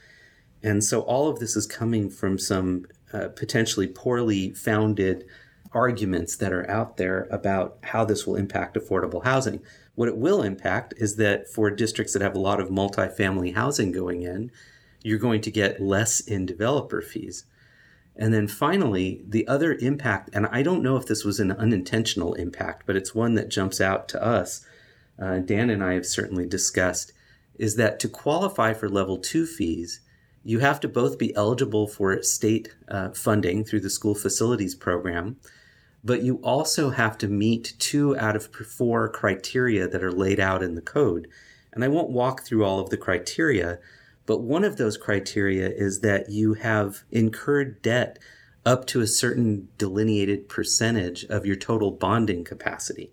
And 0.62 0.84
so 0.84 1.00
all 1.02 1.28
of 1.28 1.38
this 1.38 1.56
is 1.56 1.66
coming 1.66 2.10
from 2.10 2.38
some 2.38 2.86
uh, 3.12 3.28
potentially 3.28 3.86
poorly 3.86 4.50
founded 4.52 5.24
arguments 5.72 6.36
that 6.36 6.52
are 6.52 6.68
out 6.70 6.96
there 6.96 7.26
about 7.30 7.78
how 7.82 8.04
this 8.04 8.26
will 8.26 8.36
impact 8.36 8.76
affordable 8.76 9.24
housing. 9.24 9.60
What 9.94 10.08
it 10.08 10.16
will 10.16 10.42
impact 10.42 10.94
is 10.96 11.16
that 11.16 11.48
for 11.48 11.70
districts 11.70 12.12
that 12.12 12.22
have 12.22 12.34
a 12.34 12.40
lot 12.40 12.60
of 12.60 12.68
multifamily 12.68 13.54
housing 13.54 13.92
going 13.92 14.22
in, 14.22 14.50
you're 15.02 15.18
going 15.18 15.40
to 15.42 15.50
get 15.50 15.80
less 15.80 16.20
in 16.20 16.46
developer 16.46 17.00
fees. 17.00 17.44
And 18.16 18.32
then 18.32 18.48
finally, 18.48 19.22
the 19.26 19.46
other 19.46 19.74
impact, 19.74 20.30
and 20.32 20.46
I 20.46 20.62
don't 20.62 20.82
know 20.82 20.96
if 20.96 21.06
this 21.06 21.24
was 21.24 21.38
an 21.38 21.52
unintentional 21.52 22.34
impact, 22.34 22.84
but 22.86 22.96
it's 22.96 23.14
one 23.14 23.34
that 23.34 23.50
jumps 23.50 23.80
out 23.80 24.08
to 24.08 24.22
us. 24.22 24.64
Uh, 25.18 25.38
Dan 25.38 25.70
and 25.70 25.84
I 25.84 25.94
have 25.94 26.06
certainly 26.06 26.46
discussed 26.46 27.12
is 27.58 27.76
that 27.76 28.00
to 28.00 28.08
qualify 28.08 28.74
for 28.74 28.88
level 28.88 29.18
two 29.18 29.46
fees, 29.46 30.00
you 30.44 30.60
have 30.60 30.78
to 30.80 30.88
both 30.88 31.18
be 31.18 31.34
eligible 31.34 31.88
for 31.88 32.22
state 32.22 32.74
uh, 32.88 33.10
funding 33.10 33.64
through 33.64 33.80
the 33.80 33.90
school 33.90 34.14
facilities 34.14 34.74
program, 34.74 35.36
but 36.06 36.22
you 36.22 36.36
also 36.36 36.90
have 36.90 37.18
to 37.18 37.26
meet 37.26 37.74
two 37.80 38.16
out 38.16 38.36
of 38.36 38.46
four 38.46 39.08
criteria 39.08 39.88
that 39.88 40.04
are 40.04 40.12
laid 40.12 40.38
out 40.38 40.62
in 40.62 40.76
the 40.76 40.80
code. 40.80 41.26
And 41.72 41.82
I 41.82 41.88
won't 41.88 42.10
walk 42.10 42.42
through 42.42 42.64
all 42.64 42.78
of 42.78 42.90
the 42.90 42.96
criteria, 42.96 43.80
but 44.24 44.40
one 44.40 44.62
of 44.62 44.76
those 44.76 44.96
criteria 44.96 45.68
is 45.68 46.00
that 46.00 46.30
you 46.30 46.54
have 46.54 47.02
incurred 47.10 47.82
debt 47.82 48.20
up 48.64 48.86
to 48.86 49.00
a 49.00 49.06
certain 49.06 49.68
delineated 49.78 50.48
percentage 50.48 51.24
of 51.24 51.44
your 51.44 51.56
total 51.56 51.90
bonding 51.90 52.44
capacity. 52.44 53.10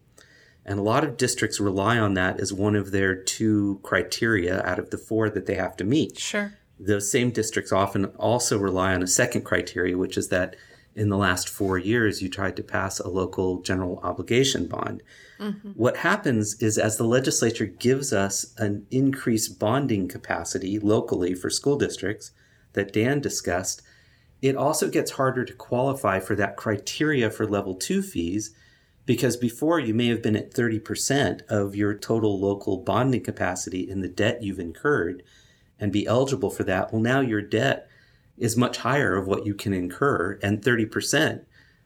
And 0.64 0.78
a 0.78 0.84
lot 0.84 1.04
of 1.04 1.18
districts 1.18 1.60
rely 1.60 1.98
on 1.98 2.14
that 2.14 2.40
as 2.40 2.54
one 2.54 2.76
of 2.76 2.92
their 2.92 3.16
two 3.16 3.80
criteria 3.82 4.64
out 4.64 4.78
of 4.78 4.92
the 4.92 4.98
four 5.00 5.32
that 5.32 5.48
they 5.48 5.56
have 5.56 5.76
to 5.78 5.84
meet. 5.84 6.20
Sure. 6.20 6.54
Those 6.80 7.12
same 7.12 7.32
districts 7.32 7.72
often 7.72 8.06
also 8.18 8.60
rely 8.60 8.94
on 8.94 9.02
a 9.02 9.08
second 9.08 9.42
criteria, 9.46 9.98
which 9.98 10.16
is 10.16 10.30
that 10.30 10.56
in 10.96 11.10
the 11.10 11.18
last 11.18 11.50
four 11.50 11.78
years 11.78 12.22
you 12.22 12.30
tried 12.30 12.56
to 12.56 12.64
pass 12.64 13.00
a 13.00 13.10
local 13.10 13.62
general 13.62 14.00
obligation 14.04 14.68
bond. 14.68 15.02
Mm-hmm. 15.40 15.70
What 15.72 15.98
happens 15.98 16.62
is 16.62 16.78
as 16.78 16.98
the 16.98 17.04
legislature 17.04 17.66
gives 17.66 18.14
us 18.14 18.54
an 18.58 18.86
increased 18.92 19.60
bonding 19.60 20.08
capacity 20.08 20.80
locally 20.80 21.34
for 21.34 21.50
school 21.50 21.78
districts 21.78 22.32
that 22.74 22.94
Dan 22.94 23.20
discussed, 23.20 23.82
it 24.42 24.56
also 24.56 24.90
gets 24.90 25.12
harder 25.12 25.46
to 25.46 25.54
qualify 25.54 26.20
for 26.20 26.36
that 26.36 26.58
criteria 26.58 27.30
for 27.30 27.48
level 27.48 27.76
two 27.76 28.02
fees 28.02 28.54
because 29.06 29.36
before 29.38 29.80
you 29.80 29.94
may 29.94 30.08
have 30.08 30.22
been 30.22 30.36
at 30.36 30.54
30% 30.54 31.42
of 31.48 31.76
your 31.76 31.94
total 31.94 32.40
local 32.40 32.78
bonding 32.78 33.24
capacity 33.24 33.90
in 33.90 34.02
the 34.02 34.08
debt 34.08 34.42
you've 34.42 34.60
incurred 34.60 35.24
and 35.80 35.92
be 35.92 36.08
eligible 36.08 36.50
for 36.50 36.64
that. 36.64 36.92
Well, 36.92 37.02
now 37.02 37.20
your 37.20 37.42
debt 37.42 37.90
is 38.38 38.58
much 38.58 38.78
higher 38.78 39.16
of 39.16 39.28
what 39.28 39.46
you 39.46 39.54
can 39.54 39.74
incur 39.74 40.40
and 40.42 40.62
30% 40.62 41.46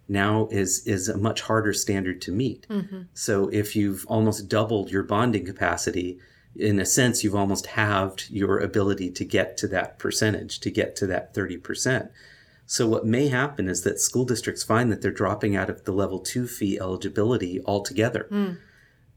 now 0.09 0.47
is 0.51 0.85
is 0.87 1.09
a 1.09 1.17
much 1.17 1.41
harder 1.41 1.73
standard 1.73 2.21
to 2.21 2.31
meet. 2.31 2.65
Mm-hmm. 2.69 3.01
So 3.13 3.49
if 3.49 3.75
you've 3.75 4.05
almost 4.07 4.47
doubled 4.47 4.89
your 4.89 5.03
bonding 5.03 5.45
capacity, 5.45 6.19
in 6.55 6.79
a 6.79 6.85
sense 6.85 7.23
you've 7.23 7.35
almost 7.35 7.67
halved 7.67 8.29
your 8.29 8.59
ability 8.59 9.11
to 9.11 9.25
get 9.25 9.57
to 9.57 9.67
that 9.67 9.99
percentage, 9.99 10.59
to 10.61 10.71
get 10.71 10.95
to 10.97 11.07
that 11.07 11.33
30%. 11.33 12.09
So 12.65 12.87
what 12.87 13.05
may 13.05 13.29
happen 13.29 13.69
is 13.69 13.83
that 13.83 13.99
school 13.99 14.25
districts 14.25 14.63
find 14.63 14.91
that 14.91 15.01
they're 15.01 15.11
dropping 15.11 15.55
out 15.55 15.69
of 15.69 15.85
the 15.85 15.93
level 15.93 16.19
two 16.19 16.47
fee 16.47 16.79
eligibility 16.79 17.61
altogether. 17.65 18.27
Mm. 18.29 18.57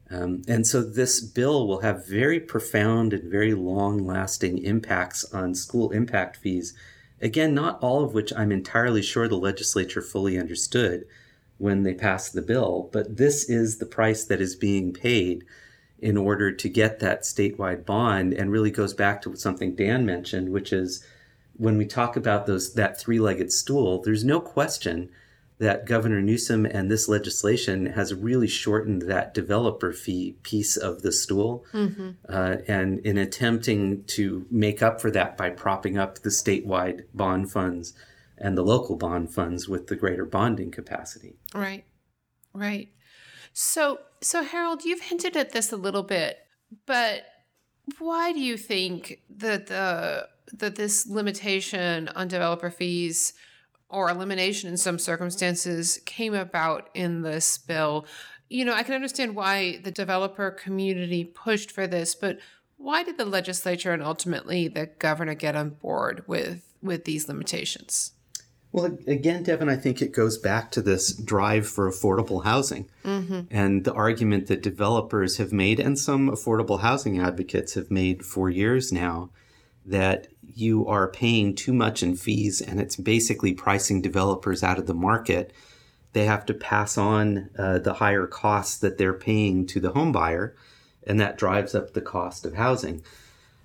Um, 0.09 0.41
and 0.47 0.67
so 0.67 0.81
this 0.81 1.21
bill 1.21 1.67
will 1.67 1.81
have 1.81 2.07
very 2.07 2.39
profound 2.39 3.13
and 3.13 3.29
very 3.29 3.53
long 3.53 4.05
lasting 4.05 4.59
impacts 4.59 5.23
on 5.33 5.55
school 5.55 5.91
impact 5.91 6.37
fees. 6.37 6.73
Again, 7.21 7.53
not 7.53 7.77
all 7.81 8.03
of 8.03 8.13
which 8.13 8.33
I'm 8.35 8.51
entirely 8.51 9.01
sure 9.01 9.27
the 9.27 9.35
legislature 9.35 10.01
fully 10.01 10.39
understood 10.39 11.05
when 11.57 11.83
they 11.83 11.93
passed 11.93 12.33
the 12.33 12.41
bill, 12.41 12.89
but 12.91 13.17
this 13.17 13.47
is 13.47 13.77
the 13.77 13.85
price 13.85 14.23
that 14.23 14.41
is 14.41 14.55
being 14.55 14.91
paid 14.91 15.45
in 15.99 16.17
order 16.17 16.51
to 16.51 16.67
get 16.67 16.99
that 16.99 17.21
statewide 17.21 17.85
bond 17.85 18.33
and 18.33 18.51
really 18.51 18.71
goes 18.71 18.93
back 18.93 19.21
to 19.21 19.35
something 19.35 19.75
Dan 19.75 20.03
mentioned, 20.03 20.49
which 20.49 20.73
is 20.73 21.05
when 21.57 21.77
we 21.77 21.85
talk 21.85 22.15
about 22.15 22.47
those 22.47 22.73
that 22.73 22.99
three-legged 22.99 23.51
stool, 23.51 24.01
there's 24.01 24.23
no 24.23 24.41
question 24.41 25.11
that 25.61 25.85
Governor 25.85 26.23
Newsom 26.23 26.65
and 26.65 26.89
this 26.89 27.07
legislation 27.07 27.85
has 27.85 28.15
really 28.15 28.47
shortened 28.47 29.03
that 29.03 29.31
developer 29.35 29.93
fee 29.93 30.35
piece 30.41 30.75
of 30.75 31.03
the 31.03 31.11
stool. 31.11 31.63
Mm-hmm. 31.71 32.09
Uh, 32.27 32.55
and 32.67 32.97
in 33.05 33.19
attempting 33.19 34.03
to 34.05 34.47
make 34.49 34.81
up 34.81 34.99
for 34.99 35.11
that 35.11 35.37
by 35.37 35.51
propping 35.51 35.99
up 35.99 36.17
the 36.19 36.29
statewide 36.29 37.03
bond 37.13 37.51
funds 37.51 37.93
and 38.39 38.57
the 38.57 38.63
local 38.63 38.95
bond 38.95 39.35
funds 39.35 39.69
with 39.69 39.85
the 39.85 39.95
greater 39.95 40.25
bonding 40.25 40.71
capacity. 40.71 41.35
Right, 41.53 41.83
right. 42.55 42.89
So, 43.53 43.99
so 44.19 44.43
Harold, 44.43 44.83
you've 44.83 45.01
hinted 45.01 45.37
at 45.37 45.51
this 45.51 45.71
a 45.71 45.77
little 45.77 46.01
bit, 46.01 46.39
but 46.87 47.21
why 47.99 48.33
do 48.33 48.39
you 48.39 48.57
think 48.57 49.21
that 49.29 49.67
the 49.67 50.27
that 50.53 50.75
this 50.75 51.07
limitation 51.07 52.09
on 52.09 52.27
developer 52.27 52.69
fees 52.69 53.33
or 53.91 54.09
elimination 54.09 54.69
in 54.69 54.77
some 54.77 54.97
circumstances 54.97 55.99
came 56.05 56.33
about 56.33 56.89
in 56.93 57.21
this 57.21 57.57
bill. 57.57 58.05
You 58.49 58.65
know, 58.65 58.73
I 58.73 58.83
can 58.83 58.95
understand 58.95 59.35
why 59.35 59.79
the 59.83 59.91
developer 59.91 60.51
community 60.51 61.23
pushed 61.23 61.71
for 61.71 61.87
this, 61.87 62.15
but 62.15 62.39
why 62.77 63.03
did 63.03 63.17
the 63.17 63.25
legislature 63.25 63.93
and 63.93 64.01
ultimately 64.01 64.67
the 64.67 64.87
governor 64.87 65.35
get 65.35 65.55
on 65.55 65.69
board 65.69 66.23
with 66.27 66.63
with 66.81 67.05
these 67.05 67.27
limitations? 67.27 68.13
Well, 68.71 68.97
again, 69.05 69.43
Devin, 69.43 69.67
I 69.67 69.75
think 69.75 70.01
it 70.01 70.13
goes 70.13 70.37
back 70.37 70.71
to 70.71 70.81
this 70.81 71.13
drive 71.13 71.67
for 71.67 71.91
affordable 71.91 72.45
housing 72.45 72.89
mm-hmm. 73.03 73.41
and 73.51 73.83
the 73.83 73.93
argument 73.93 74.47
that 74.47 74.63
developers 74.63 75.37
have 75.37 75.51
made 75.51 75.79
and 75.79 75.99
some 75.99 76.29
affordable 76.29 76.79
housing 76.79 77.19
advocates 77.19 77.73
have 77.73 77.91
made 77.91 78.23
for 78.25 78.49
years 78.49 78.91
now 78.91 79.29
that 79.85 80.27
you 80.53 80.87
are 80.87 81.07
paying 81.07 81.55
too 81.55 81.73
much 81.73 82.03
in 82.03 82.15
fees 82.15 82.61
and 82.61 82.79
it's 82.79 82.95
basically 82.95 83.53
pricing 83.53 84.01
developers 84.01 84.63
out 84.63 84.77
of 84.77 84.85
the 84.85 84.93
market. 84.93 85.53
They 86.13 86.25
have 86.25 86.45
to 86.47 86.53
pass 86.53 86.97
on 86.97 87.49
uh, 87.57 87.79
the 87.79 87.93
higher 87.93 88.27
costs 88.27 88.77
that 88.79 88.97
they're 88.97 89.13
paying 89.13 89.65
to 89.67 89.79
the 89.79 89.91
home 89.91 90.11
buyer, 90.11 90.55
and 91.07 91.19
that 91.19 91.37
drives 91.37 91.73
up 91.73 91.93
the 91.93 92.01
cost 92.01 92.45
of 92.45 92.55
housing. 92.55 93.01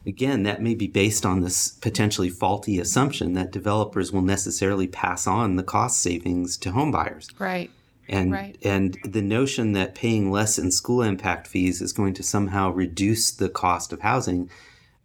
Again, 0.07 0.45
that 0.45 0.63
may 0.63 0.77
be 0.77 0.87
based 0.87 1.27
on 1.27 1.41
this 1.41 1.71
potentially 1.71 2.31
faulty 2.31 2.79
assumption 2.79 3.33
that 3.33 3.51
developers 3.51 4.13
will 4.13 4.23
necessarily 4.23 4.87
pass 4.87 5.27
on 5.27 5.57
the 5.57 5.65
cost 5.65 6.01
savings 6.01 6.57
to 6.59 6.71
home 6.71 6.93
buyers. 6.93 7.29
Right. 7.37 7.71
And 8.09 8.31
right. 8.31 8.57
and 8.63 8.97
the 9.05 9.23
notion 9.23 9.73
that 9.73 9.97
paying 9.97 10.31
less 10.31 10.61
in 10.61 10.71
school 10.71 11.03
impact 11.03 11.49
fees 11.49 11.83
is 11.83 11.93
going 11.93 12.15
to 12.15 12.23
somehow 12.23 12.71
reduce 12.71 13.33
the 13.33 13.49
cost 13.49 13.93
of 13.93 14.03
housing 14.03 14.49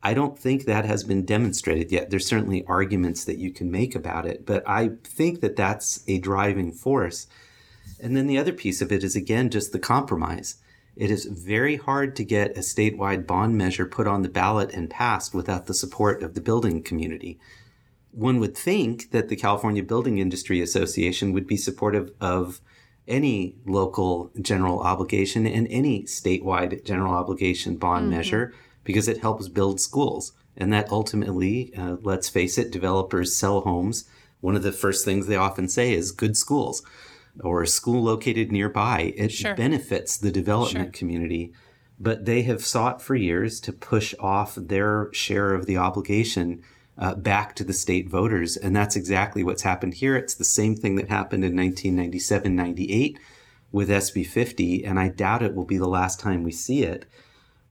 I 0.04 0.14
don't 0.14 0.38
think 0.38 0.66
that 0.66 0.86
has 0.86 1.04
been 1.04 1.26
demonstrated 1.26 1.91
yet. 1.91 2.10
There's 2.10 2.26
certainly 2.26 2.66
arguments 2.66 3.24
that 3.26 3.38
you 3.38 3.52
can 3.52 3.70
make 3.70 3.95
about 3.95 4.26
it, 4.26 4.45
but 4.45 4.68
I 4.68 4.91
think 5.04 5.41
that 5.41 5.56
that's 5.56 6.04
a 6.08 6.18
driving 6.18 6.72
force. 6.72 7.28
And 7.99 8.18
then 8.18 8.26
the 8.26 8.38
other 8.38 8.54
piece 8.54 8.82
of 8.82 8.91
it 8.91 9.04
is, 9.04 9.16
again, 9.16 9.52
just 9.52 9.72
the 9.72 9.80
compromise. 9.80 10.56
It 10.95 11.12
is 11.12 11.26
very 11.26 11.78
hard 11.78 12.16
to 12.16 12.26
get 12.26 12.58
a 12.58 12.62
statewide 12.62 13.28
bond 13.28 13.58
measure 13.58 13.86
put 13.86 14.08
on 14.08 14.24
the 14.24 14.30
ballot 14.30 14.72
and 14.74 14.89
passed 14.89 15.34
without 15.34 15.68
the 15.68 15.74
support 15.74 16.24
of 16.24 16.34
the 16.34 16.41
building 16.41 16.82
community. 16.82 17.39
One 18.12 18.39
would 18.39 18.58
think 18.58 19.12
that 19.12 19.30
the 19.30 19.36
California 19.36 19.84
Building 19.84 20.18
Industry 20.18 20.62
Association 20.62 21.32
would 21.32 21.47
be 21.47 21.58
supportive 21.58 22.12
of 22.20 22.60
any 23.08 23.56
local 23.66 24.32
general 24.41 24.80
obligation 24.80 25.47
and 25.47 25.68
any 25.70 26.04
statewide 26.04 26.84
general 26.84 27.14
obligation 27.14 27.78
bond 27.78 28.04
mm-hmm. 28.04 28.18
measure 28.18 28.54
because 28.84 29.08
it 29.08 29.22
helps 29.22 29.48
build 29.48 29.80
schools. 29.80 30.34
And 30.58 30.72
that 30.74 30.92
ultimately, 30.92 31.74
uh, 31.76 31.98
let's 32.02 32.30
face 32.30 32.58
it, 32.58 32.72
developers 32.72 33.36
sell 33.36 33.62
homes. 33.62 34.06
One 34.42 34.56
of 34.56 34.64
the 34.64 34.72
first 34.72 35.06
things 35.06 35.28
they 35.28 35.36
often 35.36 35.70
say 35.70 35.94
is 35.94 36.12
good 36.12 36.36
schools 36.36 36.84
or 37.44 37.62
a 37.62 37.68
school 37.68 38.04
located 38.04 38.52
nearby. 38.52 39.14
It 39.16 39.32
sure. 39.32 39.56
benefits 39.56 40.18
the 40.18 40.32
development 40.32 40.96
sure. 40.96 41.00
community. 41.00 41.54
But 42.00 42.26
they 42.26 42.42
have 42.44 42.66
sought 42.66 43.02
for 43.02 43.16
years 43.16 43.60
to 43.62 43.72
push 43.72 44.14
off 44.20 44.56
their 44.56 45.10
share 45.14 45.54
of 45.54 45.68
the 45.68 45.78
obligation 45.78 46.64
uh, 46.98 47.16
back 47.16 47.56
to 47.56 47.64
the 47.64 47.74
state 47.74 48.10
voters. 48.10 48.58
And 48.58 48.76
that's 48.76 48.96
exactly 48.96 49.44
what's 49.44 49.62
happened 49.62 49.96
here. 49.96 50.16
It's 50.16 50.36
the 50.36 50.44
same 50.44 50.76
thing 50.76 50.96
that 50.96 51.10
happened 51.10 51.46
in 51.46 51.56
1997 51.56 52.56
98 52.56 53.20
with 53.72 53.90
SB 53.90 54.26
50. 54.26 54.84
And 54.84 55.00
I 55.00 55.10
doubt 55.10 55.44
it 55.44 55.56
will 55.56 55.66
be 55.66 55.78
the 55.78 55.88
last 55.88 56.20
time 56.20 56.44
we 56.44 56.52
see 56.52 56.84
it. 56.84 57.06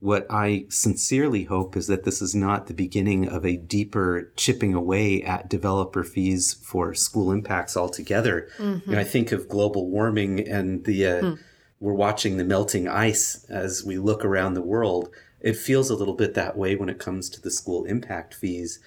What 0.00 0.26
I 0.30 0.64
sincerely 0.70 1.44
hope 1.44 1.76
is 1.76 1.86
that 1.88 2.04
this 2.04 2.22
is 2.22 2.34
not 2.34 2.66
the 2.66 2.74
beginning 2.74 3.28
of 3.28 3.44
a 3.44 3.58
deeper 3.58 4.32
chipping 4.34 4.72
away 4.72 5.22
at 5.22 5.50
developer 5.50 6.04
fees 6.04 6.54
for 6.54 6.94
school 6.94 7.30
impacts 7.30 7.76
altogether. 7.76 8.48
Mm-hmm. 8.56 8.90
You 8.90 8.96
know, 8.96 9.00
I 9.00 9.04
think 9.04 9.30
of 9.30 9.48
global 9.48 9.90
warming 9.90 10.48
and 10.48 10.84
the 10.84 11.06
uh, 11.06 11.20
mm. 11.20 11.38
we're 11.80 11.92
watching 11.92 12.38
the 12.38 12.44
melting 12.44 12.88
ice 12.88 13.44
as 13.50 13.84
we 13.84 13.98
look 13.98 14.24
around 14.24 14.54
the 14.54 14.62
world. 14.62 15.10
It 15.38 15.56
feels 15.56 15.90
a 15.90 15.96
little 15.96 16.14
bit 16.14 16.32
that 16.32 16.56
way 16.56 16.76
when 16.76 16.88
it 16.88 16.98
comes 16.98 17.28
to 17.30 17.40
the 17.40 17.50
school 17.50 17.84
impact 17.84 18.32
fees. 18.34 18.78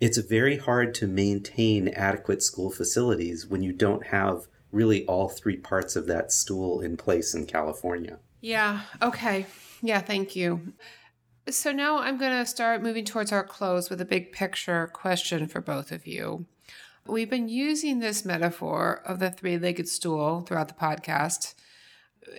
It's 0.00 0.18
very 0.18 0.58
hard 0.58 0.94
to 0.96 1.06
maintain 1.06 1.88
adequate 1.88 2.42
school 2.42 2.72
facilities 2.72 3.46
when 3.46 3.62
you 3.62 3.72
don't 3.72 4.08
have 4.08 4.48
really 4.72 5.06
all 5.06 5.28
three 5.28 5.56
parts 5.56 5.94
of 5.94 6.06
that 6.08 6.32
stool 6.32 6.80
in 6.80 6.96
place 6.96 7.34
in 7.34 7.46
California. 7.46 8.18
Yeah. 8.40 8.80
Okay. 9.00 9.46
Yeah, 9.82 10.00
thank 10.00 10.34
you. 10.34 10.72
So 11.48 11.70
now 11.70 11.98
I'm 11.98 12.18
going 12.18 12.36
to 12.36 12.46
start 12.46 12.82
moving 12.82 13.04
towards 13.04 13.30
our 13.30 13.44
close 13.44 13.88
with 13.88 14.00
a 14.00 14.04
big 14.04 14.32
picture 14.32 14.88
question 14.88 15.46
for 15.46 15.60
both 15.60 15.92
of 15.92 16.06
you. 16.06 16.46
We've 17.06 17.30
been 17.30 17.48
using 17.48 18.00
this 18.00 18.24
metaphor 18.24 19.02
of 19.04 19.20
the 19.20 19.30
three 19.30 19.56
legged 19.58 19.88
stool 19.88 20.40
throughout 20.40 20.68
the 20.68 20.74
podcast. 20.74 21.54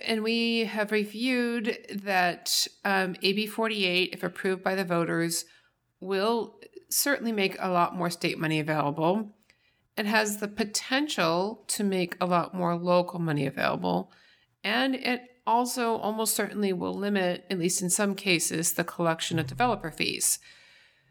And 0.04 0.22
we 0.22 0.64
have 0.64 0.92
reviewed 0.92 1.78
that 2.02 2.66
um, 2.84 3.16
AB 3.22 3.46
48, 3.46 4.10
if 4.12 4.22
approved 4.22 4.62
by 4.62 4.74
the 4.74 4.84
voters, 4.84 5.46
will 6.00 6.60
certainly 6.90 7.32
make 7.32 7.56
a 7.58 7.70
lot 7.70 7.96
more 7.96 8.10
state 8.10 8.38
money 8.38 8.60
available. 8.60 9.30
It 9.96 10.04
has 10.04 10.36
the 10.36 10.48
potential 10.48 11.64
to 11.68 11.82
make 11.82 12.16
a 12.20 12.26
lot 12.26 12.54
more 12.54 12.76
local 12.76 13.18
money 13.18 13.46
available. 13.46 14.12
And 14.62 14.94
it 14.94 15.22
also 15.48 15.96
almost 15.96 16.36
certainly 16.36 16.72
will 16.72 16.94
limit, 16.94 17.46
at 17.50 17.58
least 17.58 17.80
in 17.80 17.88
some 17.88 18.14
cases, 18.14 18.72
the 18.72 18.84
collection 18.84 19.38
of 19.38 19.46
developer 19.46 19.90
fees. 19.90 20.38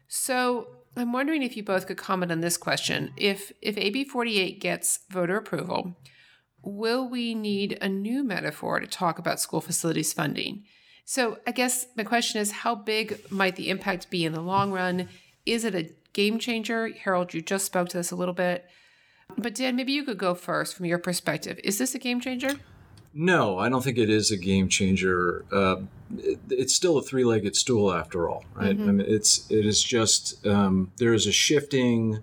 So 0.06 0.68
I'm 0.96 1.12
wondering 1.12 1.42
if 1.42 1.56
you 1.56 1.64
both 1.64 1.88
could 1.88 1.96
comment 1.96 2.30
on 2.30 2.40
this 2.40 2.56
question. 2.56 3.12
If 3.16 3.52
if 3.60 3.76
AB 3.76 4.04
48 4.04 4.60
gets 4.60 5.00
voter 5.10 5.36
approval, 5.36 5.96
will 6.62 7.08
we 7.08 7.34
need 7.34 7.78
a 7.80 7.88
new 7.88 8.22
metaphor 8.22 8.78
to 8.78 8.86
talk 8.86 9.18
about 9.18 9.40
school 9.40 9.60
facilities 9.60 10.12
funding? 10.12 10.64
So 11.04 11.38
I 11.46 11.50
guess 11.50 11.86
my 11.96 12.04
question 12.04 12.40
is 12.40 12.52
how 12.52 12.76
big 12.76 13.30
might 13.30 13.56
the 13.56 13.70
impact 13.70 14.08
be 14.08 14.24
in 14.24 14.32
the 14.32 14.40
long 14.40 14.70
run? 14.70 15.08
Is 15.46 15.64
it 15.64 15.74
a 15.74 15.90
game 16.12 16.38
changer? 16.38 16.88
Harold, 16.88 17.34
you 17.34 17.42
just 17.42 17.66
spoke 17.66 17.88
to 17.88 17.96
this 17.96 18.12
a 18.12 18.16
little 18.16 18.34
bit. 18.34 18.66
But 19.36 19.54
Dan, 19.54 19.74
maybe 19.74 19.92
you 19.92 20.04
could 20.04 20.18
go 20.18 20.34
first 20.34 20.76
from 20.76 20.86
your 20.86 20.98
perspective. 20.98 21.58
Is 21.64 21.78
this 21.78 21.94
a 21.94 21.98
game 21.98 22.20
changer? 22.20 22.52
No, 23.14 23.58
I 23.58 23.68
don't 23.68 23.82
think 23.82 23.98
it 23.98 24.10
is 24.10 24.30
a 24.30 24.36
game 24.36 24.68
changer. 24.68 25.44
Uh, 25.50 25.76
it, 26.18 26.38
it's 26.50 26.74
still 26.74 26.98
a 26.98 27.02
three-legged 27.02 27.56
stool 27.56 27.92
after 27.92 28.28
all, 28.28 28.44
right? 28.54 28.76
mm-hmm. 28.76 28.88
I 28.88 28.92
mean, 28.92 29.06
it's 29.08 29.50
it 29.50 29.66
is 29.66 29.82
just 29.82 30.46
um, 30.46 30.92
there 30.98 31.12
is 31.12 31.26
a 31.26 31.32
shifting 31.32 32.20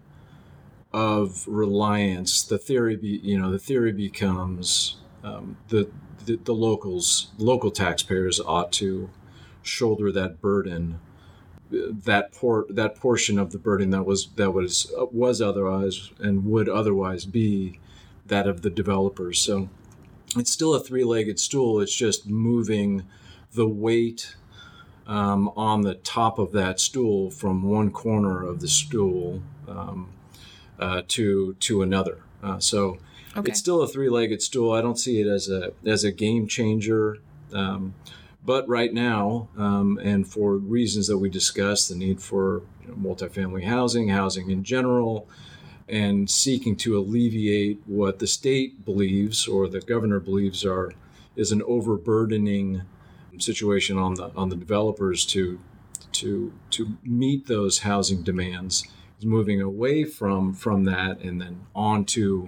of 0.94 1.46
reliance. 1.48 2.44
The 2.44 2.58
theory, 2.58 2.96
be, 2.96 3.20
you 3.22 3.38
know, 3.38 3.52
the 3.52 3.60
theory 3.60 3.92
becomes 3.92 4.98
um, 5.24 5.58
the, 5.70 5.90
the 6.26 6.38
the 6.38 6.54
locals, 6.54 7.32
local 7.38 7.72
taxpayers 7.72 8.40
ought 8.40 8.72
to 8.74 9.10
shoulder 9.62 10.12
that 10.12 10.40
burden 10.42 11.00
that 11.72 12.32
port 12.32 12.76
that 12.76 12.96
portion 12.96 13.40
of 13.40 13.52
the 13.52 13.58
burden 13.58 13.90
that 13.90 14.06
was 14.06 14.28
that 14.36 14.52
was 14.52 14.92
was 15.12 15.42
otherwise 15.42 16.12
and 16.20 16.46
would 16.46 16.70
otherwise 16.70 17.26
be 17.26 17.80
that 18.28 18.48
of 18.48 18.62
the 18.62 18.70
developers. 18.70 19.40
So 19.40 19.70
it's 20.36 20.52
still 20.52 20.74
a 20.74 20.80
three-legged 20.80 21.40
stool. 21.40 21.80
It's 21.80 21.96
just 21.96 22.28
moving 22.28 23.04
the 23.54 23.68
weight 23.68 24.36
um, 25.08 25.50
on 25.56 25.82
the 25.82 25.96
top 25.96 26.40
of 26.40 26.52
that 26.54 26.80
stool 26.80 27.30
from 27.30 27.64
one 27.64 27.92
corner 27.92 28.44
of 28.44 28.60
the 28.60 28.68
stool 28.68 29.42
um, 29.68 30.12
uh, 30.80 31.04
to 31.10 31.54
to 31.54 31.82
another. 31.82 32.20
Uh, 32.44 32.60
so 32.60 32.98
okay. 33.36 33.50
it's 33.50 33.60
still 33.60 33.82
a 33.82 33.88
three-legged 33.88 34.42
stool. 34.42 34.72
I 34.72 34.82
don't 34.82 35.00
see 35.00 35.22
it 35.22 35.28
as 35.28 35.50
a 35.50 35.74
as 35.86 36.04
a 36.04 36.12
game 36.12 36.48
changer. 36.48 37.20
Um, 37.54 37.94
but 38.44 38.68
right 38.70 38.94
now, 38.94 39.50
um, 39.58 40.00
and 40.04 40.28
for 40.28 40.56
reasons 40.56 41.08
that 41.08 41.18
we 41.18 41.30
discussed, 41.30 41.90
the 41.90 41.96
need 41.96 42.22
for 42.22 42.62
you 42.82 42.90
know, 42.90 42.94
multifamily 42.96 43.64
housing, 43.66 44.10
housing 44.10 44.52
in 44.52 44.64
general, 44.64 45.28
and 45.88 46.30
seeking 46.30 46.76
to 46.76 46.98
alleviate 46.98 47.80
what 47.86 48.20
the 48.20 48.28
state 48.28 48.84
believes 48.86 49.48
or 49.48 49.68
the 49.68 49.82
governor 49.82 50.20
believes 50.20 50.66
are 50.66 50.94
is 51.36 51.52
an 51.52 51.62
overburdening 51.64 52.82
situation 53.38 53.98
on 53.98 54.16
the 54.16 54.32
on 54.36 54.50
the 54.50 54.56
developers 54.56 55.26
to 55.26 55.60
to 56.12 56.54
to 56.72 56.98
meet 57.04 57.48
those 57.48 57.80
housing 57.80 58.24
demands 58.24 58.88
is 59.20 59.26
moving 59.26 59.62
away 59.62 60.04
from 60.04 60.54
from 60.54 60.86
that 60.86 61.20
and 61.20 61.42
then 61.42 61.66
on 61.76 62.06
to 62.06 62.48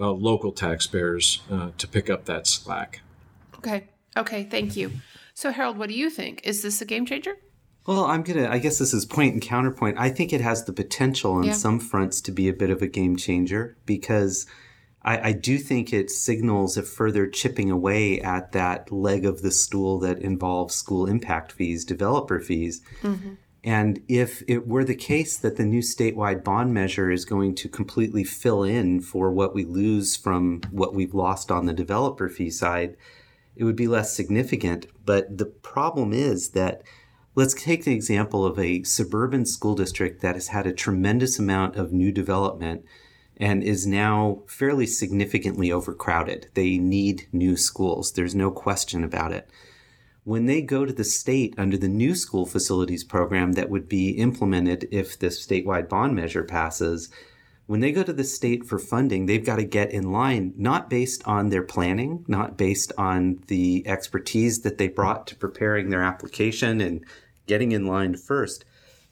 uh, 0.00 0.12
local 0.12 0.52
taxpayers 0.52 1.42
uh, 1.50 1.70
to 1.76 1.88
pick 1.88 2.08
up 2.08 2.26
that 2.26 2.46
slack. 2.46 3.00
Okay. 3.56 3.88
Okay. 4.16 4.44
Thank 4.44 4.76
you. 4.76 4.92
So 5.34 5.50
Harold, 5.50 5.78
what 5.78 5.88
do 5.88 5.94
you 5.94 6.10
think? 6.10 6.40
Is 6.44 6.62
this 6.62 6.80
a 6.80 6.84
game 6.84 7.06
changer? 7.06 7.36
Well, 7.88 8.04
I'm 8.04 8.22
gonna. 8.22 8.46
I 8.50 8.58
guess 8.58 8.78
this 8.78 8.92
is 8.92 9.06
point 9.06 9.32
and 9.32 9.40
counterpoint. 9.40 9.96
I 9.98 10.10
think 10.10 10.30
it 10.30 10.42
has 10.42 10.62
the 10.62 10.74
potential 10.74 11.32
on 11.32 11.44
yeah. 11.44 11.52
some 11.54 11.80
fronts 11.80 12.20
to 12.20 12.30
be 12.30 12.46
a 12.46 12.52
bit 12.52 12.68
of 12.68 12.82
a 12.82 12.86
game 12.86 13.16
changer 13.16 13.78
because 13.86 14.46
I, 15.00 15.28
I, 15.28 15.32
do 15.32 15.56
think 15.56 15.90
it 15.90 16.10
signals 16.10 16.76
a 16.76 16.82
further 16.82 17.26
chipping 17.26 17.70
away 17.70 18.20
at 18.20 18.52
that 18.52 18.92
leg 18.92 19.24
of 19.24 19.40
the 19.40 19.50
stool 19.50 19.98
that 20.00 20.18
involves 20.18 20.74
school 20.74 21.06
impact 21.06 21.50
fees, 21.52 21.86
developer 21.86 22.40
fees. 22.40 22.82
Mm-hmm. 23.00 23.34
And 23.64 24.02
if 24.06 24.42
it 24.46 24.68
were 24.68 24.84
the 24.84 24.94
case 24.94 25.38
that 25.38 25.56
the 25.56 25.64
new 25.64 25.80
statewide 25.80 26.44
bond 26.44 26.74
measure 26.74 27.10
is 27.10 27.24
going 27.24 27.54
to 27.54 27.70
completely 27.70 28.22
fill 28.22 28.64
in 28.64 29.00
for 29.00 29.32
what 29.32 29.54
we 29.54 29.64
lose 29.64 30.14
from 30.14 30.60
what 30.70 30.92
we've 30.92 31.14
lost 31.14 31.50
on 31.50 31.64
the 31.64 31.72
developer 31.72 32.28
fee 32.28 32.50
side, 32.50 32.98
it 33.56 33.64
would 33.64 33.76
be 33.76 33.88
less 33.88 34.14
significant. 34.14 34.88
But 35.06 35.38
the 35.38 35.46
problem 35.46 36.12
is 36.12 36.50
that 36.50 36.82
Let's 37.38 37.54
take 37.54 37.84
the 37.84 37.94
example 37.94 38.44
of 38.44 38.58
a 38.58 38.82
suburban 38.82 39.46
school 39.46 39.76
district 39.76 40.22
that 40.22 40.34
has 40.34 40.48
had 40.48 40.66
a 40.66 40.72
tremendous 40.72 41.38
amount 41.38 41.76
of 41.76 41.92
new 41.92 42.10
development 42.10 42.84
and 43.36 43.62
is 43.62 43.86
now 43.86 44.42
fairly 44.48 44.86
significantly 44.86 45.70
overcrowded. 45.70 46.48
They 46.54 46.78
need 46.78 47.28
new 47.30 47.56
schools. 47.56 48.10
There's 48.10 48.34
no 48.34 48.50
question 48.50 49.04
about 49.04 49.30
it. 49.30 49.48
When 50.24 50.46
they 50.46 50.62
go 50.62 50.84
to 50.84 50.92
the 50.92 51.04
state 51.04 51.54
under 51.56 51.78
the 51.78 51.86
new 51.86 52.16
school 52.16 52.44
facilities 52.44 53.04
program 53.04 53.52
that 53.52 53.70
would 53.70 53.88
be 53.88 54.18
implemented 54.18 54.88
if 54.90 55.16
the 55.16 55.28
statewide 55.28 55.88
bond 55.88 56.16
measure 56.16 56.42
passes, 56.42 57.08
when 57.66 57.78
they 57.78 57.92
go 57.92 58.02
to 58.02 58.12
the 58.12 58.24
state 58.24 58.64
for 58.64 58.80
funding, 58.80 59.26
they've 59.26 59.44
got 59.44 59.56
to 59.56 59.64
get 59.64 59.92
in 59.92 60.10
line, 60.10 60.54
not 60.56 60.90
based 60.90 61.22
on 61.24 61.50
their 61.50 61.62
planning, 61.62 62.24
not 62.26 62.56
based 62.56 62.92
on 62.98 63.44
the 63.46 63.86
expertise 63.86 64.62
that 64.62 64.78
they 64.78 64.88
brought 64.88 65.28
to 65.28 65.36
preparing 65.36 65.90
their 65.90 66.02
application 66.02 66.80
and 66.80 67.04
getting 67.48 67.72
in 67.72 67.86
line 67.86 68.14
first, 68.14 68.64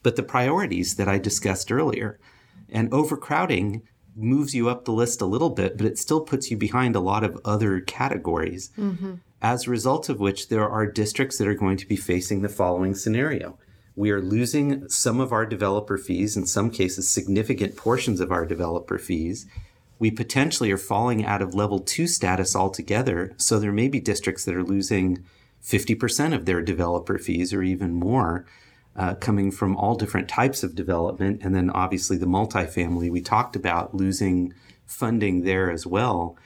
but 0.05 0.15
the 0.15 0.23
priorities 0.23 0.95
that 0.95 1.09
I 1.09 1.19
discussed 1.19 1.73
earlier. 1.73 2.21
And 2.69 2.93
overcrowding 2.93 3.83
moves 4.15 4.55
you 4.55 4.69
up 4.69 4.85
the 4.85 4.93
list 4.93 5.21
a 5.21 5.27
little 5.27 5.51
bit, 5.51 5.77
but 5.77 5.87
it 5.87 5.99
still 5.99 6.21
puts 6.21 6.51
you 6.51 6.57
behind 6.57 6.95
a 6.95 7.01
lot 7.01 7.25
of 7.25 7.41
other 7.45 7.81
categories. 7.81 8.71
Mm-hmm. 8.79 9.15
As 9.43 9.67
a 9.67 9.71
result 9.71 10.09
of 10.09 10.21
which, 10.21 10.49
there 10.49 10.69
are 10.69 10.87
districts 10.87 11.39
that 11.39 11.49
are 11.49 11.55
going 11.55 11.77
to 11.77 11.87
be 11.87 11.97
facing 11.97 12.43
the 12.43 12.49
following 12.49 12.95
scenario. 12.95 13.59
We 13.95 14.11
are 14.11 14.21
losing 14.21 14.89
some 14.89 15.21
of 15.21 15.33
our 15.33 15.47
developer 15.47 15.99
fees, 15.99 16.37
in 16.37 16.47
some 16.47 16.71
cases, 16.71 17.09
significant 17.09 17.77
portions 17.77 18.21
of 18.21 18.33
our 18.33 18.47
developer 18.47 18.99
fees. 18.99 19.47
We 19.99 20.11
potentially 20.11 20.71
are 20.71 20.79
falling 20.79 21.25
out 21.25 21.43
of 21.43 21.55
level 21.55 21.81
two 21.81 22.07
status 22.07 22.55
altogether. 22.55 23.35
So 23.37 23.59
there 23.59 23.73
may 23.73 23.89
be 23.89 24.01
districts 24.01 24.45
that 24.45 24.55
are 24.55 24.65
losing 24.65 25.25
50% 25.67 26.35
of 26.35 26.47
their 26.47 26.63
developer 26.63 27.19
fees 27.19 27.53
or 27.53 27.63
even 27.63 27.93
more 27.93 28.47
uh, 28.95 29.15
coming 29.15 29.51
from 29.51 29.77
all 29.77 29.97
different 29.97 30.29
types 30.29 30.63
of 30.63 30.75
development. 30.75 31.41
And 31.43 31.55
then 31.55 31.71
obviously 31.71 32.17
the 32.17 32.27
multifamily 32.27 33.11
we 33.11 33.21
talked 33.21 33.57
about 33.57 33.95
losing 33.95 34.55
funding 34.87 35.43
there 35.43 35.71
as 35.71 35.87
well. 35.87 36.39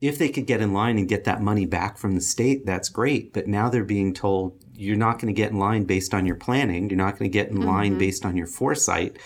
If 0.00 0.18
they 0.18 0.28
could 0.28 0.46
get 0.46 0.60
in 0.60 0.72
line 0.72 0.98
and 0.98 1.08
get 1.08 1.24
that 1.24 1.42
money 1.42 1.66
back 1.66 1.98
from 1.98 2.14
the 2.14 2.20
state, 2.20 2.64
that's 2.64 2.88
great. 2.88 3.32
But 3.32 3.46
now 3.46 3.68
they're 3.68 3.84
being 3.84 4.14
told 4.14 4.56
you're 4.74 4.96
not 4.96 5.20
going 5.20 5.32
to 5.32 5.40
get 5.40 5.50
in 5.50 5.58
line 5.58 5.84
based 5.84 6.14
on 6.14 6.26
your 6.26 6.36
planning. 6.36 6.88
You're 6.88 6.96
not 6.96 7.18
going 7.18 7.30
to 7.30 7.32
get 7.32 7.48
in 7.48 7.58
mm-hmm. 7.58 7.68
line 7.68 7.98
based 7.98 8.24
on 8.24 8.36
your 8.36 8.46
foresight. 8.46 9.18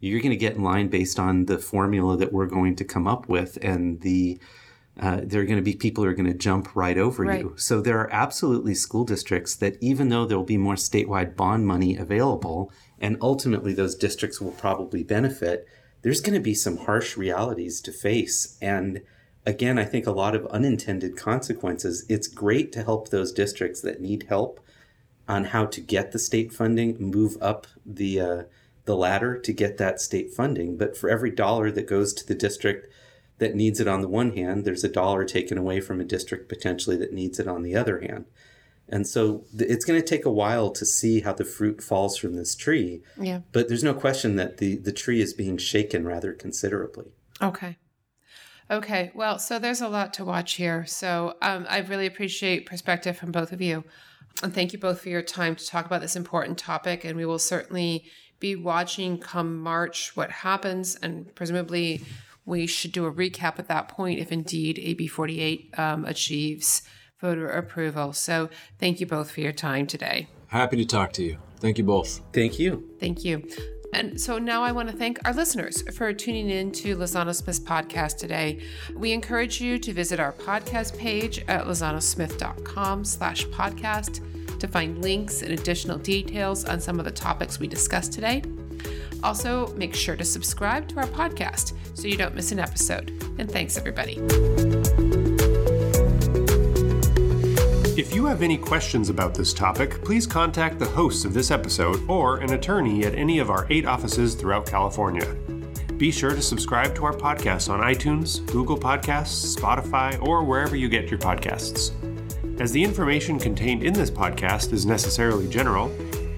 You're 0.00 0.20
going 0.20 0.30
to 0.30 0.36
get 0.36 0.56
in 0.56 0.62
line 0.62 0.88
based 0.88 1.18
on 1.18 1.46
the 1.46 1.58
formula 1.58 2.16
that 2.16 2.32
we're 2.32 2.46
going 2.46 2.76
to 2.76 2.84
come 2.84 3.06
up 3.06 3.28
with 3.28 3.58
and 3.62 4.00
the 4.00 4.38
uh, 4.98 5.20
there 5.22 5.40
are 5.40 5.44
going 5.44 5.58
to 5.58 5.62
be 5.62 5.74
people 5.74 6.02
who 6.02 6.10
are 6.10 6.14
going 6.14 6.32
to 6.32 6.38
jump 6.38 6.74
right 6.74 6.98
over 6.98 7.22
right. 7.22 7.40
you. 7.40 7.54
So 7.56 7.80
there 7.80 7.98
are 7.98 8.12
absolutely 8.12 8.74
school 8.74 9.04
districts 9.04 9.54
that, 9.56 9.76
even 9.80 10.08
though 10.08 10.24
there 10.24 10.36
will 10.36 10.44
be 10.44 10.58
more 10.58 10.74
statewide 10.74 11.36
bond 11.36 11.66
money 11.66 11.96
available, 11.96 12.72
and 12.98 13.16
ultimately 13.20 13.72
those 13.72 13.94
districts 13.94 14.40
will 14.40 14.52
probably 14.52 15.04
benefit, 15.04 15.66
there's 16.02 16.20
going 16.20 16.34
to 16.34 16.40
be 16.40 16.54
some 16.54 16.78
harsh 16.78 17.16
realities 17.16 17.80
to 17.82 17.92
face. 17.92 18.58
And 18.60 19.02
again, 19.46 19.78
I 19.78 19.84
think 19.84 20.06
a 20.06 20.12
lot 20.12 20.34
of 20.34 20.46
unintended 20.46 21.16
consequences. 21.16 22.04
It's 22.08 22.28
great 22.28 22.72
to 22.72 22.82
help 22.82 23.08
those 23.08 23.32
districts 23.32 23.80
that 23.82 24.00
need 24.00 24.26
help, 24.28 24.60
on 25.28 25.44
how 25.44 25.66
to 25.66 25.80
get 25.80 26.12
the 26.12 26.18
state 26.18 26.52
funding, 26.52 26.96
move 26.98 27.36
up 27.40 27.66
the 27.84 28.20
uh, 28.20 28.42
the 28.86 28.96
ladder 28.96 29.38
to 29.38 29.52
get 29.52 29.76
that 29.76 30.00
state 30.00 30.32
funding. 30.32 30.78
But 30.78 30.96
for 30.96 31.10
every 31.10 31.30
dollar 31.30 31.70
that 31.70 31.86
goes 31.86 32.14
to 32.14 32.26
the 32.26 32.34
district 32.34 32.88
that 33.38 33.54
needs 33.54 33.80
it 33.80 33.88
on 33.88 34.02
the 34.02 34.08
one 34.08 34.32
hand, 34.34 34.64
there's 34.64 34.84
a 34.84 34.88
dollar 34.88 35.24
taken 35.24 35.58
away 35.58 35.80
from 35.80 36.00
a 36.00 36.04
district 36.04 36.48
potentially 36.48 36.96
that 36.96 37.12
needs 37.12 37.38
it 37.38 37.48
on 37.48 37.62
the 37.62 37.74
other 37.74 38.00
hand. 38.00 38.26
And 38.88 39.06
so 39.06 39.44
it's 39.54 39.84
going 39.84 40.00
to 40.00 40.06
take 40.06 40.24
a 40.24 40.30
while 40.30 40.70
to 40.70 40.86
see 40.86 41.20
how 41.20 41.34
the 41.34 41.44
fruit 41.44 41.82
falls 41.82 42.16
from 42.16 42.34
this 42.34 42.54
tree. 42.54 43.02
Yeah. 43.20 43.40
But 43.52 43.68
there's 43.68 43.84
no 43.84 43.92
question 43.92 44.36
that 44.36 44.56
the, 44.56 44.76
the 44.76 44.92
tree 44.92 45.20
is 45.20 45.34
being 45.34 45.58
shaken 45.58 46.06
rather 46.06 46.32
considerably. 46.32 47.12
Okay. 47.42 47.76
Okay. 48.70 49.12
Well, 49.14 49.38
so 49.38 49.58
there's 49.58 49.82
a 49.82 49.88
lot 49.88 50.14
to 50.14 50.24
watch 50.24 50.54
here. 50.54 50.86
So 50.86 51.36
um, 51.42 51.66
I 51.68 51.78
really 51.80 52.06
appreciate 52.06 52.66
perspective 52.66 53.16
from 53.16 53.30
both 53.30 53.52
of 53.52 53.60
you. 53.60 53.84
And 54.42 54.54
thank 54.54 54.72
you 54.72 54.78
both 54.78 55.00
for 55.00 55.10
your 55.10 55.22
time 55.22 55.54
to 55.56 55.66
talk 55.66 55.84
about 55.84 56.00
this 56.00 56.16
important 56.16 56.58
topic. 56.58 57.04
And 57.04 57.16
we 57.16 57.26
will 57.26 57.38
certainly 57.38 58.04
be 58.40 58.56
watching 58.56 59.18
come 59.18 59.58
March 59.58 60.16
what 60.16 60.30
happens. 60.30 60.96
And 60.96 61.34
presumably, 61.34 62.02
we 62.48 62.66
should 62.66 62.92
do 62.92 63.04
a 63.04 63.12
recap 63.12 63.58
at 63.58 63.68
that 63.68 63.88
point 63.88 64.18
if 64.18 64.32
indeed 64.32 64.78
AB 64.82 65.06
48 65.06 65.78
um, 65.78 66.04
achieves 66.06 66.82
voter 67.20 67.48
approval. 67.48 68.12
So 68.12 68.48
thank 68.78 69.00
you 69.00 69.06
both 69.06 69.30
for 69.30 69.40
your 69.40 69.52
time 69.52 69.86
today. 69.86 70.28
Happy 70.46 70.76
to 70.78 70.86
talk 70.86 71.12
to 71.14 71.22
you. 71.22 71.38
Thank 71.60 71.76
you 71.76 71.84
both. 71.84 72.22
Thank 72.32 72.58
you. 72.58 72.88
Thank 72.98 73.24
you. 73.24 73.46
And 73.92 74.20
so 74.20 74.38
now 74.38 74.62
I 74.62 74.72
want 74.72 74.90
to 74.90 74.96
thank 74.96 75.18
our 75.26 75.32
listeners 75.32 75.82
for 75.96 76.12
tuning 76.12 76.50
in 76.50 76.72
to 76.72 76.96
Lozano 76.96 77.34
Smith's 77.34 77.60
podcast 77.60 78.18
today. 78.18 78.60
We 78.94 79.12
encourage 79.12 79.60
you 79.60 79.78
to 79.78 79.92
visit 79.92 80.20
our 80.20 80.32
podcast 80.32 80.96
page 80.98 81.44
at 81.48 81.64
lozanosmith.com 81.64 83.04
slash 83.04 83.46
podcast 83.46 84.58
to 84.58 84.68
find 84.68 85.02
links 85.02 85.42
and 85.42 85.52
additional 85.52 85.98
details 85.98 86.64
on 86.64 86.80
some 86.80 86.98
of 86.98 87.04
the 87.04 87.10
topics 87.10 87.58
we 87.58 87.66
discussed 87.66 88.12
today. 88.12 88.42
Also, 89.22 89.68
make 89.74 89.94
sure 89.94 90.16
to 90.16 90.24
subscribe 90.24 90.88
to 90.88 90.98
our 90.98 91.06
podcast 91.06 91.72
so 91.94 92.06
you 92.06 92.16
don't 92.16 92.34
miss 92.34 92.52
an 92.52 92.58
episode. 92.58 93.10
And 93.38 93.50
thanks, 93.50 93.76
everybody. 93.76 94.18
If 97.98 98.14
you 98.14 98.26
have 98.26 98.42
any 98.42 98.56
questions 98.56 99.10
about 99.10 99.34
this 99.34 99.52
topic, 99.52 100.04
please 100.04 100.24
contact 100.24 100.78
the 100.78 100.86
hosts 100.86 101.24
of 101.24 101.34
this 101.34 101.50
episode 101.50 102.08
or 102.08 102.38
an 102.38 102.52
attorney 102.52 103.04
at 103.04 103.14
any 103.14 103.40
of 103.40 103.50
our 103.50 103.66
eight 103.70 103.86
offices 103.86 104.36
throughout 104.36 104.66
California. 104.66 105.26
Be 105.96 106.12
sure 106.12 106.30
to 106.30 106.40
subscribe 106.40 106.94
to 106.94 107.04
our 107.04 107.12
podcast 107.12 107.68
on 107.68 107.80
iTunes, 107.80 108.46
Google 108.52 108.78
Podcasts, 108.78 109.56
Spotify, 109.56 110.22
or 110.22 110.44
wherever 110.44 110.76
you 110.76 110.88
get 110.88 111.10
your 111.10 111.18
podcasts. 111.18 111.90
As 112.60 112.70
the 112.70 112.84
information 112.84 113.36
contained 113.36 113.82
in 113.82 113.94
this 113.94 114.12
podcast 114.12 114.72
is 114.72 114.86
necessarily 114.86 115.48
general, 115.48 115.88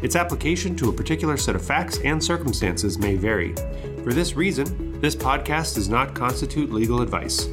its 0.02 0.16
application 0.16 0.74
to 0.76 0.88
a 0.88 0.92
particular 0.92 1.36
set 1.36 1.56
of 1.56 1.64
facts 1.64 1.98
and 2.04 2.22
circumstances 2.22 2.98
may 2.98 3.16
vary. 3.16 3.54
For 4.02 4.12
this 4.12 4.34
reason, 4.34 5.00
this 5.00 5.16
podcast 5.16 5.74
does 5.74 5.88
not 5.88 6.14
constitute 6.14 6.72
legal 6.72 7.02
advice. 7.02 7.48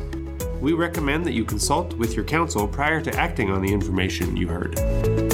We 0.61 0.73
recommend 0.73 1.25
that 1.25 1.33
you 1.33 1.45
consult 1.45 1.93
with 1.93 2.15
your 2.15 2.25
counsel 2.25 2.67
prior 2.67 3.01
to 3.01 3.15
acting 3.15 3.51
on 3.51 3.61
the 3.61 3.71
information 3.71 4.35
you 4.35 4.47
heard. 4.47 5.26